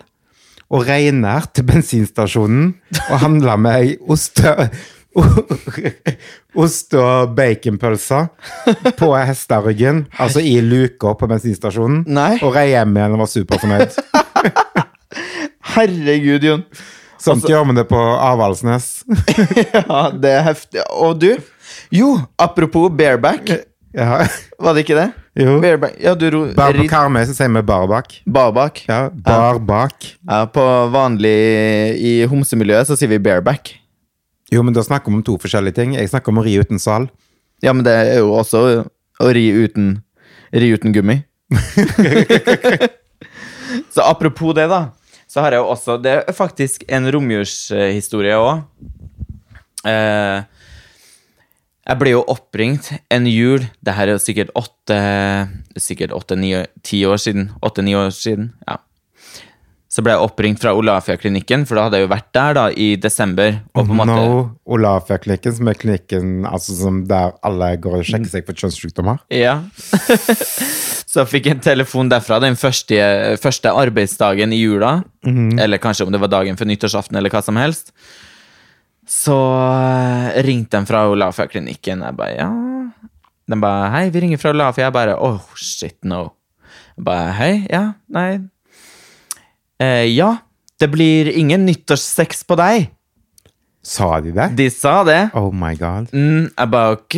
og 0.68 0.84
Reinar 0.88 1.48
til 1.56 1.66
bensinstasjonen 1.68 2.74
og 3.08 3.22
handla 3.22 3.56
meg 3.60 4.02
ost, 4.12 4.42
ost 6.64 6.98
og 6.98 7.34
baconpølser 7.38 8.28
på 9.00 9.12
hesteryggen, 9.16 10.06
altså 10.20 10.44
i 10.44 10.58
luka 10.62 11.16
på 11.18 11.30
bensinstasjonen, 11.32 12.04
Nei. 12.08 12.36
og 12.42 12.54
rei 12.58 12.70
hjem 12.74 13.00
igjen 13.00 13.16
og 13.16 13.24
var 13.24 13.32
superfornøyd. 13.32 13.98
Herregud, 15.78 16.46
Jon. 16.48 16.64
Sånt 17.22 17.48
gjør 17.50 17.66
man 17.68 17.80
det 17.80 17.88
på 17.90 17.98
Avaldsnes. 17.98 19.02
Ja, 19.78 20.08
det 20.14 20.32
er 20.36 20.46
heftig. 20.46 20.84
Og 20.94 21.18
du? 21.22 21.32
Jo, 21.94 22.14
apropos 22.40 22.92
bareback. 22.94 23.50
Ja. 23.96 24.28
Var 24.64 24.76
det 24.76 24.84
ikke 24.86 24.98
det? 24.98 25.08
Jo. 25.38 25.58
Bareback. 25.62 25.98
Ja, 26.02 26.16
du 26.18 26.28
ro... 26.34 26.44
Bare 26.58 27.26
så 27.28 27.36
sier 27.38 27.52
vi 27.54 27.62
barbak. 27.62 28.22
Barbak. 28.26 28.84
Ja, 28.88 29.10
barbak. 29.10 30.16
Ja, 30.28 30.46
på 30.50 30.64
vanlig 30.94 31.36
i 32.02 32.14
homsemiljøet 32.30 32.90
så 32.90 32.98
sier 32.98 33.12
vi 33.12 33.22
bareback. 33.22 33.76
Jo, 34.52 34.64
men 34.64 34.74
da 34.74 34.84
snakker 34.84 35.12
vi 35.12 35.20
om 35.20 35.24
to 35.26 35.38
forskjellige 35.42 35.78
ting. 35.78 35.96
Jeg 35.98 36.10
snakker 36.10 36.32
om 36.32 36.42
å 36.42 36.46
ri 36.46 36.56
uten 36.60 36.80
sal. 36.80 37.10
Ja, 37.64 37.74
men 37.74 37.86
det 37.86 37.94
er 37.94 38.22
jo 38.22 38.32
også 38.38 38.64
å 39.20 39.32
ri 39.34 39.50
uten, 39.52 39.98
ri 40.54 40.72
uten 40.74 40.94
gummi. 40.96 41.20
så 43.94 44.06
apropos 44.08 44.56
det, 44.58 44.68
da, 44.72 44.88
så 45.32 45.44
har 45.44 45.54
jeg 45.56 45.62
jo 45.62 45.70
også 45.72 45.96
Det 46.04 46.12
er 46.18 46.36
faktisk 46.36 46.84
en 46.92 47.08
romjulshistorie 47.14 48.38
òg. 48.40 48.64
Eh, 49.88 50.44
jeg 51.88 52.00
ble 52.02 52.12
jo 52.12 52.24
oppringt 52.28 52.90
en 53.14 53.28
jul 53.30 53.64
Det 53.84 53.96
her 53.96 54.10
er 54.10 54.18
jo 54.18 54.24
sikkert 54.24 54.52
åtte 54.60 54.98
Sikkert 55.80 56.14
åtte-ni-ti 56.16 57.04
år 57.08 57.22
siden. 57.22 57.52
Åtte-ni 57.64 57.94
år 57.96 58.10
siden, 58.16 58.50
ja. 58.66 58.80
så 59.94 60.02
ble 60.02 60.16
jeg 60.16 60.26
oppringt 60.26 60.62
fra 60.64 60.74
Olafia-klinikken, 60.74 61.68
for 61.70 61.78
da 61.78 61.84
hadde 61.86 62.00
jeg 62.00 62.08
jo 62.08 62.10
vært 62.12 62.32
der 62.34 62.56
da 62.58 62.64
i 62.74 62.88
desember. 62.98 63.60
Og 63.76 63.86
på 63.86 63.94
en 63.94 64.00
måte, 64.00 64.16
No, 64.18 64.40
Olafia-klinikken, 64.74 65.54
som 65.60 65.70
er 65.70 65.78
klinikken 65.78 66.32
altså, 66.50 66.74
som 66.80 67.04
der 67.10 67.36
alle 67.46 67.70
går 67.84 68.00
og 68.00 68.10
sjekker 68.10 68.32
seg 68.32 68.48
for 68.50 68.58
kjønnssykdommer. 68.58 69.22
Ja. 69.30 69.60
så 71.14 71.28
fikk 71.30 71.52
jeg 71.52 71.60
en 71.60 71.66
telefon 71.70 72.10
derfra 72.10 72.42
den 72.42 72.58
første, 72.58 72.98
første 73.44 73.78
arbeidsdagen 73.86 74.56
i 74.56 74.64
jula. 74.64 74.96
Eller 75.28 75.84
kanskje 75.84 76.10
om 76.10 76.16
det 76.16 76.26
var 76.26 76.34
dagen 76.34 76.58
før 76.58 76.74
nyttårsaften, 76.74 77.22
eller 77.22 77.34
hva 77.34 77.46
som 77.46 77.62
helst. 77.62 77.94
Så 79.08 79.36
eh, 79.64 80.42
ringte 80.44 80.78
de 80.78 80.90
fra 80.90 81.06
Olafia-klinikken. 81.08 82.04
Jeg 82.04 82.18
bare 82.20 82.36
ja. 82.36 82.50
De 83.48 83.60
bare 83.62 83.88
hei, 83.94 84.10
vi 84.12 84.26
ringer 84.26 84.42
fra 84.42 84.52
Olafia. 84.52 84.90
Jeg 84.90 84.96
bare 84.98 85.16
oh 85.24 85.40
shit, 85.56 85.98
no. 86.04 86.34
Jeg 86.98 87.08
bare 87.08 87.32
hei, 87.40 87.54
ja, 87.72 87.84
nei. 88.12 88.32
Eh, 89.80 90.10
ja, 90.12 90.34
det 90.82 90.92
blir 90.92 91.32
ingen 91.32 91.64
nyttårssex 91.70 92.44
på 92.50 92.58
deg. 92.60 92.90
Sa 93.88 94.18
de 94.20 94.34
det? 94.36 94.50
De 94.60 94.68
sa 94.74 95.00
det. 95.08 95.30
Oh 95.38 95.54
my 95.56 95.72
god. 95.80 96.12
Mm, 96.12 96.50
jeg 96.52 96.72
bare 96.74 96.98
ok. 96.98 97.18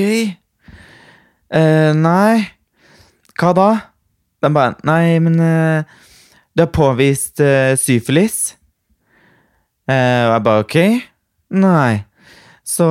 Eh, 1.49 1.91
nei. 1.97 2.45
Hva 3.39 3.53
da? 3.57 3.69
De 4.43 4.51
bare 4.53 4.77
Nei, 4.85 5.17
men 5.23 5.39
eh, 5.41 5.97
det 6.53 6.67
er 6.67 6.73
påvist 6.75 7.41
eh, 7.41 7.73
syfilis. 7.79 8.53
Eh, 9.89 10.27
og 10.27 10.35
jeg 10.35 10.43
bare 10.45 10.67
ok. 10.67 10.77
Nei. 11.49 12.05
Så 12.65 12.85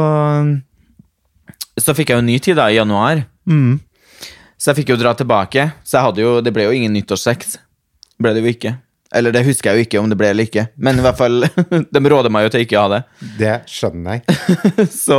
Så 1.78 1.94
fikk 1.94 2.10
jeg 2.10 2.18
jo 2.18 2.26
ny 2.26 2.38
tid, 2.42 2.58
da, 2.58 2.68
i 2.70 2.78
januar. 2.78 3.22
Mm. 3.48 3.78
Så 4.58 4.72
jeg 4.72 4.82
fikk 4.82 4.92
jo 4.94 4.98
dra 5.00 5.14
tilbake. 5.14 5.70
Så 5.86 6.02
jo 6.18 6.40
Det 6.40 6.52
ble 6.52 6.66
jo 6.66 6.74
ingen 6.74 6.92
nyttårssex. 6.92 7.58
Ble 8.18 8.34
det 8.34 8.42
jo 8.42 8.50
ikke. 8.50 8.74
Eller 9.14 9.32
det 9.32 9.46
husker 9.46 9.72
jeg 9.72 9.78
jo 9.78 9.86
ikke 9.86 10.00
om 10.02 10.10
det 10.10 10.18
ble 10.20 10.32
eller 10.34 10.48
ikke. 10.48 10.66
Men 10.76 10.98
i 10.98 11.04
hvert 11.04 11.16
fall, 11.16 11.46
de 11.94 12.02
råder 12.12 12.32
meg 12.34 12.44
jo 12.44 12.52
til 12.52 12.66
ikke 12.66 12.76
å 12.76 12.84
ha 12.84 12.98
det. 12.98 13.02
Det 13.38 13.54
skjønner 13.70 14.18
jeg. 14.18 14.36
Så 15.06 15.18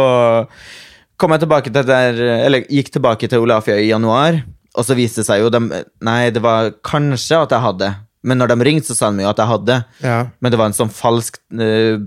kom 1.20 1.34
jeg 1.34 1.44
tilbake 1.44 1.74
til 1.74 1.88
der, 1.88 2.20
eller 2.46 2.68
gikk 2.70 2.94
tilbake 2.94 3.28
til 3.32 3.44
Olafia 3.44 3.80
i 3.80 3.90
januar, 3.90 4.38
og 4.78 4.86
så 4.88 4.96
viste 4.96 5.20
det 5.20 5.28
seg 5.28 5.42
jo 5.42 5.50
dem, 5.52 5.66
Nei, 6.06 6.30
det 6.32 6.40
var 6.40 6.70
kanskje 6.86 7.42
at 7.44 7.52
jeg 7.52 7.66
hadde, 7.66 7.90
men 8.24 8.40
når 8.40 8.54
de 8.54 8.68
ringte, 8.68 8.88
så 8.88 8.96
sa 8.96 9.10
de 9.12 9.26
jo 9.26 9.32
at 9.32 9.42
jeg 9.42 9.50
hadde. 9.50 9.78
Ja. 10.04 10.20
Men 10.40 10.54
det 10.54 10.60
var 10.62 10.70
en 10.70 10.78
sånn 10.78 10.94
falsk 10.94 11.42
eh, 11.60 12.00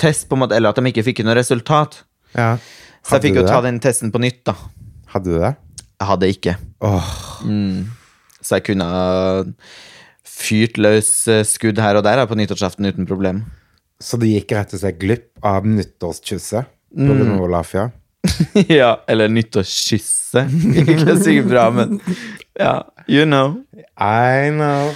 test, 0.00 0.26
på 0.30 0.36
en 0.38 0.42
måte, 0.46 0.56
eller 0.56 0.72
at 0.72 0.80
de 0.80 0.90
ikke 0.90 1.04
fikk 1.06 1.22
noe 1.26 1.36
resultat. 1.38 2.02
ja. 2.36 2.54
Så 3.00 3.16
jeg 3.16 3.30
fikk 3.30 3.38
jo 3.40 3.46
ta 3.48 3.62
den 3.64 3.78
testen 3.80 4.10
på 4.12 4.20
nytt, 4.20 4.42
da. 4.44 4.52
Hadde 5.14 5.30
du 5.32 5.38
det? 5.40 5.54
Jeg 6.00 6.08
hadde 6.10 6.28
ikke. 6.34 6.52
Åh, 6.84 7.06
Så 8.44 8.58
jeg 8.58 8.64
kunne 8.66 8.88
fyrt 10.28 10.76
løs 10.80 11.08
eh, 11.28 11.40
skudd 11.48 11.80
her 11.80 11.96
og 11.96 12.04
der 12.04 12.20
på 12.28 12.36
nyttårsaften 12.36 12.84
uten 12.88 13.08
problem. 13.08 13.42
så 14.00 14.16
du 14.20 14.26
gikk 14.26 14.52
rett 14.56 14.72
og 14.76 14.80
slett 14.80 14.98
glipp 15.00 15.26
av 15.44 15.66
nyttårskysset 15.68 16.68
på 16.96 17.08
Mm. 17.08 17.38
grunn 17.38 17.64
ja? 17.74 17.90
Ja, 18.80 18.90
eller 19.08 19.28
nyttårskysset. 19.28 20.50
Ikke 20.80 21.16
sikkert 21.20 21.48
bra, 21.48 21.70
men 21.70 22.00
ja, 22.58 22.82
you 23.08 23.24
know. 23.24 23.60
I 23.96 24.50
know. 24.50 24.92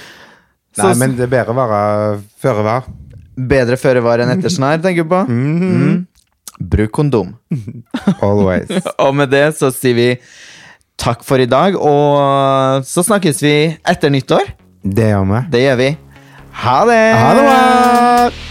Nei, 0.77 0.95
men 0.99 1.17
det 1.17 1.29
er 1.29 1.33
bedre 1.33 1.55
å 1.55 1.57
være 1.57 2.23
føre 2.43 2.65
var. 2.67 2.89
Bedre 3.35 3.79
føre 3.81 4.03
var 4.05 4.23
enn 4.23 4.31
etter 4.37 4.53
snar, 4.53 4.79
tenker 4.83 5.07
du 5.07 5.11
på? 5.11 5.23
Mm. 5.29 6.05
Bruk 6.61 6.93
kondom. 6.95 7.35
Always. 8.25 8.71
Og 8.99 9.15
med 9.19 9.33
det 9.35 9.47
så 9.59 9.73
sier 9.75 9.99
vi 9.99 10.09
takk 11.01 11.25
for 11.27 11.43
i 11.43 11.49
dag, 11.51 11.75
og 11.75 12.87
så 12.87 13.03
snakkes 13.05 13.43
vi 13.43 13.57
etter 13.91 14.15
nyttår. 14.15 14.55
Det 14.85 15.11
gjør 15.11 15.29
vi. 15.33 15.45
Det 15.51 15.65
gjør 15.67 15.81
vi. 15.83 15.93
Ha 16.65 16.81
det! 16.87 17.03
Ha 17.19 17.31
det 17.35 17.47
bra! 17.49 18.44